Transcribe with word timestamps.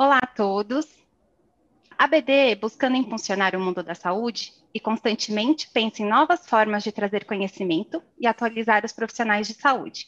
Olá 0.00 0.20
a 0.22 0.26
todos. 0.28 0.86
A 1.98 2.06
BD, 2.06 2.54
buscando 2.54 2.96
impulsionar 2.96 3.56
o 3.56 3.60
mundo 3.60 3.82
da 3.82 3.96
saúde 3.96 4.52
e 4.72 4.78
constantemente 4.78 5.68
pensa 5.70 6.04
em 6.04 6.08
novas 6.08 6.48
formas 6.48 6.84
de 6.84 6.92
trazer 6.92 7.24
conhecimento 7.24 8.00
e 8.16 8.24
atualizar 8.24 8.84
os 8.84 8.92
profissionais 8.92 9.48
de 9.48 9.54
saúde. 9.54 10.06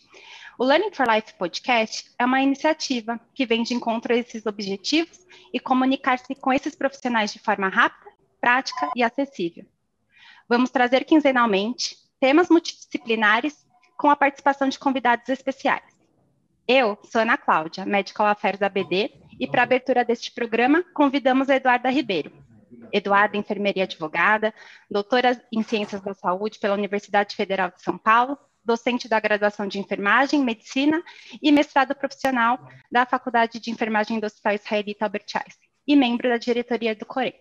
O 0.56 0.64
Learning 0.64 0.92
for 0.92 1.08
Life 1.10 1.34
podcast 1.34 2.08
é 2.16 2.24
uma 2.24 2.40
iniciativa 2.40 3.18
que 3.34 3.44
vem 3.44 3.64
de 3.64 3.74
encontro 3.74 4.12
a 4.12 4.16
esses 4.16 4.46
objetivos 4.46 5.26
e 5.52 5.58
comunicar-se 5.58 6.36
com 6.36 6.52
esses 6.52 6.76
profissionais 6.76 7.32
de 7.32 7.40
forma 7.40 7.68
rápida, 7.68 8.12
prática 8.40 8.92
e 8.94 9.02
acessível. 9.02 9.66
Vamos 10.48 10.70
trazer 10.70 11.04
quinzenalmente 11.04 11.96
temas 12.20 12.48
multidisciplinares 12.48 13.66
com 13.98 14.08
a 14.08 14.14
participação 14.14 14.68
de 14.68 14.78
convidados 14.78 15.28
especiais. 15.28 15.82
Eu 16.68 16.96
sou 17.10 17.22
Ana 17.22 17.36
Cláudia, 17.36 17.84
Medical 17.84 18.28
Affairs 18.28 18.60
da 18.60 18.68
BD, 18.68 19.10
e 19.40 19.46
para 19.46 19.62
a 19.62 19.64
abertura 19.64 20.04
deste 20.04 20.30
programa, 20.32 20.84
convidamos 20.92 21.48
a 21.48 21.56
Eduarda 21.56 21.88
Ribeiro. 21.88 22.30
Eduarda, 22.92 23.38
enfermeira 23.38 23.78
e 23.78 23.82
advogada, 23.82 24.52
doutora 24.90 25.40
em 25.50 25.62
Ciências 25.62 26.02
da 26.02 26.12
Saúde 26.12 26.58
pela 26.58 26.74
Universidade 26.74 27.34
Federal 27.34 27.70
de 27.70 27.82
São 27.82 27.96
Paulo, 27.96 28.36
docente 28.62 29.08
da 29.08 29.18
graduação 29.18 29.66
de 29.66 29.78
Enfermagem, 29.78 30.44
Medicina 30.44 31.02
e 31.42 31.50
mestrado 31.50 31.94
profissional 31.94 32.58
da 32.92 33.06
Faculdade 33.06 33.58
de 33.58 33.70
Enfermagem 33.70 34.20
do 34.20 34.26
Hospital 34.26 34.54
Israelita 34.54 35.06
Albert 35.06 35.26
Einstein 35.34 35.70
e 35.86 35.96
membro 35.96 36.28
da 36.28 36.36
diretoria 36.36 36.94
do 36.94 37.06
CORE. 37.06 37.34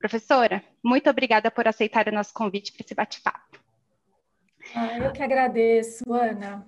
Professora, 0.00 0.64
muito 0.82 1.08
obrigada 1.08 1.50
por 1.50 1.68
aceitar 1.68 2.08
o 2.08 2.12
nosso 2.12 2.34
convite 2.34 2.72
para 2.72 2.84
esse 2.84 2.94
bate-papo. 2.94 3.58
Ah, 4.74 4.98
eu 4.98 5.12
que 5.12 5.22
agradeço, 5.22 6.12
Ana. 6.12 6.66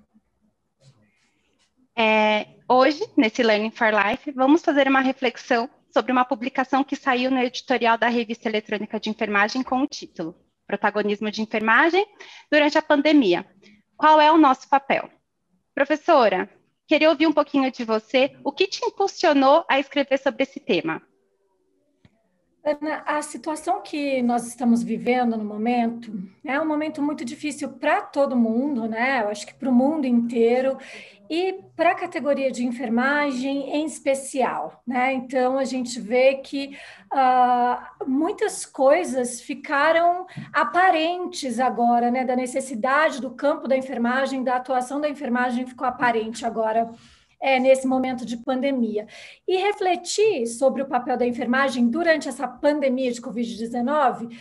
É, 1.97 2.47
hoje, 2.69 3.05
nesse 3.17 3.43
Learning 3.43 3.71
for 3.71 3.89
Life, 3.93 4.31
vamos 4.33 4.63
fazer 4.63 4.89
uma 4.89 5.01
reflexão 5.01 5.69
sobre 5.93 6.13
uma 6.13 6.25
publicação 6.25 6.85
que 6.85 6.97
saiu 6.97 7.31
no 7.31 7.39
editorial 7.39 7.99
da 7.99 8.09
Revista 8.09 8.49
Eletrônica 8.49 8.99
de 9.01 9.11
Enfermagem 9.11 9.63
com 9.63 9.83
o 9.83 9.87
título 9.87 10.37
Protagonismo 10.67 11.31
de 11.31 11.43
Enfermagem 11.43 12.07
durante 12.51 12.79
a 12.79 12.83
Pandemia. 12.83 13.45
Qual 13.97 14.21
é 14.21 14.31
o 14.31 14.39
nosso 14.39 14.69
papel? 14.69 15.11
Professora, 15.75 16.49
queria 16.87 17.11
ouvir 17.11 17.27
um 17.27 17.33
pouquinho 17.33 17.71
de 17.71 17.85
você. 17.85 18.37
O 18.45 18.53
que 18.53 18.67
te 18.67 18.85
impulsionou 18.85 19.65
a 19.69 19.81
escrever 19.81 20.19
sobre 20.19 20.45
esse 20.45 20.61
tema? 20.61 21.03
Ana, 22.63 23.03
a 23.07 23.23
situação 23.23 23.81
que 23.81 24.21
nós 24.23 24.47
estamos 24.47 24.83
vivendo 24.83 25.37
no 25.37 25.45
momento 25.45 26.13
é 26.45 26.61
um 26.61 26.67
momento 26.67 27.01
muito 27.01 27.25
difícil 27.25 27.71
para 27.71 28.03
todo 28.03 28.37
mundo, 28.37 28.87
né? 28.87 29.23
Eu 29.23 29.29
acho 29.29 29.47
que 29.47 29.55
para 29.55 29.69
o 29.69 29.75
mundo 29.75 30.07
inteiro 30.07 30.77
e 31.31 31.61
para 31.77 31.93
a 31.93 31.95
categoria 31.95 32.51
de 32.51 32.67
enfermagem 32.67 33.71
em 33.77 33.87
especial, 33.87 34.83
né? 34.85 35.13
Então 35.13 35.59
a 35.59 35.65
gente 35.65 36.01
vê 36.01 36.35
que 36.35 36.77
uh, 37.13 38.05
muitas 38.05 38.67
coisas 38.67 39.41
ficaram 39.41 40.27
aparentes 40.53 41.61
agora, 41.61 42.11
né? 42.11 42.25
Da 42.25 42.35
necessidade 42.35 43.21
do 43.21 43.31
campo 43.31 43.69
da 43.69 43.77
enfermagem, 43.77 44.43
da 44.43 44.57
atuação 44.57 45.01
da 45.01 45.09
enfermagem 45.09 45.65
ficou 45.65 45.87
aparente 45.87 46.45
agora 46.45 46.91
é, 47.41 47.59
nesse 47.59 47.87
momento 47.87 48.27
de 48.27 48.37
pandemia. 48.37 49.07
E 49.49 49.57
refletir 49.57 50.47
sobre 50.47 50.83
o 50.83 50.87
papel 50.87 51.17
da 51.17 51.27
enfermagem 51.27 51.89
durante 51.89 52.29
essa 52.29 52.47
pandemia 52.47 53.11
de 53.11 53.21
Covid-19 53.21 54.37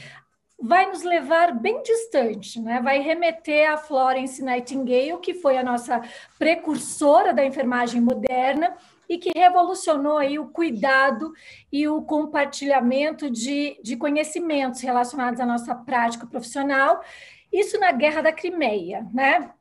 vai 0.62 0.88
nos 0.88 1.04
levar 1.04 1.54
bem 1.54 1.82
distante, 1.82 2.60
né? 2.60 2.82
vai 2.82 3.00
remeter 3.00 3.72
a 3.72 3.78
Florence 3.78 4.44
Nightingale, 4.44 5.20
que 5.22 5.34
foi 5.34 5.58
a 5.58 5.64
nossa 5.64 6.02
precursora 6.38 7.34
da 7.34 7.46
enfermagem 7.46 8.02
moderna 8.02 8.76
e 9.08 9.18
que 9.18 9.32
revolucionou 9.36 10.18
aí 10.18 10.38
o 10.38 10.50
cuidado 10.50 11.34
e 11.72 11.88
o 11.88 12.02
compartilhamento 12.02 13.30
de, 13.30 13.80
de 13.82 13.96
conhecimentos 13.96 14.82
relacionados 14.82 15.40
à 15.40 15.46
nossa 15.46 15.74
prática 15.74 16.28
profissional, 16.28 17.02
isso 17.52 17.80
na 17.80 17.92
Guerra 17.92 18.22
da 18.22 18.32
Crimeia, 18.32 19.08
né? 19.12 19.52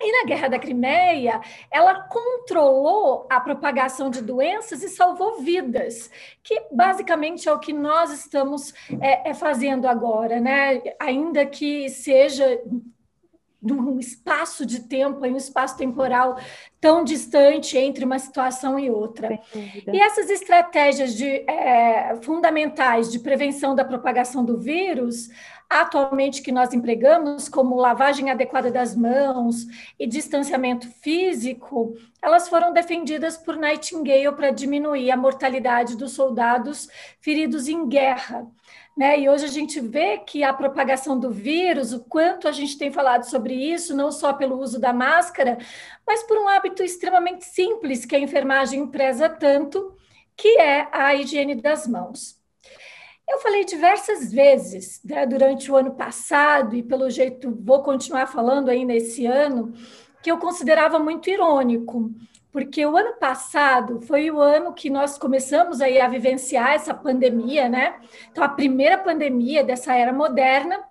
E 0.00 0.12
na 0.12 0.24
Guerra 0.24 0.48
da 0.48 0.58
Crimeia, 0.58 1.40
ela 1.70 2.02
controlou 2.04 3.26
a 3.28 3.38
propagação 3.38 4.08
de 4.08 4.22
doenças 4.22 4.82
e 4.82 4.88
salvou 4.88 5.40
vidas, 5.40 6.10
que 6.42 6.58
basicamente 6.72 7.48
é 7.48 7.52
o 7.52 7.58
que 7.58 7.72
nós 7.72 8.10
estamos 8.10 8.72
é, 9.00 9.30
é 9.30 9.34
fazendo 9.34 9.86
agora, 9.86 10.40
né? 10.40 10.82
Ainda 10.98 11.44
que 11.44 11.90
seja 11.90 12.62
num 13.62 13.98
espaço 13.98 14.64
de 14.64 14.80
tempo, 14.80 15.24
em 15.26 15.34
um 15.34 15.36
espaço 15.36 15.76
temporal 15.76 16.38
tão 16.80 17.04
distante 17.04 17.76
entre 17.76 18.04
uma 18.04 18.18
situação 18.18 18.78
e 18.78 18.90
outra. 18.90 19.38
E 19.92 20.00
essas 20.00 20.30
estratégias 20.30 21.14
de, 21.14 21.26
é, 21.26 22.16
fundamentais 22.22 23.12
de 23.12 23.18
prevenção 23.18 23.74
da 23.74 23.84
propagação 23.84 24.44
do 24.44 24.56
vírus, 24.56 25.28
atualmente 25.70 26.42
que 26.42 26.50
nós 26.50 26.74
empregamos, 26.74 27.48
como 27.48 27.76
lavagem 27.76 28.28
adequada 28.28 28.72
das 28.72 28.96
mãos 28.96 29.66
e 29.96 30.04
distanciamento 30.04 30.88
físico, 31.00 31.96
elas 32.20 32.48
foram 32.48 32.72
defendidas 32.72 33.36
por 33.36 33.56
Nightingale 33.56 34.34
para 34.34 34.50
diminuir 34.50 35.12
a 35.12 35.16
mortalidade 35.16 35.96
dos 35.96 36.10
soldados 36.10 36.88
feridos 37.20 37.68
em 37.68 37.88
guerra. 37.88 38.44
Né? 38.96 39.20
E 39.20 39.28
hoje 39.28 39.44
a 39.44 39.48
gente 39.48 39.78
vê 39.78 40.18
que 40.18 40.42
a 40.42 40.52
propagação 40.52 41.16
do 41.16 41.30
vírus, 41.30 41.92
o 41.92 42.00
quanto 42.00 42.48
a 42.48 42.52
gente 42.52 42.76
tem 42.76 42.90
falado 42.90 43.22
sobre 43.22 43.54
isso, 43.54 43.94
não 43.94 44.10
só 44.10 44.32
pelo 44.32 44.58
uso 44.58 44.80
da 44.80 44.92
máscara, 44.92 45.56
mas 46.04 46.24
por 46.24 46.36
um 46.36 46.48
hábito 46.48 46.82
extremamente 46.82 47.44
simples 47.44 48.04
que 48.04 48.16
a 48.16 48.20
enfermagem 48.20 48.84
preza 48.88 49.28
tanto, 49.28 49.94
que 50.36 50.58
é 50.58 50.88
a 50.90 51.14
higiene 51.14 51.54
das 51.54 51.86
mãos. 51.86 52.39
Eu 53.30 53.38
falei 53.38 53.64
diversas 53.64 54.32
vezes 54.32 55.00
né, 55.04 55.24
durante 55.24 55.70
o 55.70 55.76
ano 55.76 55.92
passado, 55.92 56.74
e 56.74 56.82
pelo 56.82 57.08
jeito 57.08 57.56
vou 57.62 57.82
continuar 57.82 58.26
falando 58.26 58.68
aí 58.68 58.84
nesse 58.84 59.24
ano, 59.24 59.72
que 60.22 60.30
eu 60.30 60.38
considerava 60.38 60.98
muito 60.98 61.30
irônico 61.30 62.10
porque 62.52 62.84
o 62.84 62.96
ano 62.96 63.14
passado 63.14 64.00
foi 64.00 64.30
o 64.30 64.40
ano 64.40 64.72
que 64.72 64.90
nós 64.90 65.16
começamos 65.16 65.80
aí 65.80 66.00
a 66.00 66.08
vivenciar 66.08 66.72
essa 66.72 66.92
pandemia, 66.92 67.68
né? 67.68 68.00
Então, 68.30 68.42
a 68.42 68.48
primeira 68.48 68.98
pandemia 68.98 69.62
dessa 69.62 69.94
era 69.94 70.12
moderna, 70.12 70.84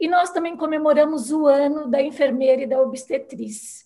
e 0.00 0.08
nós 0.08 0.30
também 0.30 0.56
comemoramos 0.56 1.30
o 1.30 1.46
ano 1.46 1.88
da 1.88 2.00
enfermeira 2.00 2.62
e 2.62 2.66
da 2.66 2.80
obstetriz, 2.80 3.85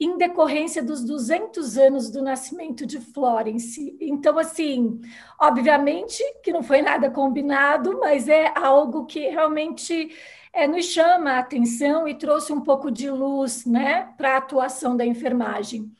em 0.00 0.16
decorrência 0.16 0.82
dos 0.82 1.04
200 1.04 1.76
anos 1.76 2.10
do 2.10 2.22
nascimento 2.22 2.86
de 2.86 3.00
Florence. 3.00 3.96
Então, 4.00 4.38
assim, 4.38 5.00
obviamente 5.40 6.22
que 6.42 6.52
não 6.52 6.62
foi 6.62 6.82
nada 6.82 7.10
combinado, 7.10 7.98
mas 7.98 8.28
é 8.28 8.52
algo 8.56 9.06
que 9.06 9.28
realmente 9.28 10.14
é, 10.52 10.68
nos 10.68 10.86
chama 10.86 11.32
a 11.32 11.38
atenção 11.40 12.06
e 12.06 12.14
trouxe 12.14 12.52
um 12.52 12.60
pouco 12.60 12.90
de 12.90 13.10
luz 13.10 13.64
né, 13.66 14.12
para 14.16 14.34
a 14.34 14.38
atuação 14.38 14.96
da 14.96 15.04
enfermagem. 15.04 15.90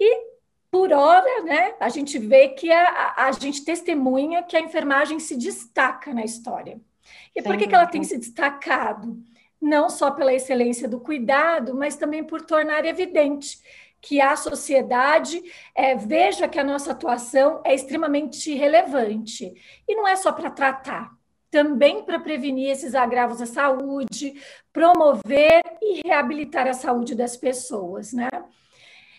E 0.00 0.36
por 0.70 0.92
hora, 0.92 1.42
né, 1.42 1.74
a 1.78 1.88
gente 1.88 2.18
vê 2.18 2.48
que 2.48 2.70
a, 2.70 3.14
a, 3.16 3.32
gente 3.32 3.64
testemunha 3.64 4.42
que 4.42 4.56
a 4.56 4.60
enfermagem 4.60 5.18
se 5.18 5.36
destaca 5.36 6.12
na 6.12 6.24
história. 6.24 6.80
E 7.34 7.42
por 7.42 7.56
que, 7.56 7.66
que 7.66 7.74
ela 7.74 7.86
tem 7.86 8.02
se 8.02 8.18
destacado? 8.18 9.16
Não 9.60 9.88
só 9.88 10.10
pela 10.10 10.34
excelência 10.34 10.88
do 10.88 11.00
cuidado, 11.00 11.74
mas 11.74 11.96
também 11.96 12.22
por 12.22 12.42
tornar 12.42 12.84
evidente 12.84 13.58
que 14.00 14.20
a 14.20 14.36
sociedade 14.36 15.42
é, 15.74 15.96
veja 15.96 16.46
que 16.46 16.58
a 16.58 16.64
nossa 16.64 16.92
atuação 16.92 17.60
é 17.64 17.74
extremamente 17.74 18.54
relevante. 18.54 19.52
E 19.88 19.96
não 19.96 20.06
é 20.06 20.14
só 20.14 20.32
para 20.32 20.50
tratar, 20.50 21.10
também 21.50 22.04
para 22.04 22.20
prevenir 22.20 22.70
esses 22.70 22.94
agravos 22.94 23.42
à 23.42 23.46
saúde, 23.46 24.40
promover 24.72 25.62
e 25.82 26.06
reabilitar 26.06 26.68
a 26.68 26.72
saúde 26.72 27.14
das 27.14 27.36
pessoas, 27.36 28.12
né? 28.12 28.28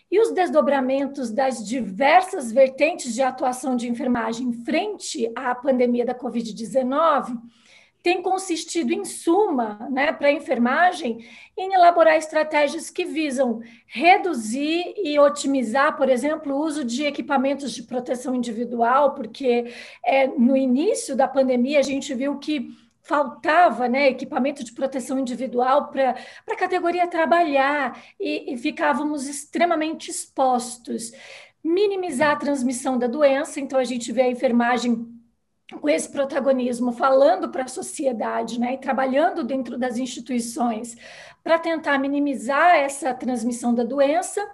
E 0.10 0.22
os 0.22 0.32
desdobramentos 0.32 1.32
das 1.32 1.68
diversas 1.68 2.50
vertentes 2.50 3.14
de 3.14 3.22
atuação 3.22 3.76
de 3.76 3.90
enfermagem 3.90 4.54
frente 4.64 5.30
à 5.36 5.54
pandemia 5.54 6.06
da 6.06 6.16
Covid-19 6.16 7.38
têm 8.08 8.22
consistido, 8.22 8.94
em 8.94 9.04
suma, 9.04 9.86
né, 9.92 10.14
para 10.14 10.30
a 10.30 10.32
enfermagem, 10.32 11.28
em 11.58 11.74
elaborar 11.74 12.16
estratégias 12.16 12.90
que 12.90 13.04
visam 13.04 13.60
reduzir 13.86 14.94
e 14.96 15.20
otimizar, 15.20 15.98
por 15.98 16.08
exemplo, 16.08 16.56
o 16.56 16.66
uso 16.66 16.86
de 16.86 17.04
equipamentos 17.04 17.74
de 17.74 17.84
proteção 17.84 18.34
individual, 18.34 19.14
porque 19.14 19.74
é, 20.06 20.26
no 20.26 20.56
início 20.56 21.18
da 21.18 21.28
pandemia 21.28 21.80
a 21.80 21.82
gente 21.82 22.16
viu 22.16 22.40
que 22.40 22.70
faltava 23.02 23.90
né, 23.90 24.08
equipamento 24.08 24.64
de 24.64 24.72
proteção 24.72 25.20
individual 25.20 25.90
para 25.90 26.16
a 26.50 26.56
categoria 26.56 27.08
trabalhar 27.08 28.02
e, 28.18 28.54
e 28.54 28.58
ficávamos 28.58 29.28
extremamente 29.28 30.10
expostos. 30.10 31.12
Minimizar 31.62 32.32
a 32.32 32.38
transmissão 32.38 32.98
da 32.98 33.08
doença, 33.08 33.60
então 33.60 33.78
a 33.78 33.84
gente 33.84 34.14
vê 34.14 34.22
a 34.22 34.32
enfermagem 34.32 35.17
esse 35.86 36.10
protagonismo, 36.10 36.92
falando 36.92 37.50
para 37.50 37.64
a 37.64 37.68
sociedade, 37.68 38.60
né, 38.60 38.76
e 38.76 38.78
trabalhando 38.78 39.44
dentro 39.44 39.78
das 39.78 39.98
instituições 39.98 40.96
para 41.44 41.60
tentar 41.60 42.00
minimizar 42.00 42.76
essa 42.76 43.14
transmissão 43.14 43.74
da 43.74 43.84
doença 43.84 44.46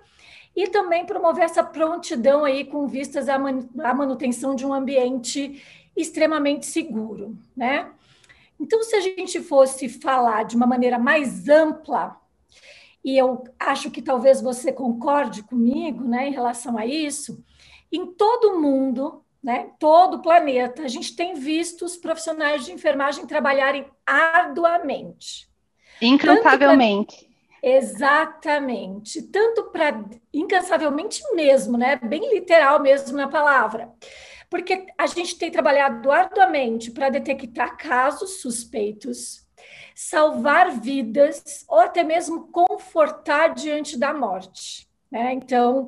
e 0.56 0.68
também 0.68 1.06
promover 1.06 1.45
essa 1.45 1.63
prontidão 1.63 2.45
aí 2.45 2.65
com 2.65 2.88
vistas 2.88 3.30
à 3.30 3.38
manutenção 3.38 4.56
de 4.56 4.65
um 4.65 4.74
ambiente 4.74 5.63
extremamente 5.95 6.65
seguro, 6.65 7.38
né? 7.56 7.92
Então, 8.60 8.81
se 8.83 8.95
a 8.95 9.01
gente 9.01 9.42
fosse 9.42 9.89
falar 9.89 10.44
de 10.44 10.56
uma 10.56 10.65
maneira 10.65 10.98
mais 10.98 11.50
ampla, 11.50 12.19
e 13.04 13.18
eu 13.18 13.44
acho 13.60 13.92
que 13.92 14.01
talvez 14.01 14.42
você 14.42 14.71
concorde 14.71 15.44
comigo, 15.44 16.04
né, 16.04 16.30
em 16.30 16.31
relação 16.31 16.77
a 16.77 16.86
isso, 16.86 17.44
em 17.92 18.06
todo 18.06 18.60
mundo, 18.60 19.22
né, 19.43 19.71
todo 19.77 20.15
o 20.15 20.21
planeta, 20.21 20.83
a 20.83 20.87
gente 20.87 21.15
tem 21.15 21.33
visto 21.33 21.83
os 21.83 21.97
profissionais 21.97 22.63
de 22.65 22.71
enfermagem 22.71 23.27
trabalharem 23.27 23.85
arduamente. 24.05 25.49
Incansavelmente. 26.01 27.29
Exatamente. 27.61 29.21
Tanto 29.23 29.65
para 29.65 30.03
incansavelmente 30.33 31.21
mesmo, 31.33 31.77
né? 31.77 31.97
Bem 31.97 32.33
literal 32.33 32.81
mesmo 32.81 33.17
na 33.17 33.27
palavra. 33.27 33.91
Porque 34.49 34.85
a 34.97 35.07
gente 35.07 35.37
tem 35.37 35.49
trabalhado 35.49 36.11
arduamente 36.11 36.91
para 36.91 37.09
detectar 37.09 37.77
casos 37.77 38.41
suspeitos, 38.41 39.45
salvar 39.95 40.71
vidas 40.71 41.65
ou 41.67 41.79
até 41.79 42.03
mesmo 42.03 42.47
confortar 42.47 43.53
diante 43.53 43.97
da 43.97 44.13
morte. 44.13 44.87
Né? 45.09 45.33
Então, 45.33 45.87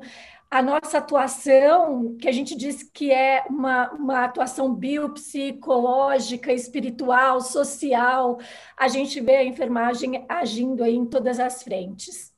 a 0.50 0.62
nossa 0.62 0.98
atuação, 0.98 2.16
que 2.16 2.28
a 2.28 2.32
gente 2.32 2.56
diz 2.56 2.82
que 2.82 3.10
é 3.10 3.44
uma, 3.48 3.90
uma 3.92 4.24
atuação 4.24 4.72
biopsicológica, 4.72 6.52
espiritual, 6.52 7.40
social, 7.40 8.38
a 8.76 8.88
gente 8.88 9.20
vê 9.20 9.36
a 9.36 9.44
enfermagem 9.44 10.24
agindo 10.28 10.84
aí 10.84 10.94
em 10.94 11.04
todas 11.06 11.40
as 11.40 11.62
frentes. 11.62 12.32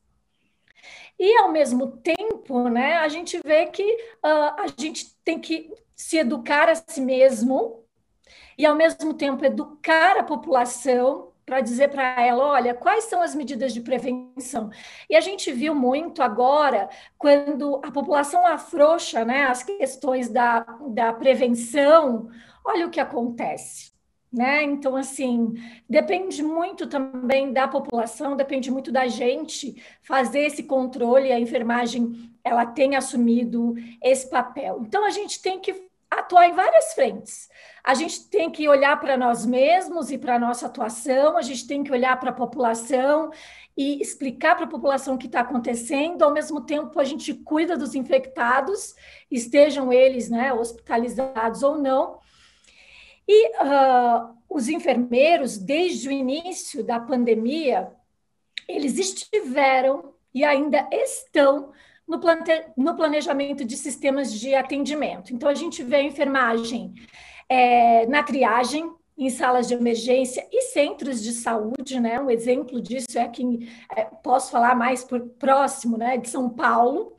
E, 1.19 1.37
ao 1.39 1.51
mesmo 1.51 1.99
tempo, 1.99 2.69
né, 2.69 2.97
a 2.99 3.09
gente 3.09 3.41
vê 3.45 3.67
que 3.67 3.83
uh, 4.25 4.55
a 4.57 4.67
gente 4.79 5.15
tem 5.25 5.39
que 5.39 5.71
se 5.95 6.17
educar 6.17 6.69
a 6.69 6.77
si 6.77 7.01
mesmo 7.01 7.85
e, 8.57 8.65
ao 8.65 8.77
mesmo 8.77 9.13
tempo, 9.15 9.45
educar 9.45 10.17
a 10.17 10.23
população 10.23 11.28
para 11.49 11.63
dizer 11.63 11.89
para 11.89 12.21
ela, 12.21 12.45
olha, 12.45 12.75
quais 12.75 13.05
são 13.05 13.23
as 13.23 13.35
medidas 13.35 13.73
de 13.73 13.81
prevenção? 13.81 14.69
E 15.09 15.17
a 15.17 15.21
gente 15.23 15.51
viu 15.51 15.75
muito 15.75 16.23
agora, 16.23 16.91
quando 17.17 17.81
a 17.83 17.91
população 17.91 18.47
afrouxa 18.47 19.25
né, 19.25 19.47
as 19.47 19.63
questões 19.63 20.29
da, 20.29 20.61
da 20.91 21.11
prevenção, 21.11 22.29
olha 22.63 22.87
o 22.87 22.91
que 22.91 23.01
acontece. 23.01 23.93
Né? 24.31 24.63
Então, 24.63 24.95
assim, 24.95 25.55
depende 25.89 26.43
muito 26.43 26.87
também 26.87 27.51
da 27.51 27.67
população, 27.67 28.37
depende 28.37 28.71
muito 28.71 28.93
da 28.93 29.07
gente 29.07 29.83
fazer 30.03 30.41
esse 30.41 30.65
controle. 30.65 31.33
A 31.33 31.41
enfermagem 31.41 32.31
ela 32.45 32.67
tem 32.67 32.95
assumido 32.95 33.75
esse 34.03 34.29
papel. 34.29 34.83
Então, 34.87 35.07
a 35.07 35.11
gente 35.11 35.41
tem 35.41 35.59
que 35.59 35.88
atuar 36.11 36.49
em 36.49 36.55
várias 36.55 36.95
frentes. 36.95 37.49
A 37.85 37.95
gente 37.95 38.29
tem 38.29 38.51
que 38.51 38.69
olhar 38.69 38.99
para 39.01 39.17
nós 39.17 39.45
mesmos 39.45 40.11
e 40.11 40.19
para 40.19 40.37
a 40.37 40.39
nossa 40.39 40.67
atuação, 40.67 41.37
a 41.37 41.43
gente 41.43 41.67
tem 41.67 41.83
que 41.83 41.93
olhar 41.93 42.19
para 42.19 42.31
a 42.31 42.35
população 42.35 43.31
e 43.77 44.01
explicar 44.01 44.57
para 44.57 44.65
a 44.65 44.69
população 44.69 45.15
o 45.15 45.19
que 45.19 45.27
está 45.27 45.41
acontecendo, 45.41 46.23
ao 46.23 46.33
mesmo 46.33 46.61
tempo 46.63 46.99
a 46.99 47.05
gente 47.05 47.33
cuida 47.33 47.77
dos 47.77 47.95
infectados, 47.95 48.95
estejam 49.31 49.93
eles 49.93 50.29
né, 50.29 50.53
hospitalizados 50.53 51.63
ou 51.63 51.79
não. 51.79 52.19
E 53.27 53.49
uh, 53.59 54.35
os 54.49 54.69
enfermeiros, 54.69 55.59
desde 55.59 56.09
o 56.09 56.13
início 56.13 56.83
da 56.83 56.99
pandemia, 56.99 57.93
eles 58.67 58.99
estiveram 58.99 60.15
e 60.35 60.45
ainda 60.45 60.89
estão 60.91 61.73
no, 62.09 62.19
plante, 62.19 62.51
no 62.77 62.97
planejamento 62.97 63.65
de 63.65 63.77
sistemas 63.77 64.33
de 64.33 64.55
atendimento. 64.55 65.35
Então, 65.35 65.49
a 65.49 65.55
gente 65.55 65.83
vê 65.83 65.97
a 65.97 66.03
enfermagem 66.03 66.95
é, 67.49 68.07
na 68.07 68.23
triagem, 68.23 68.91
em 69.17 69.31
salas 69.31 69.67
de 69.67 69.75
emergência 69.75 70.47
e 70.53 70.63
centros 70.63 71.23
de 71.23 71.33
saúde, 71.33 71.99
né? 72.01 72.21
Um 72.21 72.31
exemplo 72.31 72.81
disso 72.81 73.19
é 73.19 73.23
aqui, 73.23 73.69
é, 73.95 74.05
posso 74.05 74.51
falar 74.51 74.77
mais 74.77 75.03
por 75.03 75.21
próximo, 75.21 75.99
né? 75.99 76.17
De 76.17 76.29
São 76.29 76.49
Paulo, 76.49 77.17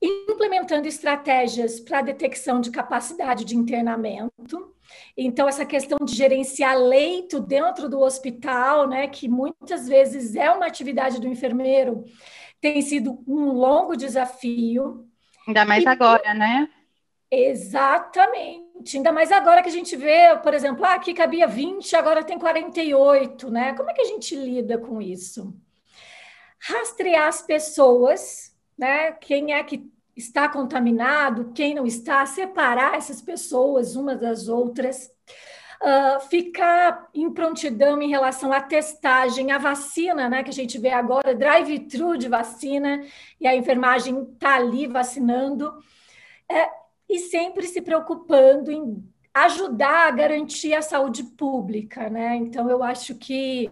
implementando 0.00 0.86
estratégias 0.86 1.80
para 1.80 2.02
detecção 2.02 2.60
de 2.60 2.70
capacidade 2.70 3.46
de 3.46 3.56
internamento. 3.56 4.74
Então, 5.16 5.48
essa 5.48 5.64
questão 5.64 5.98
de 6.04 6.14
gerenciar 6.14 6.78
leito 6.78 7.40
dentro 7.40 7.88
do 7.88 8.00
hospital, 8.00 8.86
né? 8.86 9.08
Que 9.08 9.26
muitas 9.26 9.88
vezes 9.88 10.36
é 10.36 10.50
uma 10.50 10.66
atividade 10.66 11.18
do 11.18 11.26
enfermeiro 11.26 12.04
tem 12.60 12.80
sido 12.82 13.22
um 13.26 13.52
longo 13.52 13.96
desafio. 13.96 15.08
Ainda 15.46 15.64
mais 15.64 15.84
e, 15.84 15.88
agora, 15.88 16.34
né? 16.34 16.68
Exatamente. 17.30 18.96
Ainda 18.96 19.12
mais 19.12 19.32
agora 19.32 19.62
que 19.62 19.68
a 19.68 19.72
gente 19.72 19.96
vê, 19.96 20.36
por 20.42 20.54
exemplo, 20.54 20.84
ah, 20.84 20.94
aqui 20.94 21.14
cabia 21.14 21.46
20, 21.46 21.94
agora 21.96 22.24
tem 22.24 22.38
48, 22.38 23.50
né? 23.50 23.74
Como 23.74 23.90
é 23.90 23.94
que 23.94 24.02
a 24.02 24.06
gente 24.06 24.34
lida 24.34 24.78
com 24.78 25.00
isso? 25.00 25.54
Rastrear 26.60 27.28
as 27.28 27.42
pessoas, 27.42 28.54
né? 28.78 29.12
Quem 29.12 29.52
é 29.52 29.62
que 29.62 29.90
está 30.16 30.48
contaminado, 30.48 31.52
quem 31.52 31.74
não 31.74 31.86
está, 31.86 32.24
separar 32.24 32.96
essas 32.96 33.20
pessoas 33.20 33.96
umas 33.96 34.18
das 34.18 34.48
outras 34.48 35.10
uh, 35.82 36.20
ficar 36.28 37.08
em 37.14 37.30
prontidão 37.32 38.00
em 38.00 38.08
relação 38.08 38.52
à 38.52 38.60
testagem, 38.60 39.52
à 39.52 39.58
vacina, 39.58 40.28
né, 40.28 40.42
que 40.42 40.50
a 40.50 40.54
gente 40.54 40.78
vê 40.78 40.90
agora, 40.90 41.34
drive-thru 41.34 42.16
de 42.16 42.28
vacina, 42.28 43.04
e 43.40 43.46
a 43.46 43.54
enfermagem 43.54 44.22
está 44.32 44.56
ali 44.56 44.86
vacinando, 44.86 45.72
é, 46.48 46.68
e 47.08 47.18
sempre 47.18 47.66
se 47.66 47.80
preocupando 47.80 48.70
em 48.70 49.02
ajudar 49.32 50.08
a 50.08 50.10
garantir 50.10 50.74
a 50.74 50.82
saúde 50.82 51.22
pública, 51.22 52.08
né? 52.08 52.36
Então, 52.36 52.70
eu 52.70 52.82
acho 52.82 53.14
que 53.16 53.70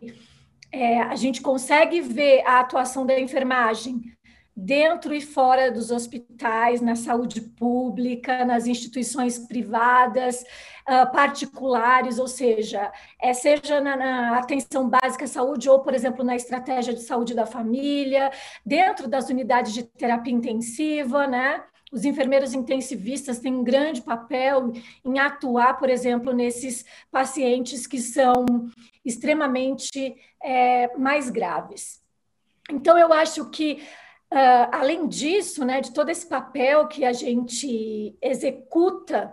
é, 0.70 1.00
a 1.00 1.16
gente 1.16 1.40
consegue 1.40 2.00
ver 2.00 2.42
a 2.44 2.60
atuação 2.60 3.06
da 3.06 3.18
enfermagem 3.18 4.13
dentro 4.56 5.14
e 5.14 5.20
fora 5.20 5.70
dos 5.70 5.90
hospitais, 5.90 6.80
na 6.80 6.94
saúde 6.94 7.40
pública, 7.40 8.44
nas 8.44 8.66
instituições 8.66 9.38
privadas, 9.38 10.42
uh, 10.88 11.10
particulares, 11.12 12.18
ou 12.18 12.28
seja, 12.28 12.92
é, 13.20 13.34
seja 13.34 13.80
na, 13.80 13.96
na, 13.96 14.38
atenção 14.38 14.88
básica 14.88 15.24
à 15.24 15.28
saúde 15.28 15.68
ou, 15.68 15.80
por 15.80 15.92
exemplo, 15.92 16.24
na 16.24 16.36
estratégia 16.36 16.94
de 16.94 17.00
saúde 17.00 17.34
da 17.34 17.46
família, 17.46 18.30
dentro 18.64 19.08
das 19.08 19.28
unidades 19.28 19.72
de 19.72 19.82
terapia 19.82 20.32
intensiva, 20.32 21.26
né? 21.26 21.64
Os 21.92 22.04
enfermeiros 22.04 22.54
intensivistas 22.54 23.38
têm 23.38 23.54
um 23.54 23.62
grande 23.62 24.02
papel 24.02 24.72
em 25.04 25.18
atuar, 25.18 25.78
por 25.78 25.88
exemplo, 25.88 26.32
nesses 26.32 26.84
pacientes 27.10 27.86
que 27.86 28.00
são 28.00 28.44
extremamente 29.04 30.16
é, 30.42 30.96
mais 30.96 31.30
graves. 31.30 32.02
Então, 32.68 32.98
eu 32.98 33.12
acho 33.12 33.48
que 33.50 33.80
Uh, 34.34 34.66
além 34.72 35.06
disso, 35.06 35.64
né, 35.64 35.80
de 35.80 35.92
todo 35.92 36.08
esse 36.08 36.26
papel 36.26 36.88
que 36.88 37.04
a 37.04 37.12
gente 37.12 38.18
executa, 38.20 39.32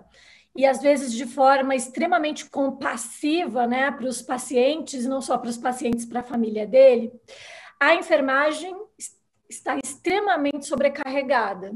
e 0.55 0.63
às 0.63 0.79
vezes 0.79 1.11
de 1.11 1.25
forma 1.25 1.75
extremamente 1.75 2.47
compassiva 2.47 3.65
né, 3.65 3.89
para 3.89 4.05
os 4.05 4.21
pacientes, 4.21 5.07
não 5.07 5.19
só 5.19 5.39
para 5.39 5.49
os 5.49 5.57
pacientes, 5.57 6.05
para 6.05 6.19
a 6.19 6.23
família 6.23 6.67
dele, 6.67 7.11
a 7.79 7.95
enfermagem 7.95 8.75
está 9.49 9.75
extremamente 9.83 10.67
sobrecarregada, 10.67 11.73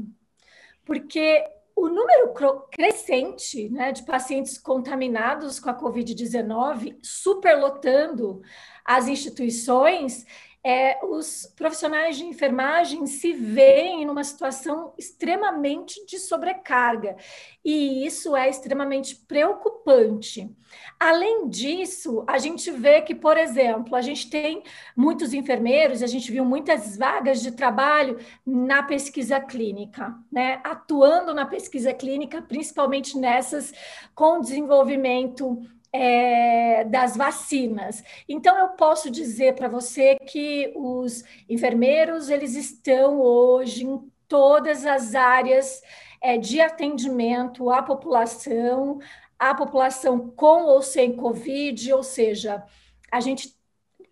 porque 0.84 1.44
o 1.74 1.88
número 1.88 2.32
crescente 2.70 3.68
né, 3.70 3.90
de 3.90 4.04
pacientes 4.04 4.56
contaminados 4.56 5.58
com 5.58 5.68
a 5.68 5.74
Covid-19, 5.74 6.96
superlotando 7.02 8.40
as 8.84 9.08
instituições, 9.08 10.24
é, 10.68 10.98
os 11.00 11.46
profissionais 11.54 12.16
de 12.16 12.24
enfermagem 12.24 13.06
se 13.06 13.32
veem 13.32 14.04
numa 14.04 14.24
situação 14.24 14.92
extremamente 14.98 16.04
de 16.04 16.18
sobrecarga, 16.18 17.16
e 17.64 18.04
isso 18.04 18.34
é 18.34 18.50
extremamente 18.50 19.14
preocupante. 19.14 20.50
Além 20.98 21.48
disso, 21.48 22.24
a 22.26 22.36
gente 22.38 22.68
vê 22.72 23.00
que, 23.00 23.14
por 23.14 23.38
exemplo, 23.38 23.94
a 23.94 24.00
gente 24.00 24.28
tem 24.28 24.64
muitos 24.96 25.32
enfermeiros, 25.32 26.02
a 26.02 26.06
gente 26.08 26.32
viu 26.32 26.44
muitas 26.44 26.96
vagas 26.96 27.40
de 27.40 27.52
trabalho 27.52 28.18
na 28.44 28.82
pesquisa 28.82 29.38
clínica, 29.38 30.16
né? 30.32 30.60
atuando 30.64 31.32
na 31.32 31.46
pesquisa 31.46 31.94
clínica, 31.94 32.42
principalmente 32.42 33.16
nessas 33.16 33.72
com 34.16 34.40
desenvolvimento 34.40 35.62
é, 35.96 36.84
das 36.84 37.16
vacinas. 37.16 38.04
Então, 38.28 38.56
eu 38.58 38.68
posso 38.70 39.10
dizer 39.10 39.54
para 39.54 39.68
você 39.68 40.16
que 40.16 40.72
os 40.76 41.24
enfermeiros 41.48 42.28
eles 42.28 42.54
estão 42.54 43.20
hoje 43.20 43.86
em 43.86 44.12
todas 44.28 44.84
as 44.84 45.14
áreas 45.14 45.80
é, 46.20 46.36
de 46.36 46.60
atendimento 46.60 47.70
à 47.70 47.82
população, 47.82 48.98
à 49.38 49.54
população 49.54 50.30
com 50.30 50.64
ou 50.64 50.82
sem 50.82 51.16
Covid, 51.16 51.92
ou 51.92 52.02
seja, 52.02 52.64
a 53.10 53.20
gente 53.20 53.54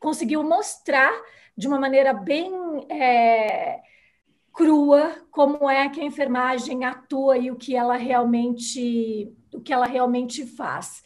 conseguiu 0.00 0.43
mostrar 0.43 1.12
de 1.57 1.67
uma 1.67 1.79
maneira 1.79 2.12
bem 2.12 2.53
é, 2.91 3.81
crua 4.53 5.14
como 5.31 5.69
é 5.69 5.88
que 5.88 6.00
a 6.00 6.05
enfermagem 6.05 6.85
atua 6.85 7.37
e 7.37 7.50
o 7.50 7.57
que 7.57 7.76
ela 7.76 7.97
realmente 7.97 9.33
o 9.53 9.61
que 9.61 9.73
ela 9.73 9.87
realmente 9.87 10.45
faz. 10.47 11.03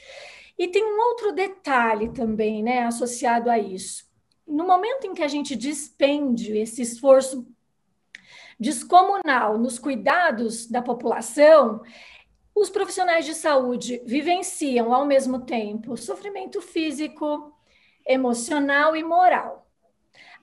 E 0.58 0.66
tem 0.68 0.84
um 0.84 1.00
outro 1.00 1.32
detalhe 1.32 2.08
também, 2.08 2.62
né, 2.62 2.82
associado 2.84 3.48
a 3.48 3.58
isso. 3.58 4.04
No 4.46 4.66
momento 4.66 5.06
em 5.06 5.14
que 5.14 5.22
a 5.22 5.28
gente 5.28 5.54
despende 5.54 6.56
esse 6.58 6.82
esforço 6.82 7.46
descomunal 8.58 9.56
nos 9.56 9.78
cuidados 9.78 10.66
da 10.66 10.82
população, 10.82 11.82
os 12.54 12.68
profissionais 12.68 13.24
de 13.24 13.34
saúde 13.34 14.02
vivenciam 14.04 14.92
ao 14.92 15.06
mesmo 15.06 15.44
tempo 15.44 15.96
sofrimento 15.96 16.60
físico, 16.60 17.52
emocional 18.04 18.96
e 18.96 19.04
moral. 19.04 19.68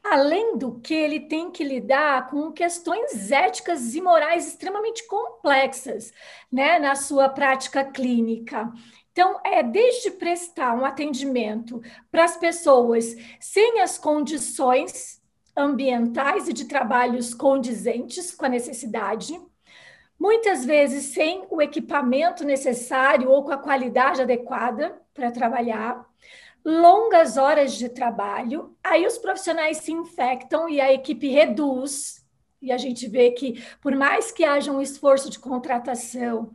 Além 0.01 0.55
do 0.55 0.79
que, 0.79 0.93
ele 0.93 1.21
tem 1.21 1.49
que 1.49 1.63
lidar 1.63 2.29
com 2.29 2.51
questões 2.51 3.31
éticas 3.31 3.95
e 3.95 4.01
morais 4.01 4.47
extremamente 4.47 5.05
complexas 5.07 6.13
né, 6.51 6.77
na 6.77 6.93
sua 6.95 7.27
prática 7.27 7.83
clínica. 7.83 8.71
Então, 9.15 9.39
é 9.45 9.63
desde 9.63 10.11
prestar 10.11 10.73
um 10.73 10.83
atendimento 10.83 11.81
para 12.11 12.25
as 12.25 12.35
pessoas 12.35 13.15
sem 13.39 13.79
as 13.79 13.97
condições 13.97 15.21
ambientais 15.55 16.49
e 16.49 16.53
de 16.53 16.65
trabalhos 16.65 17.33
condizentes 17.33 18.33
com 18.33 18.45
a 18.45 18.49
necessidade, 18.49 19.39
muitas 20.19 20.65
vezes 20.65 21.13
sem 21.13 21.45
o 21.49 21.61
equipamento 21.61 22.43
necessário 22.43 23.29
ou 23.29 23.45
com 23.45 23.53
a 23.53 23.57
qualidade 23.57 24.21
adequada 24.21 25.01
para 25.13 25.31
trabalhar, 25.31 26.05
longas 26.65 27.37
horas 27.37 27.73
de 27.75 27.87
trabalho, 27.87 28.75
aí 28.83 29.07
os 29.07 29.17
profissionais 29.17 29.77
se 29.77 29.93
infectam 29.93 30.67
e 30.67 30.81
a 30.81 30.91
equipe 30.91 31.29
reduz. 31.29 32.21
E 32.61 32.69
a 32.69 32.77
gente 32.77 33.07
vê 33.07 33.31
que, 33.31 33.63
por 33.79 33.95
mais 33.95 34.29
que 34.29 34.43
haja 34.43 34.73
um 34.73 34.81
esforço 34.81 35.29
de 35.29 35.39
contratação 35.39 36.53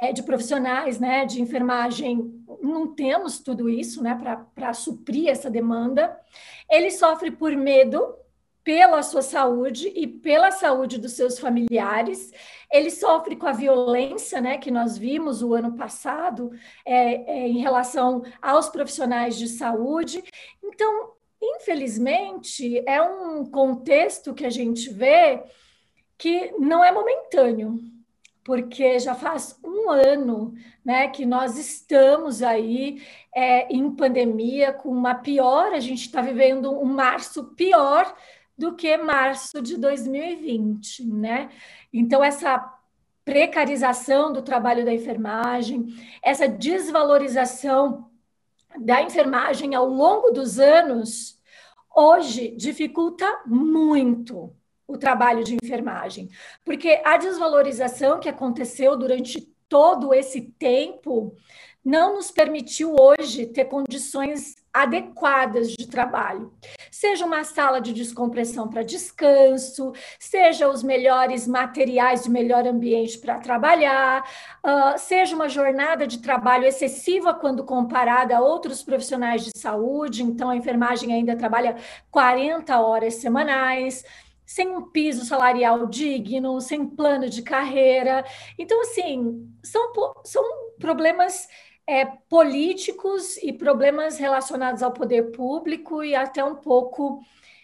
é, 0.00 0.12
de 0.12 0.22
profissionais 0.22 0.98
né, 0.98 1.26
de 1.26 1.42
enfermagem, 1.42 2.42
não 2.62 2.94
temos 2.94 3.38
tudo 3.38 3.68
isso 3.68 4.02
né, 4.02 4.18
para 4.54 4.72
suprir 4.72 5.28
essa 5.28 5.50
demanda. 5.50 6.18
Ele 6.70 6.90
sofre 6.90 7.30
por 7.30 7.54
medo 7.54 8.16
pela 8.64 9.02
sua 9.02 9.22
saúde 9.22 9.88
e 9.94 10.06
pela 10.06 10.50
saúde 10.50 10.98
dos 10.98 11.12
seus 11.12 11.38
familiares. 11.38 12.32
Ele 12.72 12.90
sofre 12.90 13.36
com 13.36 13.46
a 13.46 13.52
violência, 13.52 14.40
né, 14.40 14.58
que 14.58 14.70
nós 14.70 14.96
vimos 14.96 15.42
o 15.42 15.54
ano 15.54 15.76
passado 15.76 16.50
é, 16.84 17.14
é, 17.30 17.48
em 17.48 17.58
relação 17.58 18.22
aos 18.40 18.68
profissionais 18.68 19.36
de 19.36 19.48
saúde. 19.48 20.22
Então, 20.62 21.12
infelizmente, 21.42 22.82
é 22.86 23.02
um 23.02 23.44
contexto 23.44 24.34
que 24.34 24.46
a 24.46 24.50
gente 24.50 24.88
vê 24.90 25.42
que 26.16 26.52
não 26.58 26.84
é 26.84 26.92
momentâneo, 26.92 27.80
porque 28.44 28.98
já 28.98 29.14
faz 29.14 29.58
um 29.64 29.90
ano 29.90 30.54
né, 30.84 31.08
que 31.08 31.26
nós 31.26 31.58
estamos 31.58 32.42
aí 32.42 33.02
é, 33.34 33.72
em 33.72 33.90
pandemia, 33.90 34.72
com 34.72 34.88
uma 34.88 35.14
pior, 35.14 35.72
a 35.72 35.80
gente 35.80 36.06
está 36.06 36.20
vivendo 36.20 36.72
um 36.72 36.84
março 36.84 37.44
pior 37.54 38.14
do 38.56 38.74
que 38.74 38.96
março 38.96 39.62
de 39.62 39.76
2020, 39.76 41.04
né? 41.06 41.48
Então, 41.92 42.22
essa 42.22 42.58
precarização 43.24 44.32
do 44.32 44.42
trabalho 44.42 44.84
da 44.84 44.92
enfermagem, 44.92 45.94
essa 46.22 46.48
desvalorização 46.48 48.10
da 48.78 49.02
enfermagem 49.02 49.74
ao 49.74 49.86
longo 49.86 50.30
dos 50.30 50.58
anos, 50.58 51.38
hoje 51.94 52.54
dificulta 52.56 53.26
muito 53.46 54.54
o 54.90 54.98
trabalho 54.98 55.44
de 55.44 55.56
enfermagem, 55.62 56.28
porque 56.64 57.00
a 57.04 57.16
desvalorização 57.16 58.20
que 58.20 58.28
aconteceu 58.28 58.96
durante 58.96 59.40
todo 59.68 60.12
esse 60.12 60.40
tempo 60.40 61.34
não 61.84 62.16
nos 62.16 62.30
permitiu 62.30 62.94
hoje 62.98 63.46
ter 63.46 63.64
condições 63.64 64.54
adequadas 64.72 65.72
de 65.72 65.86
trabalho. 65.88 66.52
Seja 66.90 67.24
uma 67.24 67.42
sala 67.42 67.80
de 67.80 67.92
descompressão 67.92 68.68
para 68.68 68.82
descanso, 68.82 69.92
seja 70.18 70.68
os 70.68 70.82
melhores 70.82 71.46
materiais 71.46 72.22
de 72.24 72.30
melhor 72.30 72.66
ambiente 72.66 73.18
para 73.18 73.38
trabalhar, 73.38 74.22
uh, 74.64 74.98
seja 74.98 75.34
uma 75.34 75.48
jornada 75.48 76.06
de 76.06 76.18
trabalho 76.18 76.66
excessiva 76.66 77.34
quando 77.34 77.64
comparada 77.64 78.36
a 78.36 78.40
outros 78.40 78.82
profissionais 78.82 79.44
de 79.44 79.58
saúde, 79.58 80.22
então 80.22 80.50
a 80.50 80.56
enfermagem 80.56 81.12
ainda 81.12 81.34
trabalha 81.34 81.76
40 82.10 82.78
horas 82.78 83.14
semanais 83.14 84.04
sem 84.50 84.68
um 84.68 84.82
piso 84.82 85.24
salarial 85.24 85.86
digno, 85.86 86.60
sem 86.60 86.84
plano 86.84 87.30
de 87.30 87.40
carreira. 87.40 88.24
Então, 88.58 88.80
assim, 88.80 89.48
são, 89.62 89.92
são 90.24 90.42
problemas 90.76 91.46
é, 91.86 92.04
políticos 92.04 93.36
e 93.36 93.52
problemas 93.52 94.18
relacionados 94.18 94.82
ao 94.82 94.92
poder 94.92 95.30
público 95.30 96.02
e 96.02 96.16
até 96.16 96.44
um 96.44 96.56
pouco 96.56 97.20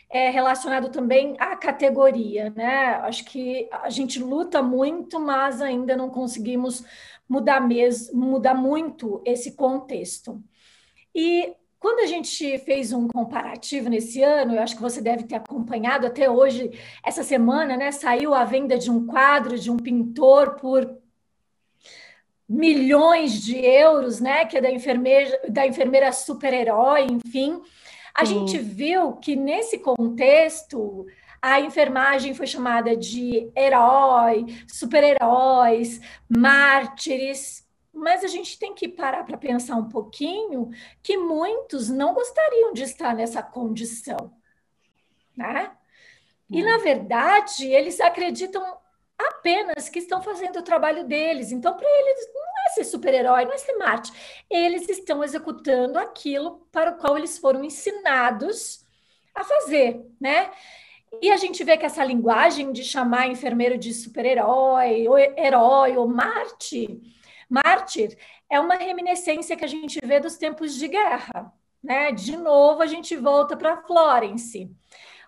é, 0.09 0.31
relacionado 0.31 0.88
também 0.88 1.35
à 1.40 1.57
categoria, 1.57 2.50
né? 2.50 3.00
Acho 3.02 3.25
que 3.25 3.69
a 3.73 3.90
gente 3.90 4.21
luta 4.23 4.62
muito, 4.62 5.19
mas 5.19 5.61
ainda 5.61 5.97
não 5.97 6.09
conseguimos 6.09 6.85
mudar 7.28 7.59
mesmo, 7.61 8.16
mudar 8.16 8.55
muito 8.55 9.21
esse 9.25 9.57
contexto. 9.57 10.40
E 11.12 11.52
quando 11.87 12.00
a 12.00 12.07
gente 12.07 12.59
fez 12.59 12.93
um 12.93 13.07
comparativo 13.07 13.88
nesse 13.88 14.21
ano, 14.21 14.57
eu 14.57 14.61
acho 14.61 14.75
que 14.75 14.83
você 14.83 15.00
deve 15.00 15.23
ter 15.23 15.37
acompanhado 15.37 16.05
até 16.05 16.28
hoje, 16.28 16.69
essa 17.00 17.23
semana, 17.23 17.76
né? 17.76 17.93
Saiu 17.93 18.35
a 18.35 18.45
venda 18.45 18.76
de 18.76 18.90
um 18.90 19.07
quadro 19.07 19.57
de 19.57 19.71
um 19.71 19.76
pintor 19.76 20.57
por 20.57 20.99
milhões 22.49 23.40
de 23.40 23.57
euros, 23.64 24.19
né? 24.19 24.45
Que 24.47 24.57
é 24.57 24.61
da 24.61 24.69
enfermeira, 24.69 25.40
da 25.49 25.64
enfermeira 25.64 26.11
super-herói, 26.11 27.07
enfim. 27.09 27.62
A 28.12 28.26
Sim. 28.26 28.49
gente 28.49 28.59
viu 28.59 29.12
que 29.12 29.37
nesse 29.37 29.78
contexto 29.78 31.07
a 31.40 31.61
enfermagem 31.61 32.35
foi 32.35 32.49
chamada 32.49 32.97
de 32.97 33.49
herói, 33.57 34.45
super-heróis, 34.66 36.00
mártires, 36.28 37.64
mas 37.96 38.22
a 38.22 38.28
gente 38.28 38.58
tem 38.58 38.74
que 38.74 38.86
parar 38.86 39.24
para 39.24 39.38
pensar 39.38 39.74
um 39.76 39.88
pouquinho 39.88 40.70
que 41.02 41.16
muitos 41.16 41.88
não 41.88 42.12
gostariam 42.12 42.72
de 42.72 42.82
estar 42.82 43.14
nessa 43.14 43.42
condição, 43.42 44.32
né? 45.34 45.72
E, 46.48 46.62
na 46.62 46.78
verdade, 46.78 47.66
eles 47.66 47.98
acreditam 48.00 48.62
apenas 49.18 49.88
que 49.88 49.98
estão 49.98 50.22
fazendo 50.22 50.58
o 50.58 50.62
trabalho 50.62 51.04
deles. 51.04 51.50
Então, 51.50 51.74
para 51.74 51.88
eles, 51.88 52.28
não 52.32 52.66
é 52.66 52.68
ser 52.74 52.84
super-herói, 52.84 53.46
não 53.46 53.52
é 53.52 53.58
ser 53.58 53.76
Marte. 53.76 54.12
Eles 54.48 54.88
estão 54.88 55.24
executando 55.24 55.98
aquilo 55.98 56.66
para 56.70 56.92
o 56.92 56.98
qual 56.98 57.16
eles 57.16 57.38
foram 57.38 57.64
ensinados 57.64 58.84
a 59.34 59.42
fazer, 59.42 60.04
né? 60.20 60.50
E 61.20 61.30
a 61.30 61.36
gente 61.36 61.64
vê 61.64 61.76
que 61.76 61.86
essa 61.86 62.04
linguagem 62.04 62.72
de 62.72 62.84
chamar 62.84 63.26
enfermeiro 63.26 63.78
de 63.78 63.92
super-herói, 63.94 65.08
ou 65.08 65.18
herói, 65.18 65.96
ou 65.96 66.06
Marte, 66.06 67.00
mártir, 67.48 68.16
é 68.50 68.60
uma 68.60 68.74
reminiscência 68.74 69.56
que 69.56 69.64
a 69.64 69.68
gente 69.68 69.98
vê 70.04 70.20
dos 70.20 70.36
tempos 70.36 70.74
de 70.74 70.88
guerra, 70.88 71.52
né? 71.82 72.12
De 72.12 72.36
novo, 72.36 72.82
a 72.82 72.86
gente 72.86 73.16
volta 73.16 73.56
para 73.56 73.82
Florence. 73.82 74.70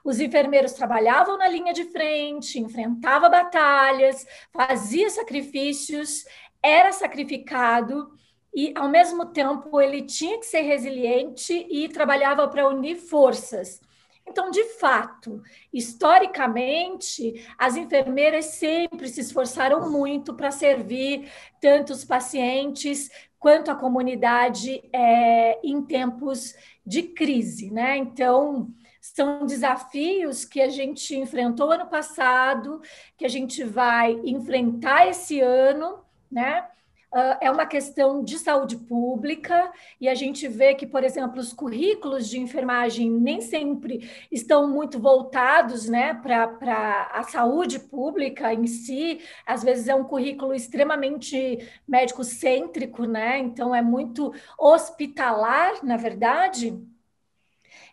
Os 0.04 0.20
enfermeiros 0.20 0.72
trabalhavam 0.72 1.36
na 1.36 1.48
linha 1.48 1.72
de 1.72 1.84
frente, 1.84 2.58
enfrentava 2.58 3.28
batalhas, 3.28 4.26
fazia 4.52 5.10
sacrifícios, 5.10 6.24
era 6.62 6.92
sacrificado 6.92 8.10
e, 8.54 8.72
ao 8.76 8.88
mesmo 8.88 9.26
tempo, 9.26 9.80
ele 9.80 10.02
tinha 10.02 10.38
que 10.38 10.46
ser 10.46 10.62
resiliente 10.62 11.52
e 11.70 11.88
trabalhava 11.88 12.48
para 12.48 12.68
unir 12.68 12.96
forças. 12.96 13.80
Então, 14.28 14.50
de 14.50 14.64
fato, 14.78 15.42
historicamente, 15.72 17.46
as 17.58 17.76
enfermeiras 17.76 18.44
sempre 18.46 19.08
se 19.08 19.20
esforçaram 19.20 19.90
muito 19.90 20.34
para 20.34 20.50
servir 20.50 21.30
tanto 21.60 21.92
os 21.92 22.04
pacientes 22.04 23.10
quanto 23.38 23.70
a 23.70 23.74
comunidade 23.74 24.82
é, 24.92 25.58
em 25.64 25.82
tempos 25.82 26.54
de 26.84 27.02
crise, 27.02 27.70
né? 27.70 27.96
Então, 27.96 28.72
são 29.00 29.46
desafios 29.46 30.44
que 30.44 30.60
a 30.60 30.68
gente 30.68 31.16
enfrentou 31.16 31.70
ano 31.70 31.86
passado, 31.86 32.80
que 33.16 33.24
a 33.24 33.28
gente 33.28 33.64
vai 33.64 34.12
enfrentar 34.24 35.06
esse 35.06 35.40
ano, 35.40 36.00
né? 36.30 36.68
Uh, 37.10 37.38
é 37.40 37.50
uma 37.50 37.64
questão 37.64 38.22
de 38.22 38.38
saúde 38.38 38.76
pública, 38.76 39.72
e 39.98 40.08
a 40.08 40.14
gente 40.14 40.46
vê 40.46 40.74
que, 40.74 40.86
por 40.86 41.02
exemplo, 41.02 41.40
os 41.40 41.54
currículos 41.54 42.28
de 42.28 42.38
enfermagem 42.38 43.10
nem 43.10 43.40
sempre 43.40 44.10
estão 44.30 44.68
muito 44.68 44.98
voltados 44.98 45.88
né, 45.88 46.12
para 46.12 47.08
a 47.12 47.22
saúde 47.22 47.78
pública 47.78 48.52
em 48.52 48.66
si, 48.66 49.20
às 49.46 49.62
vezes 49.62 49.88
é 49.88 49.94
um 49.94 50.04
currículo 50.04 50.54
extremamente 50.54 51.58
médico-cêntrico, 51.86 53.04
né? 53.04 53.38
então 53.38 53.74
é 53.74 53.80
muito 53.80 54.32
hospitalar, 54.58 55.82
na 55.82 55.96
verdade. 55.96 56.78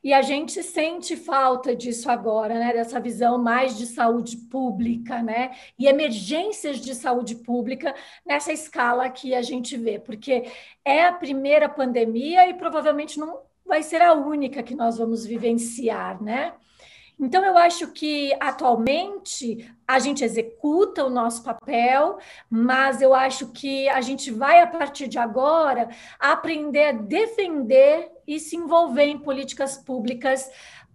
E 0.05 0.13
a 0.13 0.21
gente 0.21 0.61
sente 0.61 1.15
falta 1.15 1.75
disso 1.75 2.11
agora, 2.11 2.59
né? 2.59 2.71
Dessa 2.73 2.99
visão 2.99 3.39
mais 3.39 3.75
de 3.75 3.87
saúde 3.87 4.37
pública, 4.37 5.23
né? 5.23 5.49
E 5.79 5.87
emergências 5.87 6.79
de 6.79 6.93
saúde 6.93 7.33
pública 7.33 7.95
nessa 8.23 8.53
escala 8.53 9.09
que 9.09 9.33
a 9.33 9.41
gente 9.41 9.75
vê, 9.75 9.97
porque 9.97 10.43
é 10.85 11.05
a 11.05 11.11
primeira 11.11 11.67
pandemia 11.67 12.47
e 12.47 12.53
provavelmente 12.53 13.17
não 13.19 13.41
vai 13.65 13.81
ser 13.81 13.99
a 13.99 14.13
única 14.13 14.61
que 14.61 14.75
nós 14.75 14.99
vamos 14.99 15.25
vivenciar, 15.25 16.21
né? 16.21 16.53
Então, 17.19 17.45
eu 17.45 17.57
acho 17.57 17.87
que 17.91 18.35
atualmente 18.39 19.73
a 19.87 19.99
gente 19.99 20.23
executa 20.23 21.05
o 21.05 21.09
nosso 21.09 21.43
papel, 21.43 22.17
mas 22.49 23.01
eu 23.01 23.13
acho 23.13 23.47
que 23.51 23.87
a 23.89 24.01
gente 24.01 24.31
vai, 24.31 24.61
a 24.61 24.67
partir 24.67 25.07
de 25.07 25.17
agora, 25.17 25.89
aprender 26.19 26.87
a 26.87 26.91
defender 26.91 28.11
e 28.27 28.39
se 28.39 28.55
envolver 28.57 29.05
em 29.05 29.17
políticas 29.19 29.77
públicas 29.77 30.49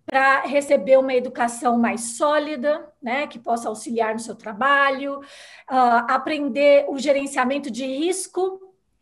para 0.05 0.41
receber 0.41 0.99
uma 0.99 1.15
educação 1.15 1.79
mais 1.79 2.17
sólida, 2.17 2.93
né, 3.00 3.27
que 3.27 3.39
possa 3.39 3.69
auxiliar 3.69 4.12
no 4.12 4.19
seu 4.19 4.35
trabalho, 4.35 5.21
uh, 5.21 6.05
aprender 6.09 6.85
o 6.89 6.99
gerenciamento 6.99 7.71
de 7.71 7.87
risco 7.87 8.61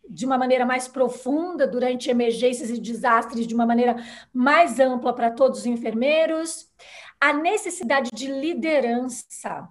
de 0.08 0.24
uma 0.24 0.38
maneira 0.38 0.64
mais 0.64 0.88
profunda 0.88 1.66
durante 1.66 2.10
emergências 2.10 2.70
e 2.70 2.80
desastres, 2.80 3.46
de 3.46 3.54
uma 3.54 3.66
maneira 3.66 3.96
mais 4.32 4.80
ampla 4.80 5.12
para 5.12 5.30
todos 5.30 5.60
os 5.60 5.66
enfermeiros, 5.66 6.66
a 7.20 7.32
necessidade 7.32 8.10
de 8.12 8.26
liderança. 8.26 9.68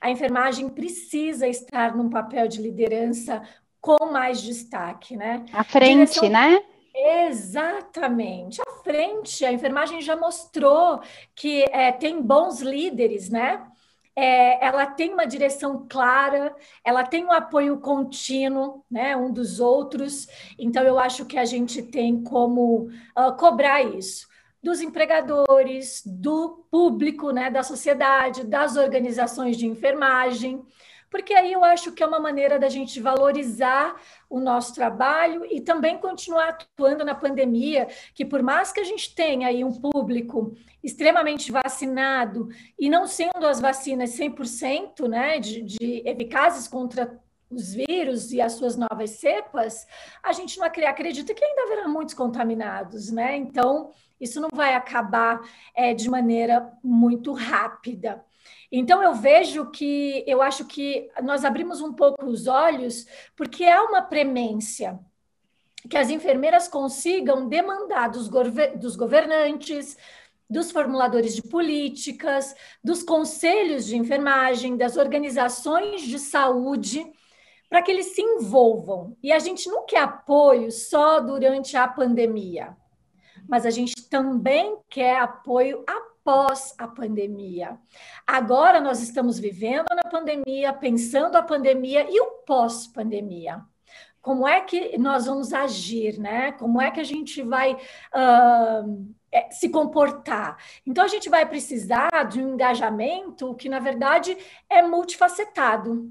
A 0.00 0.10
enfermagem 0.10 0.68
precisa 0.68 1.48
estar 1.48 1.96
num 1.96 2.08
papel 2.08 2.46
de 2.46 2.60
liderança 2.60 3.42
com 3.80 4.06
mais 4.06 4.42
destaque, 4.42 5.16
né? 5.16 5.44
À 5.52 5.64
frente, 5.64 6.20
Direção... 6.20 6.28
né? 6.28 6.62
Exatamente, 6.94 8.60
à 8.60 8.70
frente. 8.82 9.44
A 9.44 9.52
enfermagem 9.52 10.00
já 10.00 10.16
mostrou 10.16 11.00
que 11.34 11.64
é, 11.70 11.92
tem 11.92 12.22
bons 12.22 12.60
líderes, 12.60 13.28
né? 13.28 13.66
É, 14.14 14.64
ela 14.64 14.86
tem 14.86 15.12
uma 15.12 15.26
direção 15.26 15.86
clara, 15.86 16.56
ela 16.82 17.04
tem 17.04 17.22
um 17.24 17.32
apoio 17.32 17.78
contínuo, 17.80 18.82
né, 18.90 19.14
um 19.14 19.30
dos 19.30 19.60
outros. 19.60 20.26
Então, 20.58 20.82
eu 20.82 20.98
acho 20.98 21.26
que 21.26 21.36
a 21.36 21.44
gente 21.44 21.82
tem 21.82 22.22
como 22.22 22.88
uh, 23.14 23.36
cobrar 23.36 23.82
isso 23.82 24.26
dos 24.66 24.80
empregadores, 24.80 26.02
do 26.04 26.66
público, 26.68 27.30
né, 27.30 27.48
da 27.48 27.62
sociedade, 27.62 28.44
das 28.44 28.76
organizações 28.76 29.56
de 29.56 29.64
enfermagem, 29.64 30.60
porque 31.08 31.32
aí 31.34 31.52
eu 31.52 31.62
acho 31.62 31.92
que 31.92 32.02
é 32.02 32.06
uma 32.06 32.18
maneira 32.18 32.58
da 32.58 32.68
gente 32.68 33.00
valorizar 33.00 33.94
o 34.28 34.40
nosso 34.40 34.74
trabalho 34.74 35.46
e 35.48 35.60
também 35.60 35.98
continuar 35.98 36.48
atuando 36.48 37.04
na 37.04 37.14
pandemia, 37.14 37.86
que 38.12 38.24
por 38.24 38.42
mais 38.42 38.72
que 38.72 38.80
a 38.80 38.84
gente 38.84 39.14
tenha 39.14 39.46
aí 39.46 39.62
um 39.62 39.72
público 39.72 40.56
extremamente 40.82 41.52
vacinado 41.52 42.48
e 42.76 42.90
não 42.90 43.06
sendo 43.06 43.46
as 43.46 43.60
vacinas 43.60 44.18
100% 44.18 45.06
né, 45.08 45.38
de, 45.38 45.62
de 45.62 46.02
eficazes 46.04 46.66
contra 46.66 47.16
os 47.48 47.72
vírus 47.72 48.32
e 48.32 48.40
as 48.40 48.54
suas 48.54 48.76
novas 48.76 49.10
cepas, 49.10 49.86
a 50.24 50.32
gente 50.32 50.58
não 50.58 50.66
acredita 50.66 51.32
que 51.32 51.44
ainda 51.44 51.62
haverá 51.62 51.86
muitos 51.86 52.14
contaminados, 52.14 53.12
né? 53.12 53.36
Então, 53.36 53.92
isso 54.20 54.40
não 54.40 54.48
vai 54.52 54.74
acabar 54.74 55.40
é, 55.74 55.92
de 55.94 56.08
maneira 56.08 56.72
muito 56.82 57.32
rápida. 57.32 58.24
Então 58.70 59.02
eu 59.02 59.14
vejo 59.14 59.70
que 59.70 60.24
eu 60.26 60.42
acho 60.42 60.64
que 60.64 61.08
nós 61.22 61.44
abrimos 61.44 61.80
um 61.80 61.92
pouco 61.92 62.26
os 62.26 62.46
olhos 62.46 63.06
porque 63.36 63.64
é 63.64 63.80
uma 63.80 64.02
premência 64.02 64.98
que 65.88 65.96
as 65.96 66.10
enfermeiras 66.10 66.66
consigam 66.66 67.48
demandar 67.48 68.08
dos, 68.08 68.28
dos 68.76 68.96
governantes, 68.96 69.96
dos 70.48 70.70
formuladores 70.70 71.34
de 71.34 71.42
políticas, 71.42 72.54
dos 72.82 73.02
conselhos 73.02 73.86
de 73.86 73.96
enfermagem, 73.96 74.76
das 74.76 74.96
organizações 74.96 76.02
de 76.02 76.18
saúde, 76.18 77.06
para 77.68 77.82
que 77.82 77.90
eles 77.90 78.14
se 78.14 78.22
envolvam. 78.22 79.16
E 79.22 79.32
a 79.32 79.38
gente 79.38 79.68
não 79.68 79.86
quer 79.86 80.00
apoio 80.00 80.72
só 80.72 81.20
durante 81.20 81.76
a 81.76 81.86
pandemia 81.86 82.76
mas 83.48 83.66
a 83.66 83.70
gente 83.70 84.08
também 84.08 84.78
quer 84.88 85.18
apoio 85.20 85.84
após 85.86 86.74
a 86.78 86.88
pandemia. 86.88 87.78
Agora 88.26 88.80
nós 88.80 89.00
estamos 89.00 89.38
vivendo 89.38 89.86
na 89.90 90.10
pandemia, 90.10 90.72
pensando 90.72 91.36
a 91.36 91.42
pandemia 91.42 92.06
e 92.10 92.20
o 92.20 92.26
pós-pandemia. 92.46 93.64
Como 94.20 94.46
é 94.46 94.60
que 94.60 94.98
nós 94.98 95.26
vamos 95.26 95.52
agir, 95.52 96.18
né? 96.18 96.50
Como 96.52 96.80
é 96.80 96.90
que 96.90 96.98
a 96.98 97.04
gente 97.04 97.42
vai 97.42 97.74
uh, 97.74 99.14
se 99.52 99.68
comportar? 99.68 100.56
Então 100.84 101.04
a 101.04 101.08
gente 101.08 101.28
vai 101.28 101.46
precisar 101.46 102.10
de 102.28 102.42
um 102.42 102.54
engajamento 102.54 103.54
que, 103.54 103.68
na 103.68 103.78
verdade, 103.78 104.36
é 104.68 104.82
multifacetado 104.82 106.10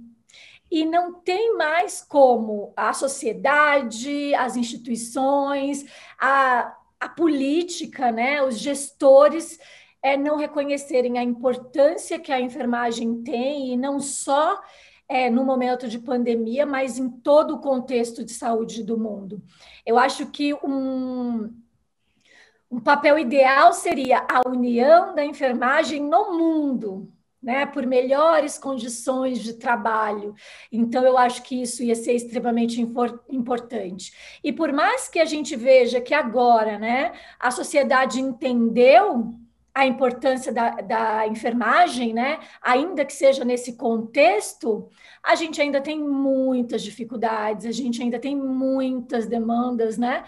e 0.71 0.86
não 0.86 1.13
tem 1.13 1.56
mais 1.58 2.02
como 2.02 2.74
a 2.76 2.93
sociedade, 2.93 4.34
as 4.36 4.56
instituições, 4.56 5.86
a, 6.17 6.74
a 6.99 7.10
política, 7.10 8.12
né, 8.12 8.41
os 8.43 8.58
gestores 8.58 9.60
é, 10.01 10.15
não 10.15 10.38
reconhecerem 10.38 11.17
a 11.17 11.23
importância 11.23 12.19
que 12.19 12.31
a 12.31 12.39
enfermagem 12.39 13.23
tem, 13.23 13.73
e 13.73 13.77
não 13.77 13.99
só 13.99 14.62
é, 15.08 15.29
no 15.29 15.43
momento 15.43 15.88
de 15.88 15.99
pandemia, 15.99 16.65
mas 16.65 16.97
em 16.97 17.10
todo 17.10 17.55
o 17.55 17.60
contexto 17.60 18.23
de 18.23 18.31
saúde 18.31 18.84
do 18.84 18.97
mundo. 18.97 19.41
Eu 19.86 19.97
acho 19.97 20.27
que 20.27 20.53
um, 20.55 21.53
um 22.69 22.79
papel 22.79 23.17
ideal 23.19 23.73
seria 23.73 24.25
a 24.29 24.47
união 24.47 25.13
da 25.13 25.23
enfermagem 25.23 26.01
no 26.01 26.38
mundo, 26.38 27.12
né, 27.45 27.63
por 27.63 27.86
melhores 27.86 28.58
condições 28.58 29.38
de 29.38 29.53
trabalho. 29.53 30.34
Então, 30.71 31.05
eu 31.05 31.15
acho 31.15 31.43
que 31.43 31.62
isso 31.62 31.84
ia 31.84 31.93
ser 31.93 32.13
extremamente 32.13 32.81
importante. 33.29 34.39
E 34.43 34.51
por 34.51 34.73
mais 34.73 35.08
que 35.08 35.19
a 35.19 35.25
gente 35.25 35.55
veja 35.55 36.01
que 36.01 36.15
agora 36.15 36.79
né, 36.79 37.12
a 37.39 37.51
sociedade 37.51 38.19
entendeu 38.19 39.36
a 39.75 39.86
importância 39.86 40.51
da, 40.51 40.71
da 40.71 41.27
enfermagem, 41.27 42.13
né, 42.13 42.39
ainda 42.60 43.05
que 43.05 43.13
seja 43.13 43.45
nesse 43.45 43.73
contexto, 43.73 44.89
a 45.21 45.36
gente 45.36 45.62
ainda 45.62 45.79
tem 45.79 45.99
muitas 45.99 46.81
dificuldades, 46.81 47.67
a 47.67 47.71
gente 47.71 48.01
ainda 48.01 48.17
tem 48.17 48.36
muitas 48.36 49.27
demandas 49.27 49.99
né, 49.99 50.23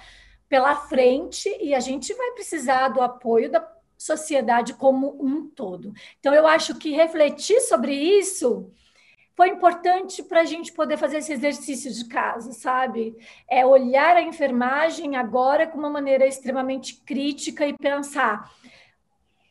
pela 0.47 0.75
frente 0.75 1.49
e 1.59 1.73
a 1.73 1.79
gente 1.79 2.13
vai 2.13 2.31
precisar 2.31 2.89
do 2.89 3.01
apoio 3.01 3.49
da 3.49 3.76
sociedade 3.97 4.73
como 4.73 5.17
um 5.19 5.49
todo. 5.49 5.93
Então, 6.19 6.33
eu 6.33 6.47
acho 6.47 6.75
que 6.75 6.91
refletir 6.91 7.59
sobre 7.61 7.93
isso 7.93 8.71
foi 9.35 9.49
importante 9.49 10.23
para 10.23 10.41
a 10.41 10.45
gente 10.45 10.73
poder 10.73 10.97
fazer 10.97 11.17
esse 11.17 11.31
exercício 11.31 11.93
de 11.93 12.05
casa, 12.05 12.51
sabe? 12.53 13.15
É 13.47 13.63
olhar 13.63 14.17
a 14.17 14.21
enfermagem 14.23 15.15
agora 15.15 15.67
com 15.67 15.77
uma 15.77 15.91
maneira 15.91 16.25
extremamente 16.25 16.95
crítica 17.05 17.67
e 17.67 17.77
pensar 17.77 18.51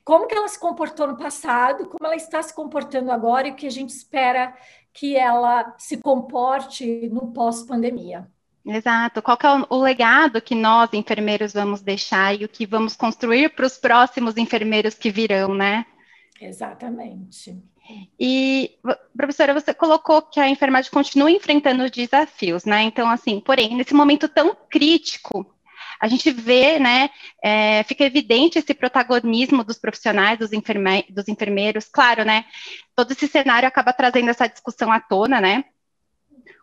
como 0.05 0.27
que 0.27 0.37
ela 0.37 0.49
se 0.49 0.59
comportou 0.59 1.07
no 1.07 1.17
passado, 1.17 1.89
como 1.89 2.05
ela 2.05 2.17
está 2.17 2.43
se 2.43 2.55
comportando 2.55 3.11
agora 3.11 3.49
e 3.49 3.53
o 3.53 3.55
que 3.55 3.67
a 3.67 3.71
gente 3.71 3.91
espera 3.91 4.57
que 4.93 5.17
ela 5.17 5.75
se 5.79 5.99
comporte 5.99 7.09
no 7.09 7.33
pós-pandemia. 7.33 8.29
Exato. 8.67 9.23
Qual 9.23 9.39
é 9.41 9.55
o, 9.55 9.67
o, 9.77 9.83
legado 9.83 10.43
que 10.43 10.55
nós, 10.55 10.93
enfermeiros, 10.93 11.53
vamos 11.53 11.81
deixar 11.81 12.35
e 12.35 12.45
o 12.45 12.49
que 12.49 12.67
vamos 12.67 12.97
construir 12.97 13.51
para 13.51 13.65
os 13.65 13.79
próximos 13.79 14.37
enfermeiros 14.37 14.95
que 14.95 15.11
virão, 15.11 15.55
né? 15.55 15.87
Exatamente. 16.41 17.57
E, 18.19 18.73
professora, 19.17 19.55
você 19.55 19.73
colocou 19.73 20.21
que 20.21 20.41
a 20.41 20.49
enfermagem 20.49 20.91
continua 20.91 21.31
enfrentando 21.31 21.89
desafios, 21.89 22.65
né? 22.65 22.83
Então, 22.83 23.09
assim, 23.09 23.39
porém, 23.39 23.77
nesse 23.77 23.95
momento 23.95 24.29
tão 24.29 24.57
crítico, 24.69 25.47
a 26.01 26.09
gente 26.09 26.31
vê, 26.33 26.79
né, 26.81 27.09
é, 27.43 27.83
fica 27.85 28.05
evidente 28.05 28.59
esse 28.59 28.75
protagonismo 28.75 29.63
dos 29.63 29.79
profissionais, 29.79 30.39
dos, 30.39 30.53
enferme 30.53 31.07
dos 31.09 31.29
enfermeiros, 31.29 31.87
claro, 31.87 32.25
né? 32.25 32.45
Todo 32.97 33.13
esse 33.13 33.29
cenário 33.29 33.69
acaba 33.69 33.93
trazendo 33.93 34.29
essa 34.29 34.49
discussão 34.49 34.91
à 34.91 35.01
tona, 35.01 35.41
né? 35.41 35.65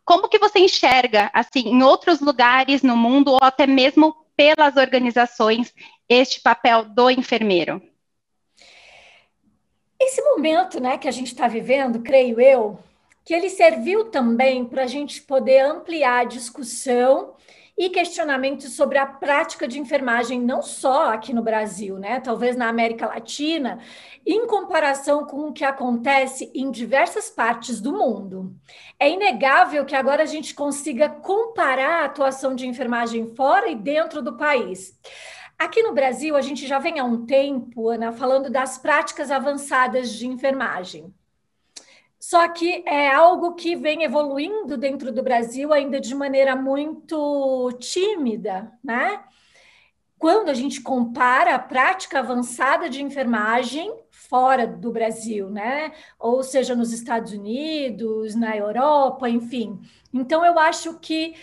Como 0.05 0.27
que 0.27 0.39
você 0.39 0.59
enxerga, 0.59 1.31
assim, 1.33 1.69
em 1.69 1.83
outros 1.83 2.19
lugares 2.19 2.81
no 2.81 2.97
mundo 2.97 3.31
ou 3.31 3.39
até 3.41 3.65
mesmo 3.65 4.15
pelas 4.35 4.75
organizações, 4.75 5.73
este 6.09 6.41
papel 6.41 6.85
do 6.85 7.09
enfermeiro? 7.09 7.81
Esse 9.99 10.21
momento, 10.21 10.81
né, 10.81 10.97
que 10.97 11.07
a 11.07 11.11
gente 11.11 11.27
está 11.27 11.47
vivendo, 11.47 12.01
creio 12.01 12.41
eu, 12.41 12.77
que 13.23 13.33
ele 13.33 13.49
serviu 13.49 14.05
também 14.05 14.65
para 14.65 14.83
a 14.83 14.87
gente 14.87 15.21
poder 15.21 15.61
ampliar 15.61 16.19
a 16.19 16.25
discussão 16.25 17.35
e 17.77 17.89
questionamentos 17.89 18.73
sobre 18.73 18.97
a 18.97 19.05
prática 19.05 19.67
de 19.67 19.79
enfermagem, 19.79 20.39
não 20.39 20.61
só 20.61 21.11
aqui 21.13 21.33
no 21.33 21.41
Brasil, 21.41 21.97
né? 21.97 22.19
Talvez 22.19 22.55
na 22.55 22.69
América 22.69 23.07
Latina, 23.07 23.79
em 24.25 24.45
comparação 24.45 25.25
com 25.25 25.47
o 25.47 25.53
que 25.53 25.63
acontece 25.63 26.51
em 26.53 26.69
diversas 26.69 27.29
partes 27.29 27.81
do 27.81 27.91
mundo. 27.91 28.55
É 28.99 29.09
inegável 29.09 29.85
que 29.85 29.95
agora 29.95 30.23
a 30.23 30.27
gente 30.27 30.53
consiga 30.53 31.09
comparar 31.09 32.03
a 32.03 32.05
atuação 32.05 32.55
de 32.55 32.67
enfermagem 32.67 33.33
fora 33.35 33.67
e 33.69 33.75
dentro 33.75 34.21
do 34.21 34.37
país. 34.37 34.97
Aqui 35.57 35.81
no 35.81 35.93
Brasil, 35.93 36.35
a 36.35 36.41
gente 36.41 36.67
já 36.67 36.77
vem 36.77 36.99
há 36.99 37.03
um 37.03 37.25
tempo, 37.25 37.89
Ana, 37.89 38.11
falando 38.11 38.49
das 38.49 38.77
práticas 38.77 39.31
avançadas 39.31 40.11
de 40.11 40.27
enfermagem. 40.27 41.13
Só 42.33 42.47
que 42.47 42.83
é 42.87 43.13
algo 43.13 43.53
que 43.53 43.75
vem 43.75 44.01
evoluindo 44.01 44.75
dentro 44.75 45.11
do 45.11 45.21
Brasil 45.21 45.71
ainda 45.71 46.01
de 46.01 46.15
maneira 46.15 46.55
muito 46.55 47.71
tímida, 47.79 48.71
né? 48.83 49.23
Quando 50.17 50.49
a 50.49 50.53
gente 50.55 50.81
compara 50.81 51.53
a 51.53 51.59
prática 51.59 52.17
avançada 52.17 52.89
de 52.89 53.03
enfermagem 53.03 53.95
fora 54.09 54.65
do 54.65 54.91
Brasil, 54.91 55.47
né? 55.47 55.91
Ou 56.17 56.41
seja, 56.41 56.75
nos 56.75 56.91
Estados 56.91 57.33
Unidos, 57.33 58.33
na 58.33 58.57
Europa, 58.57 59.29
enfim. 59.29 59.79
Então, 60.11 60.43
eu 60.43 60.57
acho 60.57 60.97
que 60.99 61.35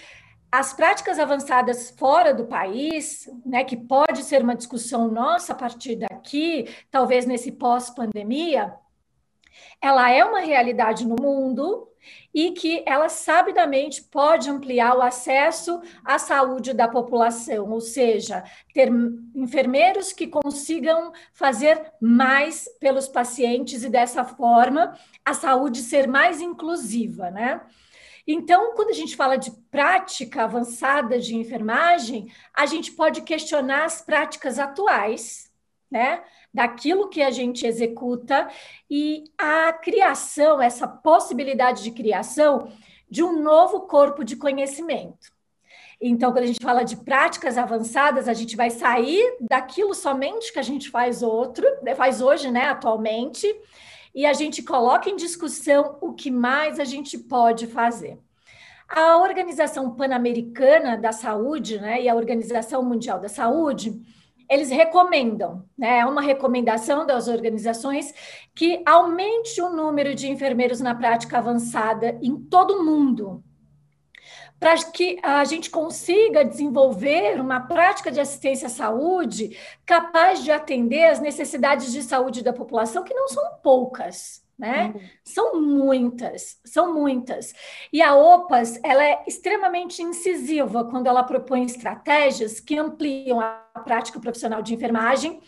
as 0.51 0.73
práticas 0.73 1.21
avançadas 1.21 1.95
fora 1.97 2.35
do 2.35 2.47
país, 2.47 3.31
né, 3.47 3.63
que 3.63 3.77
pode 3.77 4.25
ser 4.25 4.43
uma 4.43 4.57
discussão 4.57 5.07
nossa 5.07 5.53
a 5.53 5.57
partir 5.57 5.95
daqui, 5.95 6.69
talvez 6.91 7.27
nesse 7.27 7.53
pós-pandemia, 7.53 8.75
ela 9.81 10.11
é 10.11 10.25
uma 10.25 10.41
realidade 10.41 11.07
no 11.07 11.17
mundo 11.17 11.89
e 12.33 12.53
que 12.53 12.83
ela 12.87 13.09
sabidamente 13.09 14.03
pode 14.05 14.49
ampliar 14.49 14.97
o 14.97 15.03
acesso 15.03 15.81
à 16.05 16.19
saúde 16.19 16.73
da 16.73 16.89
população, 16.89 17.71
ou 17.71 17.81
seja, 17.81 18.45
ter 18.73 18.91
enfermeiros 19.35 20.13
que 20.13 20.27
consigam 20.27 21.13
fazer 21.33 21.93
mais 22.01 22.69
pelos 22.81 23.09
pacientes 23.09 23.83
e 23.83 23.91
dessa 23.91 24.25
forma 24.25 24.97
a 25.25 25.35
saúde 25.35 25.81
ser 25.81 26.07
mais 26.07 26.41
inclusiva, 26.41 27.31
né? 27.31 27.61
Então, 28.27 28.75
quando 28.75 28.91
a 28.91 28.95
gente 28.95 29.17
fala 29.17 29.37
de 29.37 29.51
prática 29.71 30.45
avançada 30.45 31.19
de 31.19 31.35
enfermagem, 31.35 32.33
a 32.55 32.65
gente 32.65 32.93
pode 32.93 33.23
questionar 33.23 33.85
as 33.85 34.03
práticas 34.03 34.59
atuais, 34.59 35.51
né? 35.91 36.23
Daquilo 36.53 37.09
que 37.09 37.23
a 37.23 37.31
gente 37.31 37.67
executa 37.67 38.49
e 38.91 39.25
a 39.39 39.73
criação, 39.73 40.61
essa 40.61 40.87
possibilidade 40.87 41.83
de 41.83 41.93
criação 41.93 42.73
de 43.09 43.23
um 43.23 43.41
novo 43.41 43.83
corpo 43.83 44.25
de 44.25 44.37
conhecimento. 44.37 45.31
Então, 46.01 46.33
quando 46.33 46.45
a 46.45 46.47
gente 46.47 46.63
fala 46.63 46.83
de 46.83 46.97
práticas 46.97 47.59
avançadas, 47.59 48.27
a 48.27 48.33
gente 48.33 48.57
vai 48.57 48.71
sair 48.71 49.37
daquilo 49.41 49.95
somente 49.95 50.53
que 50.53 50.59
a 50.59 50.63
gente 50.63 50.89
faz 50.89 51.23
outro, 51.23 51.67
faz 51.95 52.23
hoje, 52.23 52.51
né, 52.51 52.65
atualmente, 52.65 53.47
e 54.15 54.25
a 54.25 54.33
gente 54.33 54.63
coloca 54.63 55.11
em 55.11 55.17
discussão 55.17 55.99
o 56.01 56.15
que 56.15 56.31
mais 56.31 56.81
a 56.81 56.85
gente 56.85 57.19
pode 57.19 57.67
fazer. 57.67 58.19
A 58.89 59.19
Organização 59.19 59.95
Pan-Americana 59.95 60.97
da 60.97 61.13
Saúde 61.13 61.79
né, 61.79 62.03
e 62.03 62.09
a 62.09 62.15
Organização 62.15 62.83
Mundial 62.83 63.21
da 63.21 63.29
Saúde, 63.29 64.01
eles 64.51 64.69
recomendam, 64.69 65.65
né, 65.79 66.01
é 66.01 66.05
uma 66.05 66.21
recomendação 66.21 67.07
das 67.07 67.29
organizações 67.29 68.13
que 68.53 68.83
aumente 68.85 69.63
o 69.63 69.71
número 69.71 70.13
de 70.13 70.29
enfermeiros 70.29 70.81
na 70.81 70.93
prática 70.93 71.39
avançada 71.39 72.19
em 72.21 72.37
todo 72.37 72.75
o 72.79 72.85
mundo, 72.85 73.45
para 74.59 74.77
que 74.77 75.19
a 75.23 75.45
gente 75.45 75.71
consiga 75.71 76.45
desenvolver 76.45 77.41
uma 77.41 77.61
prática 77.61 78.11
de 78.11 78.19
assistência 78.19 78.67
à 78.67 78.71
saúde 78.71 79.57
capaz 79.87 80.43
de 80.43 80.51
atender 80.51 81.05
as 81.05 81.21
necessidades 81.21 81.93
de 81.93 82.03
saúde 82.03 82.43
da 82.43 82.53
população, 82.53 83.05
que 83.05 83.15
não 83.15 83.29
são 83.29 83.55
poucas. 83.63 84.45
Né? 84.61 84.93
Uhum. 84.95 85.01
São 85.25 85.61
muitas, 85.61 86.61
são 86.63 86.93
muitas. 86.93 87.55
E 87.91 88.03
a 88.03 88.15
OPAS, 88.15 88.79
ela 88.85 89.03
é 89.03 89.25
extremamente 89.27 90.03
incisiva 90.03 90.85
quando 90.85 91.07
ela 91.07 91.25
propõe 91.25 91.65
estratégias 91.65 92.61
que 92.61 92.77
ampliam 92.77 93.41
a 93.41 93.53
prática 93.83 94.21
profissional 94.21 94.61
de 94.61 94.75
enfermagem 94.75 95.41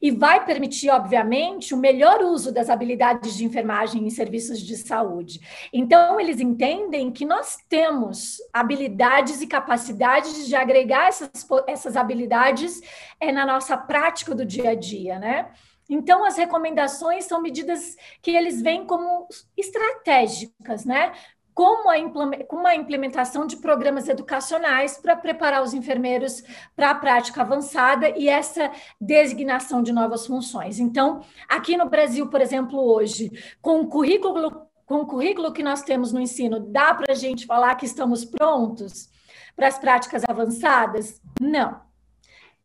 e 0.00 0.10
vai 0.10 0.44
permitir, 0.44 0.90
obviamente, 0.90 1.74
o 1.74 1.76
melhor 1.76 2.22
uso 2.22 2.52
das 2.52 2.70
habilidades 2.70 3.36
de 3.36 3.44
enfermagem 3.44 4.06
em 4.06 4.10
serviços 4.10 4.60
de 4.60 4.76
saúde. 4.76 5.40
Então, 5.72 6.18
eles 6.18 6.40
entendem 6.40 7.10
que 7.10 7.24
nós 7.24 7.58
temos 7.68 8.38
habilidades 8.52 9.40
e 9.40 9.46
capacidades 9.46 10.46
de 10.46 10.54
agregar 10.54 11.08
essas, 11.08 11.46
essas 11.66 11.96
habilidades 11.96 12.80
é, 13.20 13.30
na 13.30 13.44
nossa 13.44 13.76
prática 13.76 14.34
do 14.34 14.44
dia 14.44 14.70
a 14.70 14.74
dia, 14.74 15.18
né? 15.18 15.50
Então, 15.88 16.24
as 16.24 16.36
recomendações 16.36 17.24
são 17.24 17.40
medidas 17.40 17.96
que 18.20 18.30
eles 18.30 18.60
veem 18.60 18.84
como 18.84 19.28
estratégicas, 19.56 20.84
né? 20.84 21.12
como 21.56 21.88
a, 21.88 22.74
implementação 22.76 23.46
de 23.46 23.56
programas 23.56 24.10
educacionais 24.10 24.98
para 24.98 25.16
preparar 25.16 25.62
os 25.62 25.72
enfermeiros 25.72 26.42
para 26.76 26.90
a 26.90 26.94
prática 26.94 27.40
avançada 27.40 28.10
e 28.10 28.28
essa 28.28 28.70
designação 29.00 29.82
de 29.82 29.90
novas 29.90 30.26
funções. 30.26 30.78
Então, 30.78 31.24
aqui 31.48 31.74
no 31.74 31.88
Brasil, 31.88 32.28
por 32.28 32.42
exemplo, 32.42 32.78
hoje, 32.78 33.30
com 33.62 33.80
o 33.80 33.88
currículo, 33.88 34.66
com 34.84 34.96
o 34.96 35.06
currículo 35.06 35.50
que 35.50 35.62
nós 35.62 35.80
temos 35.80 36.12
no 36.12 36.20
ensino, 36.20 36.60
dá 36.60 36.92
para 36.92 37.14
a 37.14 37.16
gente 37.16 37.46
falar 37.46 37.74
que 37.76 37.86
estamos 37.86 38.22
prontos 38.22 39.08
para 39.56 39.68
as 39.68 39.78
práticas 39.78 40.24
avançadas? 40.28 41.22
Não. 41.40 41.85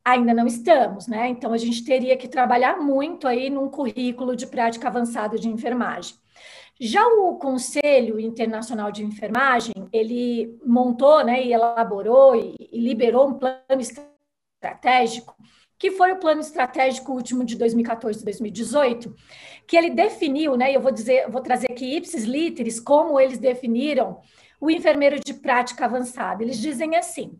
Ainda 0.03 0.33
não 0.33 0.47
estamos, 0.47 1.07
né? 1.07 1.29
Então 1.29 1.53
a 1.53 1.57
gente 1.57 1.85
teria 1.85 2.17
que 2.17 2.27
trabalhar 2.27 2.77
muito 2.77 3.27
aí 3.27 3.49
num 3.49 3.69
currículo 3.69 4.35
de 4.35 4.47
prática 4.47 4.87
avançada 4.87 5.37
de 5.37 5.47
enfermagem. 5.47 6.15
Já 6.79 7.05
o 7.05 7.35
Conselho 7.35 8.19
Internacional 8.19 8.91
de 8.91 9.05
Enfermagem, 9.05 9.73
ele 9.93 10.59
montou 10.65 11.23
né, 11.23 11.43
e 11.45 11.53
elaborou 11.53 12.35
e, 12.35 12.55
e 12.71 12.79
liberou 12.79 13.27
um 13.27 13.35
plano 13.35 13.79
estratégico, 13.79 15.35
que 15.77 15.91
foi 15.91 16.11
o 16.11 16.19
plano 16.19 16.41
estratégico 16.41 17.11
último 17.11 17.45
de 17.45 17.55
2014 17.55 18.25
2018, 18.25 19.13
que 19.67 19.77
ele 19.77 19.91
definiu, 19.91 20.57
né, 20.57 20.75
eu 20.75 20.81
vou 20.81 20.91
dizer, 20.91 21.29
vou 21.29 21.41
trazer 21.41 21.71
aqui 21.71 21.97
ipsis 21.97 22.23
literis, 22.23 22.79
como 22.79 23.19
eles 23.19 23.37
definiram 23.37 24.19
o 24.59 24.71
enfermeiro 24.71 25.19
de 25.19 25.35
prática 25.35 25.85
avançada. 25.85 26.41
Eles 26.41 26.57
dizem 26.57 26.95
assim: 26.95 27.39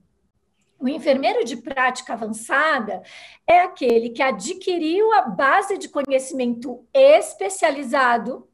o 0.82 0.90
enfermeiro 0.90 1.46
de 1.46 1.56
prática 1.58 2.14
avançada 2.14 3.04
é 3.48 3.62
aquele 3.62 4.10
que 4.10 4.24
adquiriu 4.24 5.14
a 5.14 5.22
base 5.22 5.78
de 5.78 5.88
conhecimento 5.88 6.86
especializado 6.92 8.48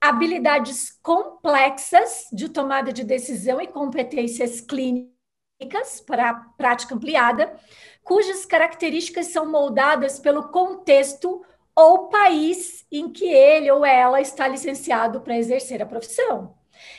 habilidades 0.00 0.98
complexas 1.00 2.26
de 2.32 2.48
tomada 2.48 2.92
de 2.92 3.04
decisão 3.04 3.60
e 3.60 3.68
competências 3.68 4.60
clínicas 4.60 6.00
para 6.04 6.30
a 6.30 6.34
prática 6.34 6.96
ampliada, 6.96 7.54
cujas 8.02 8.44
características 8.44 9.28
são 9.28 9.48
moldadas 9.48 10.18
pelo 10.18 10.48
contexto 10.48 11.44
ou 11.76 12.08
país 12.08 12.84
em 12.90 13.08
que 13.12 13.26
ele 13.26 13.70
ou 13.70 13.86
ela 13.86 14.20
está 14.20 14.48
licenciado 14.48 15.20
para 15.20 15.38
exercer 15.38 15.80
a 15.80 15.86
profissão. 15.86 16.52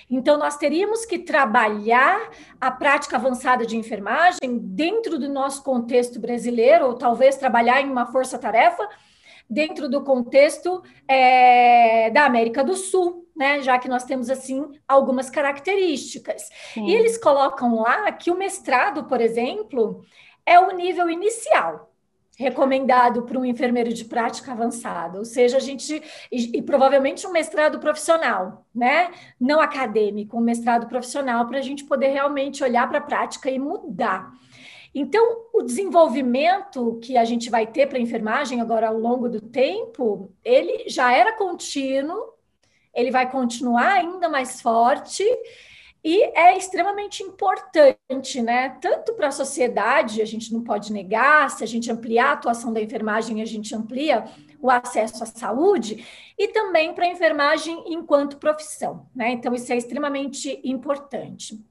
Então, 0.09 0.37
nós 0.37 0.57
teríamos 0.57 1.05
que 1.05 1.19
trabalhar 1.19 2.29
a 2.59 2.71
prática 2.71 3.15
avançada 3.15 3.65
de 3.65 3.77
enfermagem 3.77 4.57
dentro 4.59 5.17
do 5.17 5.29
nosso 5.29 5.63
contexto 5.63 6.19
brasileiro, 6.19 6.85
ou 6.87 6.93
talvez 6.95 7.35
trabalhar 7.35 7.81
em 7.81 7.89
uma 7.89 8.05
força-tarefa 8.05 8.87
dentro 9.49 9.87
do 9.89 10.03
contexto 10.03 10.81
é, 11.07 12.09
da 12.09 12.25
América 12.25 12.63
do 12.63 12.75
Sul, 12.75 13.27
né? 13.35 13.61
Já 13.61 13.77
que 13.77 13.87
nós 13.87 14.03
temos 14.03 14.29
assim 14.29 14.63
algumas 14.87 15.29
características. 15.29 16.49
Sim. 16.73 16.87
E 16.87 16.95
eles 16.95 17.17
colocam 17.17 17.81
lá 17.81 18.11
que 18.11 18.31
o 18.31 18.37
mestrado, 18.37 19.05
por 19.05 19.21
exemplo, 19.21 20.03
é 20.45 20.59
o 20.59 20.71
nível 20.75 21.09
inicial 21.09 21.92
recomendado 22.37 23.23
para 23.23 23.37
um 23.37 23.45
enfermeiro 23.45 23.93
de 23.93 24.05
prática 24.05 24.51
avançada, 24.51 25.19
ou 25.19 25.25
seja, 25.25 25.57
a 25.57 25.59
gente 25.59 26.01
e, 26.31 26.57
e, 26.57 26.61
provavelmente 26.61 27.27
um 27.27 27.31
mestrado 27.31 27.79
profissional, 27.79 28.65
né? 28.73 29.11
Não 29.39 29.61
acadêmico, 29.61 30.37
um 30.37 30.41
mestrado 30.41 30.87
profissional 30.87 31.45
para 31.47 31.59
a 31.59 31.61
gente 31.61 31.83
poder 31.83 32.07
realmente 32.07 32.63
olhar 32.63 32.89
para 32.89 32.97
a 32.97 33.01
prática 33.01 33.51
e 33.51 33.59
mudar. 33.59 34.31
Então, 34.95 35.47
o 35.53 35.61
desenvolvimento 35.63 36.99
que 37.01 37.17
a 37.17 37.25
gente 37.25 37.49
vai 37.49 37.65
ter 37.65 37.87
para 37.87 37.97
a 37.97 38.01
enfermagem 38.01 38.61
agora 38.61 38.87
ao 38.87 38.97
longo 38.97 39.27
do 39.27 39.41
tempo, 39.41 40.31
ele 40.43 40.87
já 40.87 41.11
era 41.11 41.35
contínuo, 41.35 42.33
ele 42.93 43.09
vai 43.09 43.29
continuar 43.29 43.93
ainda 43.93 44.29
mais 44.29 44.61
forte 44.61 45.23
e 46.03 46.23
é 46.37 46.57
extremamente 46.57 47.23
importante, 47.23 48.41
né? 48.41 48.77
Tanto 48.81 49.13
para 49.13 49.29
a 49.29 49.31
sociedade, 49.31 50.21
a 50.21 50.25
gente 50.25 50.51
não 50.51 50.61
pode 50.61 50.91
negar, 50.91 51.49
se 51.49 51.63
a 51.63 51.67
gente 51.67 51.89
ampliar 51.89 52.29
a 52.29 52.33
atuação 52.33 52.73
da 52.73 52.81
enfermagem, 52.81 53.41
a 53.41 53.45
gente 53.45 53.73
amplia 53.73 54.25
o 54.61 54.69
acesso 54.69 55.23
à 55.23 55.25
saúde, 55.25 56.05
e 56.37 56.47
também 56.49 56.93
para 56.93 57.05
a 57.05 57.09
enfermagem 57.09 57.83
enquanto 57.87 58.37
profissão, 58.37 59.07
né? 59.15 59.31
Então, 59.31 59.53
isso 59.53 59.71
é 59.71 59.77
extremamente 59.77 60.59
importante. 60.63 61.63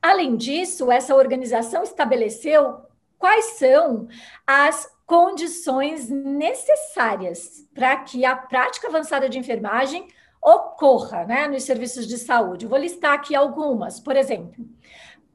Além 0.00 0.36
disso, 0.36 0.92
essa 0.92 1.14
organização 1.14 1.82
estabeleceu 1.82 2.82
quais 3.18 3.56
são 3.56 4.06
as 4.46 4.92
condições 5.06 6.08
necessárias 6.08 7.66
para 7.74 7.96
que 7.96 8.24
a 8.24 8.36
prática 8.36 8.88
avançada 8.88 9.28
de 9.28 9.38
enfermagem 9.38 10.06
ocorra 10.44 11.24
né, 11.24 11.48
nos 11.48 11.62
serviços 11.62 12.06
de 12.06 12.18
saúde. 12.18 12.66
Vou 12.66 12.78
listar 12.78 13.14
aqui 13.14 13.34
algumas. 13.34 13.98
Por 13.98 14.14
exemplo, 14.14 14.68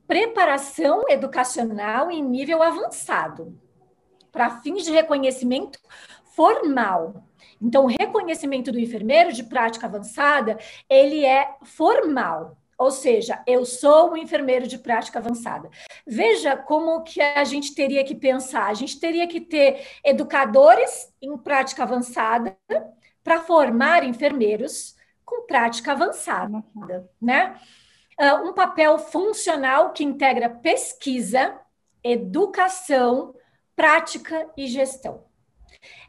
preparação 0.08 1.04
educacional 1.10 2.12
em 2.12 2.24
nível 2.24 2.62
avançado. 2.62 3.58
para 4.32 4.62
fins 4.62 4.84
de 4.84 4.92
reconhecimento 4.92 5.80
formal. 6.36 7.24
Então, 7.60 7.86
o 7.86 7.88
reconhecimento 7.88 8.72
do 8.72 8.80
enfermeiro 8.80 9.34
de 9.34 9.44
prática 9.44 9.88
avançada, 9.88 10.58
ele 10.88 11.26
é 11.26 11.56
formal. 11.64 12.56
Ou 12.78 12.92
seja, 12.92 13.44
eu 13.46 13.66
sou 13.66 14.12
um 14.12 14.18
enfermeiro 14.18 14.68
de 14.68 14.78
prática 14.78 15.20
avançada. 15.20 15.70
Veja 16.06 16.56
como 16.56 17.04
que 17.04 17.20
a 17.20 17.44
gente 17.44 17.74
teria 17.74 18.04
que 18.04 18.16
pensar. 18.16 18.68
A 18.68 18.74
gente 18.74 19.00
teria 19.00 19.28
que 19.28 19.42
ter 19.42 19.86
educadores 20.06 21.12
em 21.22 21.36
prática 21.38 21.84
avançada 21.84 22.56
para 23.24 23.42
formar 23.42 24.04
enfermeiros 24.04 24.96
com 25.30 25.46
prática 25.46 25.92
avançada, 25.92 26.64
né? 27.22 27.60
Ah, 28.20 28.36
um 28.36 28.54
papel 28.54 28.98
funcional 28.98 29.94
que 29.94 30.04
integra 30.04 30.50
pesquisa, 30.50 31.58
educação, 32.04 33.36
prática 33.76 34.50
e 34.58 34.68
gestão. 34.68 35.24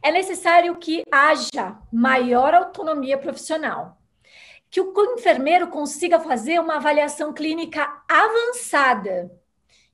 É 0.03 0.11
necessário 0.11 0.75
que 0.77 1.05
haja 1.13 1.79
maior 1.93 2.55
autonomia 2.55 3.19
profissional 3.19 4.01
que 4.71 4.81
o 4.81 5.15
enfermeiro 5.15 5.67
consiga 5.67 6.21
fazer 6.21 6.61
uma 6.61 6.77
avaliação 6.77 7.33
clínica 7.33 8.03
avançada 8.09 9.31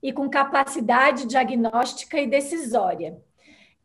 e 0.02 0.12
com 0.12 0.28
capacidade 0.28 1.26
diagnóstica 1.26 2.20
e 2.20 2.26
decisória. 2.26 3.16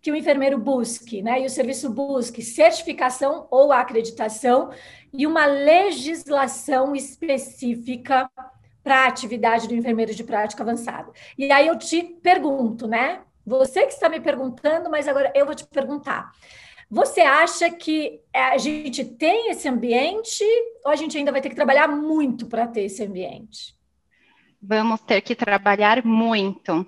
Que 0.01 0.11
o 0.11 0.15
enfermeiro 0.15 0.57
busque, 0.57 1.21
né, 1.21 1.41
e 1.41 1.45
o 1.45 1.49
serviço 1.49 1.89
busque 1.89 2.41
certificação 2.41 3.47
ou 3.51 3.71
acreditação 3.71 4.71
e 5.13 5.27
uma 5.27 5.45
legislação 5.45 6.95
específica 6.95 8.29
para 8.83 9.01
a 9.01 9.07
atividade 9.07 9.67
do 9.67 9.75
enfermeiro 9.75 10.13
de 10.13 10.23
prática 10.23 10.63
avançada. 10.63 11.11
E 11.37 11.51
aí 11.51 11.67
eu 11.67 11.77
te 11.77 12.01
pergunto, 12.01 12.87
né? 12.87 13.21
Você 13.45 13.85
que 13.85 13.93
está 13.93 14.09
me 14.09 14.19
perguntando, 14.19 14.89
mas 14.89 15.07
agora 15.07 15.31
eu 15.35 15.45
vou 15.45 15.55
te 15.55 15.65
perguntar. 15.65 16.31
Você 16.89 17.21
acha 17.21 17.69
que 17.69 18.19
a 18.33 18.57
gente 18.57 19.05
tem 19.05 19.49
esse 19.49 19.67
ambiente 19.67 20.43
ou 20.83 20.91
a 20.91 20.95
gente 20.95 21.17
ainda 21.17 21.31
vai 21.31 21.41
ter 21.41 21.49
que 21.49 21.55
trabalhar 21.55 21.87
muito 21.87 22.47
para 22.47 22.67
ter 22.67 22.81
esse 22.81 23.03
ambiente? 23.03 23.75
Vamos 24.61 24.99
ter 25.01 25.21
que 25.21 25.33
trabalhar 25.33 26.05
muito. 26.05 26.85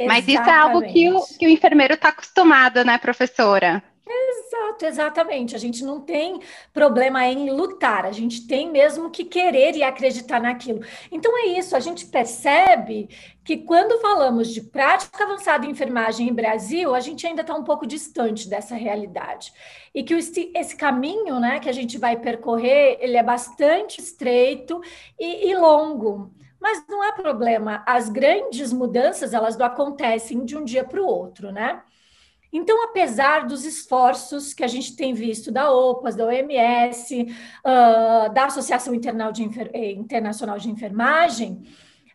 Exatamente. 0.00 0.08
Mas 0.08 0.28
isso 0.28 0.50
é 0.50 0.58
algo 0.58 0.82
que 0.82 1.10
o, 1.10 1.38
que 1.38 1.46
o 1.46 1.50
enfermeiro 1.50 1.94
está 1.94 2.08
acostumado, 2.08 2.82
né, 2.84 2.96
professora? 2.96 3.82
Exato, 4.12 4.86
exatamente. 4.86 5.54
A 5.54 5.58
gente 5.58 5.84
não 5.84 6.00
tem 6.00 6.40
problema 6.72 7.24
em 7.26 7.50
lutar, 7.50 8.06
a 8.06 8.12
gente 8.12 8.46
tem 8.46 8.70
mesmo 8.70 9.10
que 9.10 9.24
querer 9.24 9.76
e 9.76 9.82
acreditar 9.82 10.40
naquilo. 10.40 10.80
Então 11.12 11.36
é 11.38 11.58
isso, 11.58 11.76
a 11.76 11.80
gente 11.80 12.06
percebe 12.06 13.08
que 13.44 13.58
quando 13.58 14.00
falamos 14.00 14.48
de 14.52 14.62
prática 14.62 15.22
avançada 15.22 15.66
em 15.66 15.70
enfermagem 15.70 16.28
em 16.28 16.34
Brasil, 16.34 16.94
a 16.94 17.00
gente 17.00 17.26
ainda 17.26 17.42
está 17.42 17.54
um 17.54 17.62
pouco 17.62 17.86
distante 17.86 18.48
dessa 18.48 18.74
realidade. 18.74 19.52
E 19.94 20.02
que 20.02 20.14
esse, 20.14 20.50
esse, 20.56 20.74
caminho 20.76 21.38
né, 21.38 21.60
que 21.60 21.68
a 21.68 21.72
gente 21.72 21.98
vai 21.98 22.16
percorrer, 22.16 22.96
ele 23.00 23.16
é 23.16 23.22
bastante 23.22 24.00
estreito 24.00 24.80
e, 25.18 25.50
e 25.50 25.54
longo. 25.56 26.32
Mas 26.60 26.84
não 26.88 27.02
há 27.02 27.12
problema, 27.12 27.82
as 27.86 28.08
grandes 28.08 28.72
mudanças, 28.72 29.32
elas 29.32 29.56
não 29.56 29.64
acontecem 29.66 30.44
de 30.44 30.56
um 30.56 30.64
dia 30.64 30.84
para 30.84 31.00
o 31.00 31.06
outro, 31.06 31.50
né? 31.50 31.82
Então, 32.52 32.82
apesar 32.84 33.46
dos 33.46 33.64
esforços 33.64 34.52
que 34.52 34.64
a 34.64 34.66
gente 34.66 34.96
tem 34.96 35.14
visto 35.14 35.52
da 35.52 35.70
OPAS, 35.72 36.16
da 36.16 36.26
OMS, 36.26 37.22
uh, 37.64 38.32
da 38.32 38.46
Associação 38.46 38.92
eh, 38.92 39.92
Internacional 39.92 40.58
de 40.58 40.68
Enfermagem, 40.68 41.62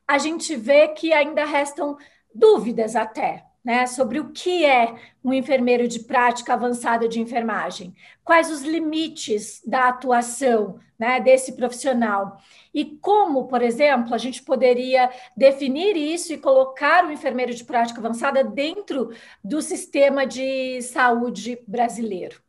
a 0.06 0.18
gente 0.18 0.56
vê 0.56 0.90
que 0.90 1.14
ainda 1.14 1.46
restam 1.46 1.98
dúvidas 2.34 2.96
até, 2.98 3.46
né, 3.66 3.88
sobre 3.88 4.20
o 4.20 4.32
que 4.32 4.64
é 4.64 4.96
um 5.24 5.34
enfermeiro 5.34 5.88
de 5.88 6.02
prática 6.02 6.54
avançada 6.54 7.08
de 7.10 7.20
enfermagem, 7.20 7.96
quais 8.24 8.52
os 8.52 8.62
limites 8.62 9.62
da 9.66 9.90
atuação 9.90 10.80
né, 11.00 11.20
desse 11.20 11.54
profissional 11.54 12.38
e 12.74 12.86
como, 13.02 13.48
por 13.48 13.62
exemplo, 13.62 14.14
a 14.14 14.18
gente 14.18 14.44
poderia 14.44 15.10
definir 15.36 15.98
isso 15.98 16.32
e 16.32 16.38
colocar 16.38 17.06
o 17.06 17.12
enfermeiro 17.12 17.54
de 17.54 17.64
prática 17.64 18.00
avançada 18.00 18.44
dentro 18.44 19.10
do 19.44 19.62
sistema 19.62 20.26
de 20.26 20.82
saúde 20.84 21.58
brasileiro. 21.68 22.45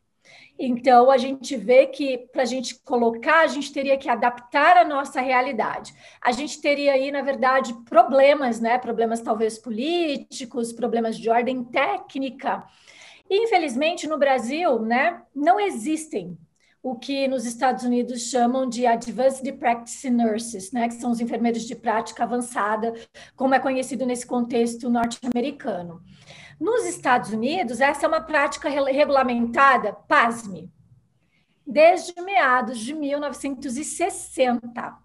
Então, 0.59 1.11
a 1.11 1.19
gente 1.19 1.57
vê 1.57 1.87
que 1.87 2.19
para 2.33 2.43
a 2.43 2.47
gente 2.47 2.77
colocar, 2.83 3.41
a 3.41 3.47
gente 3.47 3.73
teria 3.73 3.99
que 3.99 4.09
adaptar 4.09 4.79
a 4.79 4.85
nossa 4.85 5.21
realidade. 5.21 5.95
A 6.21 6.33
gente 6.33 6.61
teria 6.61 6.93
aí, 6.93 7.11
na 7.11 7.21
verdade, 7.21 7.75
problemas, 7.85 8.59
né? 8.59 8.79
Problemas 8.79 9.21
talvez 9.21 9.59
políticos, 9.59 10.73
problemas 10.73 11.19
de 11.19 11.29
ordem 11.29 11.63
técnica. 11.63 12.65
E, 13.29 13.45
infelizmente, 13.45 14.07
no 14.07 14.19
Brasil, 14.19 14.79
né, 14.81 15.21
não 15.35 15.59
existem 15.61 16.39
o 16.83 16.95
que 16.95 17.27
nos 17.27 17.45
Estados 17.45 17.83
Unidos 17.83 18.31
chamam 18.31 18.69
de 18.69 18.87
Advanced 18.87 19.53
Practice 19.59 20.09
Nurses, 20.09 20.71
né, 20.71 20.87
que 20.87 20.95
são 20.95 21.11
os 21.11 21.21
enfermeiros 21.21 21.65
de 21.65 21.75
prática 21.75 22.23
avançada, 22.23 22.95
como 23.35 23.57
é 23.57 23.59
conhecido 23.59 24.07
nesse 24.07 24.25
contexto 24.25 24.89
norte-americano. 24.89 26.01
Nos 26.59 26.87
Estados 26.87 27.31
Unidos, 27.31 27.81
essa 27.81 28.07
é 28.07 28.09
uma 28.09 28.21
prática 28.21 28.69
regulamentada, 28.69 29.93
pasme, 29.93 30.73
desde 31.67 32.21
meados 32.23 32.79
de 32.79 32.95
1960. 32.95 34.99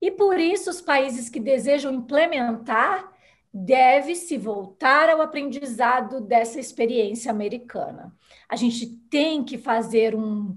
E 0.00 0.10
por 0.10 0.38
isso, 0.38 0.70
os 0.70 0.80
países 0.80 1.28
que 1.28 1.40
desejam 1.40 1.92
implementar 1.92 3.10
deve-se 3.52 4.38
voltar 4.38 5.10
ao 5.10 5.20
aprendizado 5.20 6.20
dessa 6.20 6.60
experiência 6.60 7.30
americana. 7.30 8.14
A 8.48 8.56
gente 8.56 8.86
tem 9.10 9.42
que 9.42 9.58
fazer 9.58 10.14
um 10.14 10.56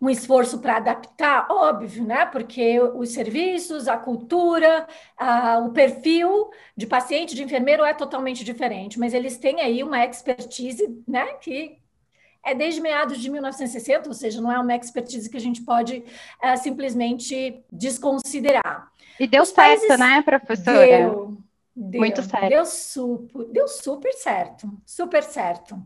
um 0.00 0.10
esforço 0.10 0.58
para 0.58 0.76
adaptar, 0.76 1.46
óbvio, 1.50 2.04
né? 2.04 2.26
Porque 2.26 2.80
os 2.80 3.10
serviços, 3.10 3.88
a 3.88 3.96
cultura, 3.96 4.86
a, 5.16 5.58
o 5.58 5.70
perfil 5.70 6.50
de 6.76 6.86
paciente, 6.86 7.34
de 7.34 7.42
enfermeiro 7.42 7.84
é 7.84 7.94
totalmente 7.94 8.44
diferente, 8.44 8.98
mas 8.98 9.14
eles 9.14 9.38
têm 9.38 9.60
aí 9.60 9.82
uma 9.82 10.04
expertise, 10.04 11.02
né? 11.06 11.34
Que 11.34 11.78
é 12.44 12.54
desde 12.54 12.80
meados 12.80 13.18
de 13.18 13.30
1960, 13.30 14.08
ou 14.08 14.14
seja, 14.14 14.40
não 14.40 14.52
é 14.52 14.58
uma 14.58 14.76
expertise 14.76 15.30
que 15.30 15.36
a 15.36 15.40
gente 15.40 15.62
pode 15.62 16.04
é, 16.42 16.54
simplesmente 16.56 17.64
desconsiderar. 17.72 18.88
E 19.18 19.26
deu 19.26 19.42
Os 19.42 19.48
certo, 19.48 19.86
países... 19.86 19.98
né, 19.98 20.22
professora? 20.22 20.86
Deu, 20.86 21.38
deu, 21.74 22.00
Muito 22.00 22.22
certo. 22.22 22.48
Deu 22.48 22.66
super, 22.66 23.44
deu 23.46 23.66
super 23.66 24.12
certo, 24.12 24.70
super 24.84 25.22
certo. 25.22 25.82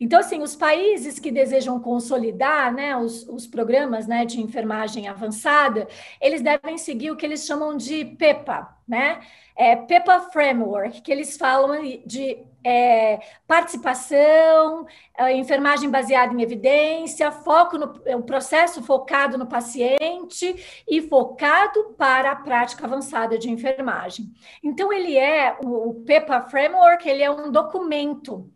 Então, 0.00 0.20
assim, 0.20 0.40
os 0.42 0.54
países 0.54 1.18
que 1.18 1.32
desejam 1.32 1.80
consolidar 1.80 2.72
né, 2.72 2.96
os, 2.96 3.28
os 3.28 3.46
programas 3.46 4.06
né, 4.06 4.24
de 4.24 4.40
enfermagem 4.40 5.08
avançada, 5.08 5.88
eles 6.20 6.40
devem 6.40 6.78
seguir 6.78 7.10
o 7.10 7.16
que 7.16 7.26
eles 7.26 7.44
chamam 7.44 7.76
de 7.76 8.04
PEPA, 8.04 8.76
né? 8.86 9.20
É, 9.56 9.74
PEPA 9.74 10.20
Framework, 10.30 11.02
que 11.02 11.10
eles 11.10 11.36
falam 11.36 11.82
de 12.06 12.38
é, 12.62 13.18
participação, 13.44 14.86
é, 15.16 15.32
enfermagem 15.32 15.90
baseada 15.90 16.32
em 16.32 16.42
evidência, 16.42 17.32
foco 17.32 17.76
no 17.76 18.00
é, 18.04 18.14
um 18.14 18.22
processo 18.22 18.80
focado 18.84 19.36
no 19.36 19.46
paciente 19.46 20.82
e 20.86 21.02
focado 21.02 21.94
para 21.98 22.30
a 22.30 22.36
prática 22.36 22.84
avançada 22.86 23.36
de 23.36 23.50
enfermagem. 23.50 24.32
Então, 24.62 24.92
ele 24.92 25.18
é, 25.18 25.56
o, 25.64 25.88
o 25.88 25.94
PEPA 26.04 26.42
Framework, 26.42 27.08
ele 27.08 27.24
é 27.24 27.30
um 27.30 27.50
documento 27.50 28.48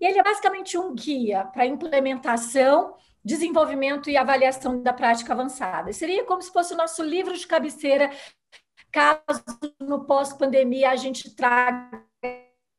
e 0.00 0.06
ele 0.06 0.18
é 0.18 0.22
basicamente 0.22 0.76
um 0.78 0.94
guia 0.94 1.44
para 1.44 1.66
implementação, 1.66 2.94
desenvolvimento 3.24 4.08
e 4.08 4.16
avaliação 4.16 4.82
da 4.82 4.92
prática 4.92 5.32
avançada. 5.32 5.92
Seria 5.92 6.24
como 6.24 6.42
se 6.42 6.52
fosse 6.52 6.74
o 6.74 6.76
nosso 6.76 7.02
livro 7.02 7.36
de 7.36 7.46
cabeceira, 7.46 8.10
caso 8.92 9.20
no 9.80 10.04
pós-pandemia 10.04 10.90
a 10.90 10.96
gente 10.96 11.34
traga 11.34 12.06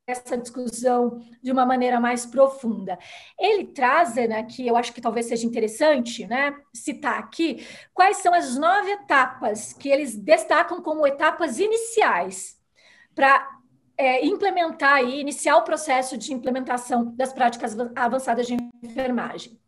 essa 0.08 0.38
discussão 0.38 1.20
de 1.44 1.52
uma 1.52 1.66
maneira 1.66 2.00
mais 2.00 2.26
profunda. 2.26 2.98
Ele 3.38 3.66
traz, 3.66 4.16
né, 4.16 4.42
que 4.44 4.66
eu 4.66 4.78
acho 4.78 4.94
que 4.94 5.02
talvez 5.02 5.26
seja 5.26 5.46
interessante, 5.46 6.26
né, 6.26 6.56
citar 6.74 7.20
aqui, 7.20 7.68
quais 7.94 8.18
são 8.18 8.34
as 8.34 8.58
nove 8.58 8.90
etapas 8.92 9.74
que 9.74 9.90
eles 9.90 10.16
destacam 10.16 10.82
como 10.82 11.06
etapas 11.06 11.60
iniciais 11.60 12.56
para 13.14 13.57
é, 13.98 14.26
implementar 14.26 15.04
e 15.04 15.20
iniciar 15.20 15.58
o 15.58 15.64
processo 15.64 16.18
de 16.18 16.32
implementação 16.32 17.16
das 17.16 17.34
práticas 17.34 17.76
avançadas 17.96 18.46
de 18.46 18.56
enfermagem. 18.84 19.60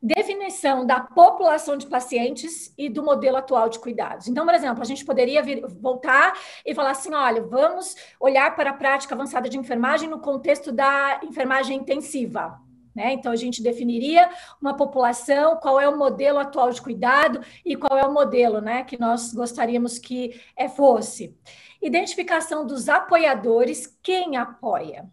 Definição 0.00 0.86
da 0.86 1.00
população 1.00 1.76
de 1.76 1.86
pacientes 1.86 2.72
e 2.78 2.88
do 2.88 3.02
modelo 3.02 3.36
atual 3.36 3.68
de 3.68 3.80
cuidados. 3.80 4.28
Então, 4.28 4.44
por 4.44 4.54
exemplo, 4.54 4.80
a 4.80 4.84
gente 4.84 5.04
poderia 5.04 5.42
vir, 5.42 5.60
voltar 5.80 6.38
e 6.64 6.72
falar 6.72 6.90
assim: 6.90 7.12
olha, 7.12 7.42
vamos 7.42 7.96
olhar 8.20 8.54
para 8.54 8.70
a 8.70 8.74
prática 8.74 9.16
avançada 9.16 9.48
de 9.48 9.58
enfermagem 9.58 10.08
no 10.08 10.20
contexto 10.20 10.70
da 10.70 11.18
enfermagem 11.24 11.78
intensiva. 11.78 12.60
Né? 12.98 13.12
Então, 13.12 13.30
a 13.30 13.36
gente 13.36 13.62
definiria 13.62 14.28
uma 14.60 14.74
população, 14.74 15.56
qual 15.58 15.80
é 15.80 15.88
o 15.88 15.96
modelo 15.96 16.40
atual 16.40 16.68
de 16.72 16.82
cuidado 16.82 17.40
e 17.64 17.76
qual 17.76 17.96
é 17.96 18.04
o 18.04 18.12
modelo 18.12 18.60
né, 18.60 18.82
que 18.82 18.98
nós 18.98 19.32
gostaríamos 19.32 20.00
que 20.00 20.40
é, 20.56 20.68
fosse. 20.68 21.38
Identificação 21.80 22.66
dos 22.66 22.88
apoiadores, 22.88 23.86
quem 24.02 24.36
apoia. 24.36 25.08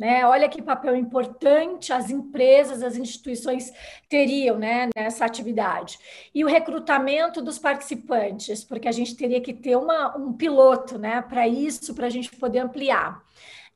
Né? 0.00 0.24
Olha 0.24 0.48
que 0.48 0.62
papel 0.62 0.96
importante 0.96 1.92
as 1.92 2.08
empresas, 2.08 2.82
as 2.82 2.96
instituições 2.96 3.74
teriam 4.08 4.56
né, 4.56 4.88
nessa 4.96 5.26
atividade. 5.26 5.98
E 6.34 6.42
o 6.42 6.48
recrutamento 6.48 7.42
dos 7.42 7.58
participantes, 7.58 8.64
porque 8.64 8.88
a 8.88 8.92
gente 8.92 9.14
teria 9.14 9.42
que 9.42 9.52
ter 9.52 9.76
uma, 9.76 10.16
um 10.16 10.32
piloto 10.32 10.96
né, 10.96 11.20
para 11.20 11.46
isso, 11.46 11.94
para 11.94 12.06
a 12.06 12.10
gente 12.10 12.34
poder 12.36 12.60
ampliar. 12.60 13.22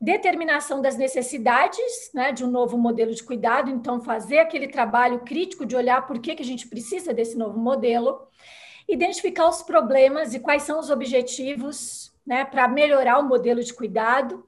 Determinação 0.03 0.83
das 0.83 0.97
necessidades 0.97 2.11
né, 2.13 2.33
de 2.33 2.45
um 2.45 2.51
novo 2.51 2.77
modelo 2.77 3.15
de 3.15 3.23
cuidado, 3.23 3.71
então 3.71 4.01
fazer 4.01 4.41
aquele 4.41 4.67
trabalho 4.67 5.21
crítico 5.21 5.65
de 5.65 5.77
olhar 5.77 6.05
por 6.09 6.19
que, 6.19 6.35
que 6.35 6.43
a 6.43 6.45
gente 6.45 6.67
precisa 6.67 7.15
desse 7.15 7.39
novo 7.39 7.57
modelo. 7.57 8.27
Identificar 8.89 9.49
os 9.49 9.63
problemas 9.63 10.35
e 10.35 10.41
quais 10.41 10.65
são 10.65 10.81
os 10.81 10.91
objetivos 10.91 12.13
né, 12.27 12.45
para 12.45 12.67
melhorar 12.67 13.21
o 13.21 13.29
modelo 13.29 13.63
de 13.63 13.73
cuidado 13.73 14.45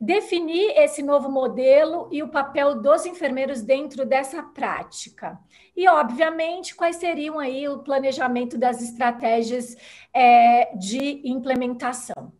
definir 0.00 0.72
esse 0.76 1.00
novo 1.00 1.28
modelo 1.28 2.08
e 2.10 2.24
o 2.24 2.28
papel 2.28 2.80
dos 2.80 3.06
enfermeiros 3.06 3.62
dentro 3.62 4.04
dessa 4.04 4.42
prática. 4.42 5.38
E, 5.76 5.88
obviamente, 5.88 6.74
quais 6.74 6.96
seriam 6.96 7.38
aí 7.38 7.68
o 7.68 7.78
planejamento 7.78 8.58
das 8.58 8.82
estratégias 8.82 9.76
é, 10.12 10.76
de 10.76 11.22
implementação. 11.24 12.32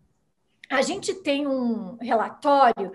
A 0.72 0.80
gente 0.80 1.12
tem 1.12 1.46
um 1.46 1.98
relatório 2.00 2.92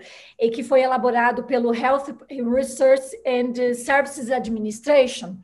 que 0.52 0.64
foi 0.64 0.80
elaborado 0.80 1.44
pelo 1.44 1.72
Health 1.72 2.06
Research 2.28 3.16
and 3.24 3.54
Services 3.74 4.32
Administration, 4.32 5.36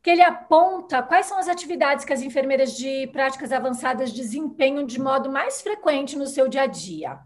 que 0.00 0.08
ele 0.08 0.22
aponta 0.22 1.02
quais 1.02 1.26
são 1.26 1.36
as 1.36 1.48
atividades 1.48 2.04
que 2.04 2.12
as 2.12 2.22
enfermeiras 2.22 2.76
de 2.76 3.08
práticas 3.08 3.50
avançadas 3.50 4.12
desempenham 4.12 4.86
de 4.86 5.00
modo 5.00 5.32
mais 5.32 5.62
frequente 5.62 6.16
no 6.16 6.28
seu 6.28 6.46
dia 6.46 6.62
a 6.62 6.66
dia. 6.66 7.18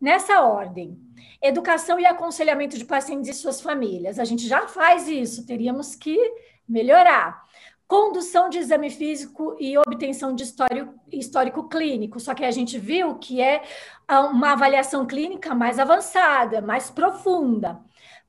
Nessa 0.00 0.40
ordem, 0.40 0.98
educação 1.42 2.00
e 2.00 2.06
aconselhamento 2.06 2.78
de 2.78 2.86
pacientes 2.86 3.28
e 3.28 3.34
suas 3.34 3.60
famílias. 3.60 4.18
A 4.18 4.24
gente 4.24 4.48
já 4.48 4.66
faz 4.66 5.08
isso, 5.08 5.46
teríamos 5.46 5.94
que 5.94 6.18
melhorar. 6.66 7.44
Condução 7.88 8.48
de 8.48 8.58
exame 8.58 8.90
físico 8.90 9.56
e 9.60 9.78
obtenção 9.78 10.34
de 10.34 10.42
histórico, 10.42 10.94
histórico 11.12 11.68
clínico, 11.68 12.18
só 12.18 12.34
que 12.34 12.44
a 12.44 12.50
gente 12.50 12.78
viu 12.78 13.14
que 13.16 13.40
é 13.40 13.62
uma 14.08 14.52
avaliação 14.52 15.06
clínica 15.06 15.54
mais 15.54 15.78
avançada, 15.78 16.60
mais 16.60 16.90
profunda 16.90 17.80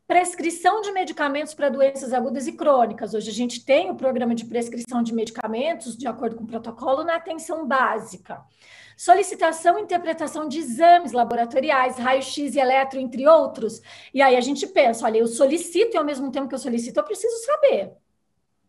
prescrição 0.08 0.80
de 0.82 0.89
medicamentos 0.93 1.54
para 1.54 1.67
doenças 1.67 2.13
agudas 2.13 2.48
e 2.48 2.54
crônicas. 2.54 3.13
Hoje 3.13 3.30
a 3.30 3.34
gente 3.34 3.65
tem 3.65 3.91
o 3.91 3.96
programa 3.96 4.34
de 4.34 4.46
prescrição 4.46 5.04
de 5.04 5.13
medicamentos, 5.13 5.98
de 5.98 6.08
acordo 6.08 6.38
com 6.38 6.46
o 6.46 6.48
protocolo, 6.48 7.04
na 7.04 7.15
atenção 7.15 7.67
básica 7.67 8.41
solicitação 8.98 9.78
e 9.78 9.84
interpretação 9.84 10.48
de 10.48 10.58
exames 10.58 11.12
laboratoriais, 11.12 11.98
raio-x 11.98 12.56
e 12.56 12.60
eletro, 12.60 13.00
entre 13.00 13.28
outros. 13.28 13.80
E 14.12 14.24
aí 14.24 14.36
a 14.36 14.41
gente 14.41 14.65
pensa, 14.65 15.06
olha, 15.06 15.20
eu 15.20 15.28
solicito 15.28 15.93
e 15.93 15.98
ao 15.98 16.04
mesmo 16.04 16.32
tempo 16.32 16.48
que 16.48 16.56
eu 16.56 16.60
solicito, 16.60 16.98
eu 16.98 17.04
preciso 17.04 17.38
saber. 17.46 17.93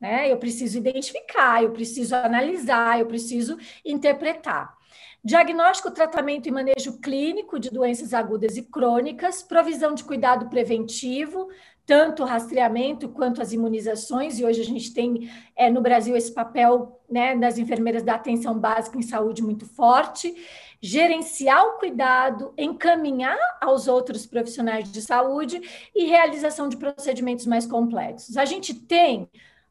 Né? 0.01 0.31
Eu 0.31 0.37
preciso 0.37 0.79
identificar, 0.79 1.63
eu 1.63 1.71
preciso 1.71 2.15
analisar, 2.15 3.01
eu 3.01 3.07
preciso 3.07 3.59
interpretar. 3.85 4.77
Diagnóstico, 5.25 5.91
tratamento 5.91 6.47
e 6.47 6.53
manejo 6.53 7.01
clínico 7.01 7.59
de 7.59 7.71
doenças 7.71 8.15
agudas 8.15 8.57
e 8.57 8.63
crônicas, 8.63 9.43
provisão 9.43 9.93
de 9.93 10.05
cuidado 10.05 10.49
preventivo, 10.49 11.49
tanto 11.85 12.23
o 12.23 12.27
rastreamento 12.27 13.09
quanto 13.09 13.43
as 13.43 13.53
imunizações, 13.53 14.39
e 14.39 14.45
hoje 14.45 14.61
a 14.61 14.65
gente 14.65 14.93
tem 14.93 15.29
é, 15.57 15.71
no 15.71 15.81
Brasil 15.81 16.17
esse 16.17 16.33
papel 16.33 17.01
né, 17.11 17.35
das 17.35 17.59
enfermeiras 17.59 18.03
da 18.03 18.15
atenção 18.15 18.59
básica 18.59 18.97
em 18.97 19.03
saúde 19.03 19.43
muito 19.43 19.67
forte, 19.67 20.35
gerenciar 20.81 21.65
o 21.67 21.79
cuidado, 21.79 22.53
encaminhar 22.57 23.39
aos 23.61 23.89
outros 23.89 24.25
profissionais 24.25 24.93
de 24.93 25.03
saúde 25.03 25.61
e 25.95 26.05
realização 26.05 26.69
de 26.69 26.77
procedimentos 26.77 27.47
mais 27.47 27.67
complexos. 27.67 28.37
A 28.37 28.45
gente 28.45 28.73
tem 28.73 29.29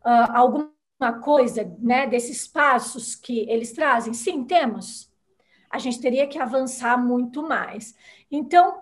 uh, 0.07 0.31
alguma 0.33 0.71
coisa 1.21 1.69
né, 1.79 2.07
desses 2.07 2.47
passos 2.47 3.13
que 3.13 3.41
eles 3.49 3.73
trazem? 3.73 4.13
Sim, 4.13 4.45
temos. 4.45 5.11
A 5.69 5.77
gente 5.77 5.99
teria 5.99 6.27
que 6.27 6.39
avançar 6.39 6.97
muito 6.97 7.43
mais. 7.43 7.93
Então, 8.31 8.81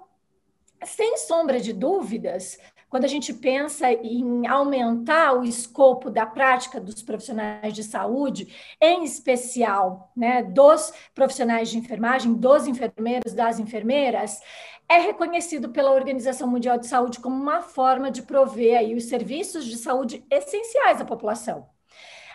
sem 0.83 1.17
sombra 1.17 1.59
de 1.59 1.73
dúvidas, 1.73 2.59
quando 2.87 3.05
a 3.05 3.09
gente 3.09 3.33
pensa 3.33 3.91
em 3.91 4.45
aumentar 4.47 5.33
o 5.33 5.43
escopo 5.43 6.09
da 6.11 6.25
prática 6.25 6.79
dos 6.79 7.01
profissionais 7.01 7.73
de 7.73 7.83
saúde, 7.83 8.55
em 8.79 9.03
especial 9.03 10.11
né, 10.15 10.43
dos 10.43 10.93
profissionais 11.13 11.69
de 11.69 11.77
enfermagem, 11.79 12.33
dos 12.33 12.67
enfermeiros, 12.67 13.33
das 13.33 13.59
enfermeiras, 13.59 14.39
é 14.87 14.97
reconhecido 14.99 15.69
pela 15.69 15.91
Organização 15.91 16.47
Mundial 16.47 16.77
de 16.77 16.87
Saúde 16.87 17.19
como 17.19 17.35
uma 17.35 17.61
forma 17.61 18.11
de 18.11 18.21
prover 18.21 18.77
aí 18.77 18.95
os 18.95 19.05
serviços 19.05 19.65
de 19.65 19.77
saúde 19.77 20.23
essenciais 20.29 21.01
à 21.01 21.05
população 21.05 21.67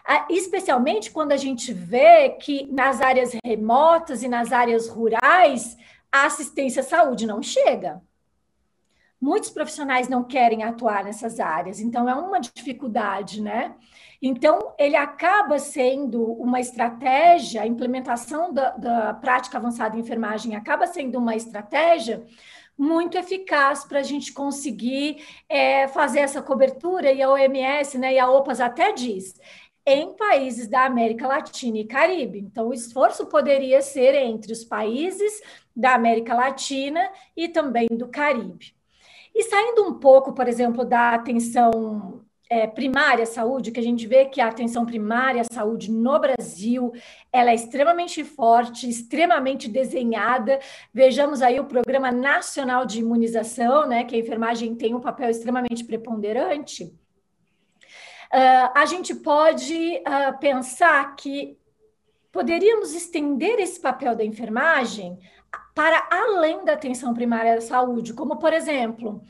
ah, 0.04 0.26
especialmente 0.30 1.10
quando 1.10 1.32
a 1.32 1.36
gente 1.36 1.72
vê 1.72 2.30
que 2.30 2.66
nas 2.72 3.00
áreas 3.00 3.32
remotas 3.44 4.22
e 4.22 4.28
nas 4.28 4.52
áreas 4.52 4.88
rurais 4.88 5.76
a 6.10 6.26
assistência 6.26 6.80
à 6.80 6.84
saúde 6.84 7.26
não 7.26 7.42
chega 7.42 8.02
muitos 9.20 9.50
profissionais 9.50 10.08
não 10.08 10.24
querem 10.24 10.62
atuar 10.62 11.04
nessas 11.04 11.38
áreas, 11.38 11.78
então 11.78 12.08
é 12.08 12.14
uma 12.14 12.40
dificuldade, 12.40 13.42
né? 13.42 13.74
Então, 14.22 14.74
ele 14.78 14.96
acaba 14.96 15.58
sendo 15.58 16.22
uma 16.34 16.60
estratégia, 16.60 17.62
a 17.62 17.66
implementação 17.66 18.52
da, 18.52 18.70
da 18.72 19.14
prática 19.14 19.56
avançada 19.56 19.96
em 19.96 20.00
enfermagem 20.00 20.54
acaba 20.54 20.86
sendo 20.86 21.18
uma 21.18 21.34
estratégia 21.34 22.26
muito 22.76 23.16
eficaz 23.16 23.84
para 23.84 24.00
a 24.00 24.02
gente 24.02 24.32
conseguir 24.32 25.24
é, 25.48 25.88
fazer 25.88 26.20
essa 26.20 26.42
cobertura, 26.42 27.12
e 27.12 27.22
a 27.22 27.30
OMS 27.30 27.98
né, 27.98 28.14
e 28.14 28.18
a 28.18 28.30
OPAS 28.30 28.60
até 28.60 28.92
diz, 28.92 29.38
em 29.86 30.14
países 30.14 30.68
da 30.68 30.84
América 30.84 31.26
Latina 31.26 31.78
e 31.78 31.84
Caribe. 31.84 32.38
Então, 32.40 32.68
o 32.68 32.74
esforço 32.74 33.26
poderia 33.26 33.80
ser 33.80 34.14
entre 34.14 34.52
os 34.52 34.64
países 34.64 35.42
da 35.74 35.94
América 35.94 36.34
Latina 36.34 37.10
e 37.36 37.48
também 37.48 37.88
do 37.90 38.08
Caribe. 38.08 38.74
E 39.34 39.42
saindo 39.44 39.86
um 39.86 39.98
pouco, 39.98 40.32
por 40.34 40.46
exemplo, 40.48 40.84
da 40.84 41.14
atenção 41.14 42.24
é, 42.50 42.66
primária 42.66 43.22
à 43.22 43.26
saúde, 43.26 43.70
que 43.70 43.78
a 43.78 43.82
gente 43.82 44.08
vê 44.08 44.24
que 44.24 44.40
a 44.40 44.48
atenção 44.48 44.84
primária 44.84 45.42
à 45.42 45.54
saúde 45.54 45.88
no 45.88 46.18
Brasil 46.18 46.92
ela 47.32 47.52
é 47.52 47.54
extremamente 47.54 48.24
forte, 48.24 48.90
extremamente 48.90 49.68
desenhada. 49.68 50.58
Vejamos 50.92 51.42
aí 51.42 51.60
o 51.60 51.66
Programa 51.66 52.10
Nacional 52.10 52.84
de 52.84 52.98
Imunização, 52.98 53.86
né, 53.86 54.02
que 54.02 54.16
a 54.16 54.18
enfermagem 54.18 54.74
tem 54.74 54.96
um 54.96 55.00
papel 55.00 55.30
extremamente 55.30 55.84
preponderante. 55.84 56.92
Uh, 58.32 58.70
a 58.74 58.84
gente 58.84 59.14
pode 59.14 59.98
uh, 59.98 60.38
pensar 60.40 61.14
que 61.14 61.56
poderíamos 62.32 62.94
estender 62.94 63.60
esse 63.60 63.80
papel 63.80 64.16
da 64.16 64.24
enfermagem 64.24 65.18
para 65.74 66.08
além 66.10 66.64
da 66.64 66.72
atenção 66.72 67.14
primária 67.14 67.54
da 67.54 67.60
saúde, 67.60 68.12
como, 68.12 68.36
por 68.36 68.52
exemplo, 68.52 69.22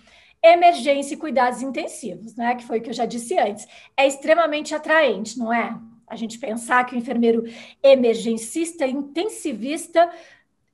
emergência 0.43 1.15
e 1.15 1.19
cuidados 1.19 1.63
intensivos, 1.63 2.35
né? 2.35 2.55
Que 2.55 2.65
foi 2.65 2.79
o 2.79 2.83
que 2.83 2.91
eu 2.91 2.95
já 2.95 3.07
disse 3.07 3.39
antes. 3.39 3.67
É 3.97 4.07
extremamente 4.07 4.75
atraente, 4.75 5.39
não 5.39 5.53
é? 5.53 5.79
A 6.07 6.17
gente 6.17 6.39
pensar 6.39 6.85
que 6.85 6.95
o 6.95 6.99
enfermeiro 6.99 7.45
emergencista, 7.83 8.87
intensivista, 8.87 10.11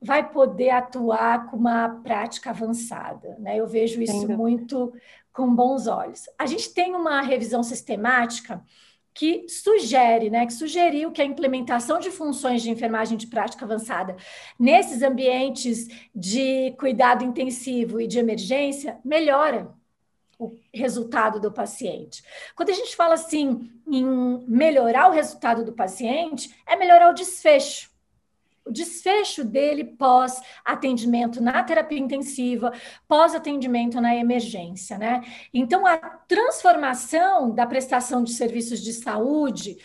vai 0.01 0.29
poder 0.29 0.69
atuar 0.69 1.47
com 1.47 1.57
uma 1.57 1.89
prática 2.03 2.49
avançada, 2.51 3.35
né? 3.39 3.57
Eu 3.57 3.67
vejo 3.67 4.01
isso 4.01 4.27
muito 4.27 4.93
com 5.33 5.53
bons 5.53 5.85
olhos. 5.87 6.23
A 6.37 6.45
gente 6.45 6.73
tem 6.73 6.95
uma 6.95 7.21
revisão 7.21 7.61
sistemática 7.61 8.63
que 9.17 9.49
sugere, 9.49 10.29
né, 10.29 10.45
que 10.45 10.53
sugeriu 10.53 11.11
que 11.11 11.23
a 11.23 11.25
implementação 11.25 11.97
de 11.99 12.11
funções 12.11 12.61
de 12.61 12.69
enfermagem 12.69 13.17
de 13.17 13.25
prática 13.25 13.65
avançada 13.65 14.15
nesses 14.59 15.01
ambientes 15.01 15.87
de 16.13 16.71
cuidado 16.79 17.25
intensivo 17.25 17.99
e 17.99 18.05
de 18.05 18.19
emergência 18.19 18.99
melhora 19.03 19.73
o 20.37 20.55
resultado 20.71 21.39
do 21.39 21.51
paciente. 21.51 22.23
Quando 22.55 22.69
a 22.69 22.73
gente 22.73 22.95
fala 22.95 23.15
assim 23.15 23.71
em 23.87 24.05
melhorar 24.47 25.09
o 25.09 25.13
resultado 25.13 25.65
do 25.65 25.73
paciente, 25.73 26.55
é 26.67 26.75
melhorar 26.75 27.09
o 27.09 27.15
desfecho 27.15 27.89
o 28.67 28.71
desfecho 28.71 29.43
dele 29.43 29.83
pós 29.83 30.41
atendimento 30.63 31.41
na 31.41 31.63
terapia 31.63 31.99
intensiva, 31.99 32.71
pós 33.07 33.33
atendimento 33.33 33.99
na 34.01 34.15
emergência, 34.15 34.97
né? 34.97 35.21
Então, 35.53 35.85
a 35.85 35.97
transformação 35.97 37.51
da 37.51 37.65
prestação 37.65 38.23
de 38.23 38.33
serviços 38.33 38.81
de 38.81 38.93
saúde 38.93 39.77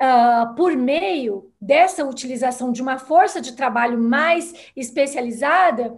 uh, 0.00 0.54
por 0.54 0.76
meio 0.76 1.52
dessa 1.60 2.04
utilização 2.04 2.72
de 2.72 2.80
uma 2.80 2.98
força 2.98 3.40
de 3.40 3.52
trabalho 3.52 3.98
mais 3.98 4.70
especializada 4.76 5.96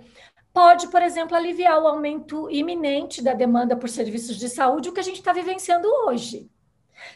pode, 0.52 0.88
por 0.88 1.02
exemplo, 1.02 1.36
aliviar 1.36 1.80
o 1.80 1.86
aumento 1.86 2.50
iminente 2.50 3.22
da 3.22 3.34
demanda 3.34 3.76
por 3.76 3.88
serviços 3.88 4.36
de 4.36 4.48
saúde, 4.48 4.88
o 4.88 4.92
que 4.92 5.00
a 5.00 5.04
gente 5.04 5.18
está 5.18 5.32
vivenciando 5.32 5.88
hoje. 6.06 6.50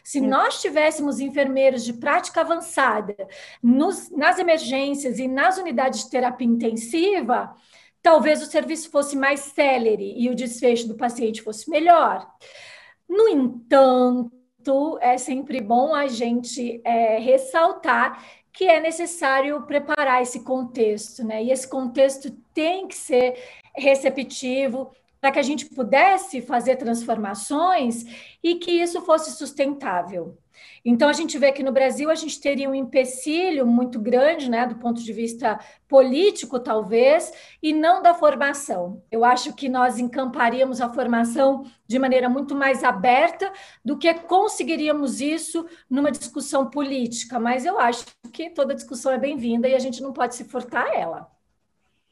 Se 0.03 0.21
nós 0.21 0.61
tivéssemos 0.61 1.19
enfermeiros 1.19 1.83
de 1.83 1.93
prática 1.93 2.41
avançada 2.41 3.15
nos, 3.61 4.09
nas 4.11 4.39
emergências 4.39 5.19
e 5.19 5.27
nas 5.27 5.57
unidades 5.57 6.03
de 6.03 6.09
terapia 6.09 6.47
intensiva, 6.47 7.55
talvez 8.01 8.41
o 8.41 8.45
serviço 8.45 8.89
fosse 8.91 9.15
mais 9.15 9.39
célere 9.39 10.13
e 10.17 10.29
o 10.29 10.35
desfecho 10.35 10.87
do 10.87 10.95
paciente 10.95 11.41
fosse 11.41 11.69
melhor. 11.69 12.27
No 13.07 13.27
entanto, 13.27 14.97
é 15.01 15.17
sempre 15.17 15.61
bom 15.61 15.93
a 15.93 16.07
gente 16.07 16.81
é, 16.83 17.17
ressaltar 17.19 18.23
que 18.51 18.65
é 18.65 18.79
necessário 18.79 19.61
preparar 19.63 20.21
esse 20.21 20.43
contexto, 20.43 21.23
né? 21.23 21.43
E 21.43 21.51
esse 21.51 21.67
contexto 21.67 22.31
tem 22.53 22.87
que 22.87 22.95
ser 22.95 23.37
receptivo, 23.75 24.91
para 25.25 25.31
que 25.31 25.39
a 25.39 25.43
gente 25.43 25.65
pudesse 25.65 26.39
fazer 26.39 26.75
transformações 26.75 28.05
e 28.43 28.53
que 28.53 28.69
isso 28.69 29.01
fosse 29.01 29.31
sustentável. 29.31 30.37
Então, 30.85 31.09
a 31.09 31.13
gente 31.13 31.35
vê 31.39 31.51
que 31.51 31.63
no 31.63 31.71
Brasil 31.71 32.11
a 32.11 32.15
gente 32.15 32.39
teria 32.39 32.69
um 32.69 32.75
empecilho 32.75 33.65
muito 33.65 33.99
grande, 33.99 34.47
né, 34.47 34.67
do 34.67 34.75
ponto 34.75 35.01
de 35.01 35.11
vista 35.11 35.59
político, 35.87 36.59
talvez, 36.59 37.33
e 37.59 37.73
não 37.73 38.03
da 38.03 38.13
formação. 38.13 39.01
Eu 39.11 39.25
acho 39.25 39.51
que 39.55 39.67
nós 39.67 39.97
encamparíamos 39.97 40.79
a 40.79 40.93
formação 40.93 41.65
de 41.87 41.97
maneira 41.97 42.29
muito 42.29 42.53
mais 42.53 42.83
aberta 42.83 43.51
do 43.83 43.97
que 43.97 44.13
conseguiríamos 44.13 45.21
isso 45.21 45.65
numa 45.89 46.11
discussão 46.11 46.69
política, 46.69 47.39
mas 47.39 47.65
eu 47.65 47.79
acho 47.79 48.05
que 48.31 48.51
toda 48.51 48.75
discussão 48.75 49.11
é 49.11 49.17
bem-vinda 49.17 49.67
e 49.67 49.73
a 49.73 49.79
gente 49.79 50.03
não 50.03 50.13
pode 50.13 50.35
se 50.35 50.43
furtar 50.43 50.93
ela. 50.93 51.34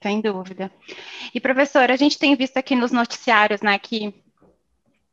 Sem 0.04 0.20
dúvida. 0.20 0.70
E, 1.34 1.40
professora, 1.40 1.94
a 1.94 1.96
gente 1.96 2.20
tem 2.20 2.36
visto 2.36 2.58
aqui 2.58 2.76
nos 2.76 2.92
noticiários, 2.92 3.62
né, 3.62 3.80
que 3.80 4.14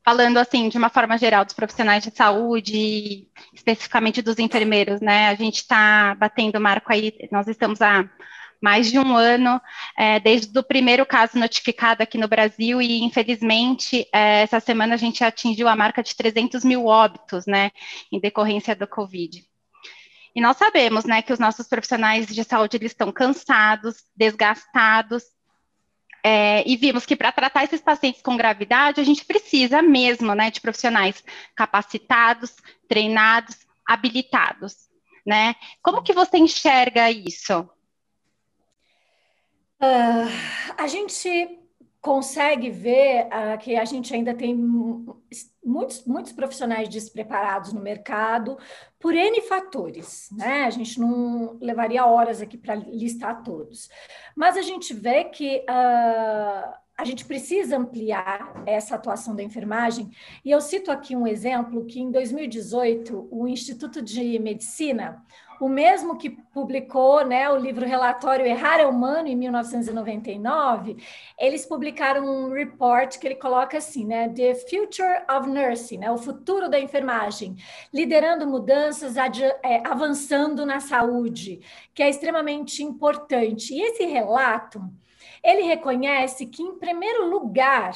falando 0.04 0.38
assim, 0.38 0.68
de 0.68 0.76
uma 0.76 0.88
forma 0.88 1.16
geral, 1.16 1.44
dos 1.44 1.54
profissionais 1.54 2.02
de 2.02 2.10
saúde, 2.10 3.28
especificamente 3.54 4.20
dos 4.20 4.40
enfermeiros, 4.40 5.00
né, 5.00 5.28
a 5.28 5.34
gente 5.36 5.58
está 5.58 6.16
batendo 6.16 6.60
marco 6.60 6.92
aí, 6.92 7.12
nós 7.30 7.46
estamos 7.46 7.80
há 7.80 8.10
mais 8.60 8.90
de 8.90 8.98
um 8.98 9.14
ano, 9.14 9.60
é, 9.96 10.18
desde 10.18 10.58
o 10.58 10.62
primeiro 10.62 11.06
caso 11.06 11.38
notificado 11.38 12.02
aqui 12.02 12.18
no 12.18 12.26
Brasil, 12.26 12.82
e 12.82 13.00
infelizmente, 13.00 14.08
é, 14.12 14.42
essa 14.42 14.58
semana 14.58 14.94
a 14.94 14.98
gente 14.98 15.22
atingiu 15.22 15.68
a 15.68 15.76
marca 15.76 16.02
de 16.02 16.16
300 16.16 16.64
mil 16.64 16.86
óbitos, 16.86 17.46
né, 17.46 17.70
em 18.10 18.18
decorrência 18.18 18.74
do 18.74 18.88
Covid. 18.88 19.49
E 20.34 20.40
nós 20.40 20.56
sabemos, 20.56 21.04
né, 21.04 21.22
que 21.22 21.32
os 21.32 21.38
nossos 21.38 21.66
profissionais 21.66 22.26
de 22.26 22.44
saúde 22.44 22.76
eles 22.76 22.92
estão 22.92 23.10
cansados, 23.10 24.04
desgastados, 24.16 25.24
é, 26.22 26.62
e 26.68 26.76
vimos 26.76 27.06
que 27.06 27.16
para 27.16 27.32
tratar 27.32 27.64
esses 27.64 27.80
pacientes 27.80 28.20
com 28.20 28.36
gravidade, 28.36 29.00
a 29.00 29.04
gente 29.04 29.24
precisa 29.24 29.80
mesmo, 29.80 30.34
né, 30.34 30.50
de 30.50 30.60
profissionais 30.60 31.24
capacitados, 31.56 32.54
treinados, 32.86 33.56
habilitados, 33.86 34.88
né? 35.26 35.54
Como 35.82 36.02
que 36.02 36.12
você 36.12 36.38
enxerga 36.38 37.10
isso? 37.10 37.68
Uh, 39.82 40.28
a 40.76 40.86
gente 40.86 41.58
consegue 42.00 42.70
ver 42.70 43.26
uh, 43.26 43.58
que 43.58 43.76
a 43.76 43.84
gente 43.84 44.14
ainda 44.14 44.34
tem 44.34 44.54
muitos, 44.54 46.04
muitos 46.06 46.32
profissionais 46.32 46.88
despreparados 46.88 47.72
no 47.72 47.80
mercado 47.80 48.56
por 48.98 49.14
N 49.14 49.40
fatores, 49.42 50.28
né? 50.32 50.64
A 50.64 50.70
gente 50.70 50.98
não 50.98 51.58
levaria 51.60 52.06
horas 52.06 52.40
aqui 52.40 52.56
para 52.56 52.74
listar 52.74 53.42
todos, 53.42 53.90
mas 54.34 54.56
a 54.56 54.62
gente 54.62 54.94
vê 54.94 55.24
que 55.24 55.58
uh, 55.58 56.74
a 56.96 57.04
gente 57.04 57.24
precisa 57.24 57.76
ampliar 57.76 58.62
essa 58.66 58.94
atuação 58.94 59.36
da 59.36 59.42
enfermagem, 59.42 60.10
e 60.44 60.50
eu 60.50 60.60
cito 60.60 60.90
aqui 60.90 61.14
um 61.14 61.26
exemplo 61.26 61.84
que 61.84 62.00
em 62.00 62.10
2018 62.10 63.28
o 63.30 63.46
Instituto 63.46 64.00
de 64.00 64.38
Medicina 64.38 65.22
o 65.60 65.68
mesmo 65.68 66.16
que 66.16 66.30
publicou 66.30 67.24
né, 67.24 67.50
o 67.50 67.56
livro 67.56 67.84
relatório 67.84 68.46
Errar 68.46 68.80
é 68.80 68.86
Humano, 68.86 69.28
em 69.28 69.36
1999, 69.36 70.96
eles 71.38 71.66
publicaram 71.66 72.24
um 72.24 72.50
report 72.50 73.18
que 73.18 73.26
ele 73.26 73.34
coloca 73.34 73.76
assim, 73.76 74.06
né, 74.06 74.28
The 74.30 74.54
Future 74.54 75.22
of 75.30 75.48
Nursing, 75.48 75.98
né, 75.98 76.10
o 76.10 76.16
futuro 76.16 76.70
da 76.70 76.80
enfermagem, 76.80 77.56
liderando 77.92 78.46
mudanças, 78.46 79.16
é, 79.16 79.82
avançando 79.86 80.64
na 80.64 80.80
saúde, 80.80 81.60
que 81.94 82.02
é 82.02 82.08
extremamente 82.08 82.82
importante. 82.82 83.74
E 83.74 83.82
esse 83.82 84.06
relato, 84.06 84.82
ele 85.44 85.62
reconhece 85.62 86.46
que, 86.46 86.62
em 86.62 86.78
primeiro 86.78 87.28
lugar, 87.28 87.92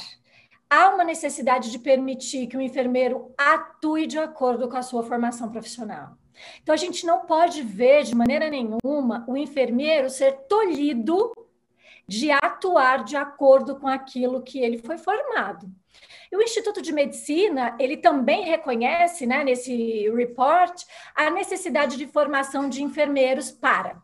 há 0.68 0.90
uma 0.90 1.04
necessidade 1.04 1.70
de 1.70 1.78
permitir 1.78 2.46
que 2.46 2.58
o 2.58 2.60
enfermeiro 2.60 3.32
atue 3.38 4.06
de 4.06 4.18
acordo 4.18 4.68
com 4.68 4.76
a 4.76 4.82
sua 4.82 5.02
formação 5.02 5.50
profissional. 5.50 6.18
Então, 6.62 6.72
a 6.74 6.78
gente 6.78 7.07
não 7.07 7.26
pode 7.26 7.62
ver 7.62 8.05
de 8.05 8.14
maneira 8.14 8.49
nenhuma 8.51 9.24
o 9.28 9.37
enfermeiro 9.37 10.11
ser 10.11 10.32
tolhido 10.49 11.32
de 12.07 12.30
atuar 12.30 13.05
de 13.05 13.16
acordo 13.16 13.76
com 13.76 13.89
aquilo 13.89 14.43
que 14.43 14.59
ele 14.59 14.78
foi 14.78 14.99
formado. 14.99 15.70
E 16.30 16.37
o 16.37 16.43
Instituto 16.43 16.82
de 16.82 16.93
Medicina, 16.93 17.76
ele 17.78 17.97
também 17.97 18.45
reconhece, 18.45 19.26
né, 19.26 19.45
nesse 19.45 20.11
report, 20.11 20.82
a 21.14 21.30
necessidade 21.30 21.97
de 21.97 22.07
formação 22.07 22.68
de 22.68 22.82
enfermeiros 22.82 23.51
para 23.51 24.03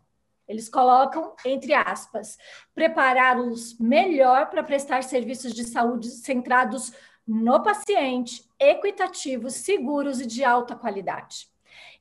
eles 0.50 0.68
colocam, 0.68 1.32
entre 1.46 1.72
aspas, 1.72 2.36
prepará-los 2.74 3.78
melhor 3.78 4.50
para 4.50 4.64
prestar 4.64 5.04
serviços 5.04 5.54
de 5.54 5.62
saúde 5.62 6.10
centrados 6.10 6.92
no 7.24 7.62
paciente, 7.62 8.44
equitativos, 8.58 9.54
seguros 9.54 10.20
e 10.20 10.26
de 10.26 10.42
alta 10.42 10.74
qualidade 10.74 11.48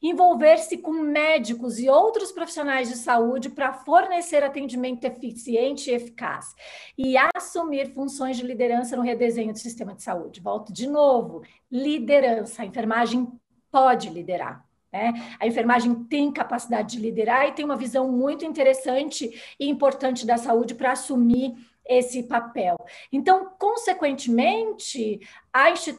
envolver-se 0.02 0.78
com 0.78 0.91
médicos 0.91 1.80
e 1.80 1.89
outros 1.89 2.32
profissionais 2.32 2.89
de 2.89 2.95
saúde 2.95 3.50
para 3.50 3.74
fornecer 3.74 4.43
atendimento 4.43 5.04
eficiente 5.04 5.89
e 5.89 5.93
eficaz 5.93 6.56
e 6.97 7.16
assumir 7.36 7.93
funções 7.93 8.38
de 8.38 8.43
liderança 8.43 8.95
no 8.95 9.04
redesenho 9.04 9.52
do 9.52 9.60
sistema 9.60 9.93
de 9.93 10.04
saúde. 10.04 10.41
Volto 10.41 10.72
de 10.72 10.88
novo: 10.88 11.41
liderança. 11.72 12.62
A 12.62 12.66
enfermagem 12.66 13.28
pode 13.72 14.10
liderar. 14.10 14.66
Né? 14.91 15.14
A 15.39 15.45
enfermagem 15.45 15.93
tem 16.06 16.32
capacidade 16.32 16.97
de 16.97 17.02
liderar 17.02 17.47
e 17.47 17.52
tem 17.52 17.64
uma 17.64 17.78
visão 17.78 18.12
muito 18.12 18.43
interessante 18.43 19.30
e 19.60 19.70
importante 19.70 20.26
da 20.26 20.38
saúde 20.38 20.74
para 20.74 20.93
assumir 20.93 21.54
esse 21.90 22.24
papel. 22.24 22.78
Então, 23.12 23.52
consequentemente, 23.58 25.20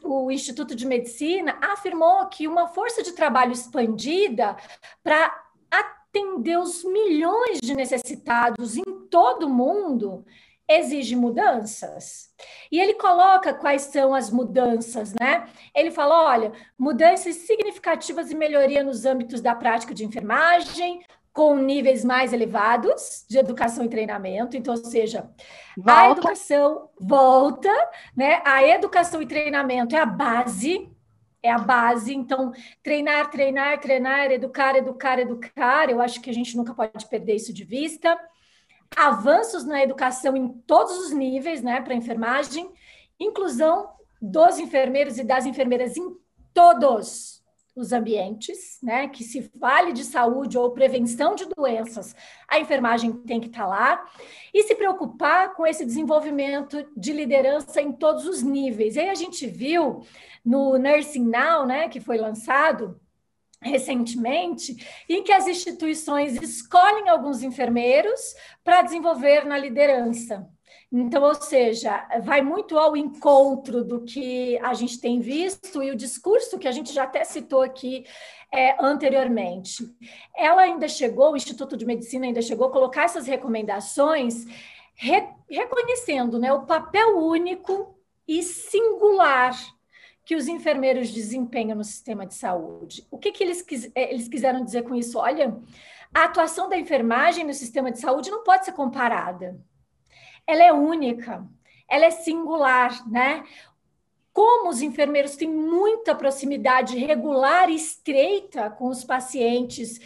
o 0.05 0.31
Instituto 0.31 0.77
de 0.77 0.87
Medicina 0.87 1.59
afirmou 1.61 2.27
que 2.29 2.47
uma 2.47 2.69
força 2.69 3.03
de 3.03 3.13
trabalho 3.13 3.53
expandida 3.53 4.57
para 5.03 5.37
atender 5.69 6.57
os 6.59 6.85
milhões 6.85 7.59
de 7.61 7.75
necessitados 7.75 8.77
em 8.77 8.85
todo 9.11 9.47
o 9.47 9.51
mundo 9.51 10.25
exige 10.69 11.17
mudanças. 11.17 12.31
E 12.71 12.79
ele 12.79 12.95
coloca 12.95 13.53
quais 13.53 13.83
são 13.83 14.15
as 14.15 14.31
mudanças, 14.31 15.13
né? 15.15 15.49
Ele 15.75 15.91
fala: 15.91 16.23
olha, 16.23 16.53
mudanças 16.79 17.35
significativas 17.35 18.31
e 18.31 18.37
melhoria 18.37 18.85
nos 18.85 19.05
âmbitos 19.05 19.41
da 19.41 19.55
prática 19.57 19.93
de 19.93 20.05
enfermagem, 20.05 21.05
com 21.33 21.57
níveis 21.57 22.05
mais 22.05 22.33
elevados 22.33 23.25
de 23.29 23.39
educação 23.39 23.85
e 23.85 23.89
treinamento, 23.89 24.57
então, 24.57 24.75
ou 24.75 24.85
seja, 24.85 25.31
volta. 25.77 26.01
a 26.01 26.11
educação 26.11 26.91
volta, 27.01 27.73
né? 28.17 28.43
A 28.45 28.67
educação 28.67 29.23
e 29.23 29.27
treinamento 29.27 29.95
é 29.95 30.01
a 30.01 30.07
base, 30.07 30.91
é 31.43 31.51
a 31.51 31.59
base, 31.59 32.15
então, 32.15 32.53
treinar, 32.83 33.31
treinar, 33.31 33.81
treinar, 33.81 34.31
educar, 34.31 34.77
educar, 34.77 35.19
educar, 35.19 35.89
eu 35.89 36.01
acho 36.01 36.21
que 36.21 36.31
a 36.31 36.35
gente 36.35 36.57
nunca 36.57 36.75
pode 36.75 37.07
perder 37.07 37.37
isso 37.37 37.53
de 37.53 37.65
vista. 37.65 38.19
Avanços 38.97 39.65
na 39.65 39.83
educação 39.83 40.37
em 40.37 40.49
todos 40.49 40.99
os 40.99 41.13
níveis, 41.13 41.63
né, 41.63 41.81
para 41.81 41.95
enfermagem, 41.95 42.69
inclusão 43.21 43.89
dos 44.21 44.59
enfermeiros 44.59 45.17
e 45.17 45.25
das 45.25 45.47
enfermeiras 45.47 45.97
em 45.97 46.13
todos 46.53 47.40
os 47.75 47.93
ambientes, 47.93 48.79
né? 48.83 49.09
Que 49.09 49.25
se 49.25 49.43
fale 49.59 49.93
de 49.93 50.05
saúde 50.05 50.59
ou 50.59 50.73
prevenção 50.73 51.35
de 51.35 51.47
doenças, 51.47 52.15
a 52.49 52.59
enfermagem 52.59 53.13
tem 53.13 53.41
que 53.41 53.47
estar 53.47 53.65
tá 53.65 53.67
lá 53.67 54.05
e 54.53 54.63
se 54.63 54.75
preocupar 54.75 55.55
com 55.55 55.67
esse 55.67 55.85
desenvolvimento 55.85 56.85
de 56.97 57.13
liderança 57.13 57.81
em 57.81 57.93
todos 57.93 58.27
os 58.27 58.43
níveis. 58.43 58.97
E 58.97 59.01
aí 59.01 59.09
a 59.09 59.15
gente 59.15 59.47
viu 59.47 60.03
no 60.45 60.79
Nursing 60.79 61.27
Now, 61.27 61.67
né, 61.67 61.89
que 61.89 62.01
foi 62.01 62.19
lançado 62.19 63.01
recentemente, 63.63 64.77
em 65.09 65.23
que 65.23 65.33
as 65.33 65.47
instituições 65.47 66.41
escolhem 66.41 67.09
alguns 67.11 67.43
enfermeiros 67.43 68.35
para 68.65 68.83
desenvolver 68.83 69.45
na 69.45 69.59
liderança. 69.59 70.49
Então, 70.93 71.23
ou 71.23 71.35
seja, 71.35 72.05
vai 72.23 72.43
muito 72.43 72.77
ao 72.77 72.97
encontro 72.97 73.85
do 73.85 74.01
que 74.01 74.59
a 74.59 74.75
gente 74.75 75.01
tem 75.01 75.21
visto 75.21 75.83
e 75.83 75.91
o 75.91 75.97
discurso 75.97 76.59
que 76.59 76.67
a 76.67 76.73
gente 76.73 76.93
já 76.93 77.05
até 77.05 77.23
citou 77.23 77.63
aqui 77.63 78.05
é, 78.53 78.77
anteriormente. 78.85 79.89
Ela 80.37 80.63
ainda 80.63 80.89
chegou, 80.89 81.33
o 81.33 81.37
Instituto 81.37 81.77
de 81.77 81.87
Medicina 81.87 82.27
ainda 82.27 82.43
chegou 82.43 82.67
a 82.67 82.73
colocar 82.73 83.05
essas 83.05 83.27
recomendações 83.27 84.47
re, 84.97 85.29
reconhecendo 85.49 86.39
né, 86.41 86.53
o 86.53 86.67
papel 86.67 87.19
único 87.19 87.97
e 88.27 88.43
singular 88.43 89.57
que 90.25 90.37
os 90.37 90.49
enfermeiros 90.49 91.11
desempenham 91.11 91.77
no 91.77 91.85
sistema 91.85 92.27
de 92.27 92.35
saúde. 92.35 93.07
O 93.11 93.19
que, 93.19 93.33
que 93.33 93.43
eles, 93.43 93.65
eh, 93.95 94.13
eles 94.13 94.29
quiseram 94.29 94.65
dizer 94.65 94.83
com 94.83 94.95
isso? 94.95 95.19
Olha, 95.19 95.57
a 96.15 96.25
atuação 96.25 96.69
da 96.69 96.79
enfermagem 96.79 97.45
no 97.45 97.55
sistema 97.55 97.91
de 97.91 98.01
saúde 98.01 98.31
não 98.31 98.45
pode 98.45 98.65
ser 98.65 98.73
comparada. 98.73 99.59
Ela 100.47 100.65
é 100.65 100.73
única, 100.73 101.47
ela 101.89 102.07
é 102.07 102.11
singular, 102.11 103.09
né? 103.09 103.45
Como 104.33 104.69
os 104.71 104.81
enfermeiros 104.81 105.37
têm 105.37 105.49
muita 105.49 106.15
proximidade 106.15 106.97
regular 106.97 107.69
e 107.69 107.75
estreita 107.75 108.71
com 108.71 108.89
os 108.89 109.05
pacientes, 109.05 110.01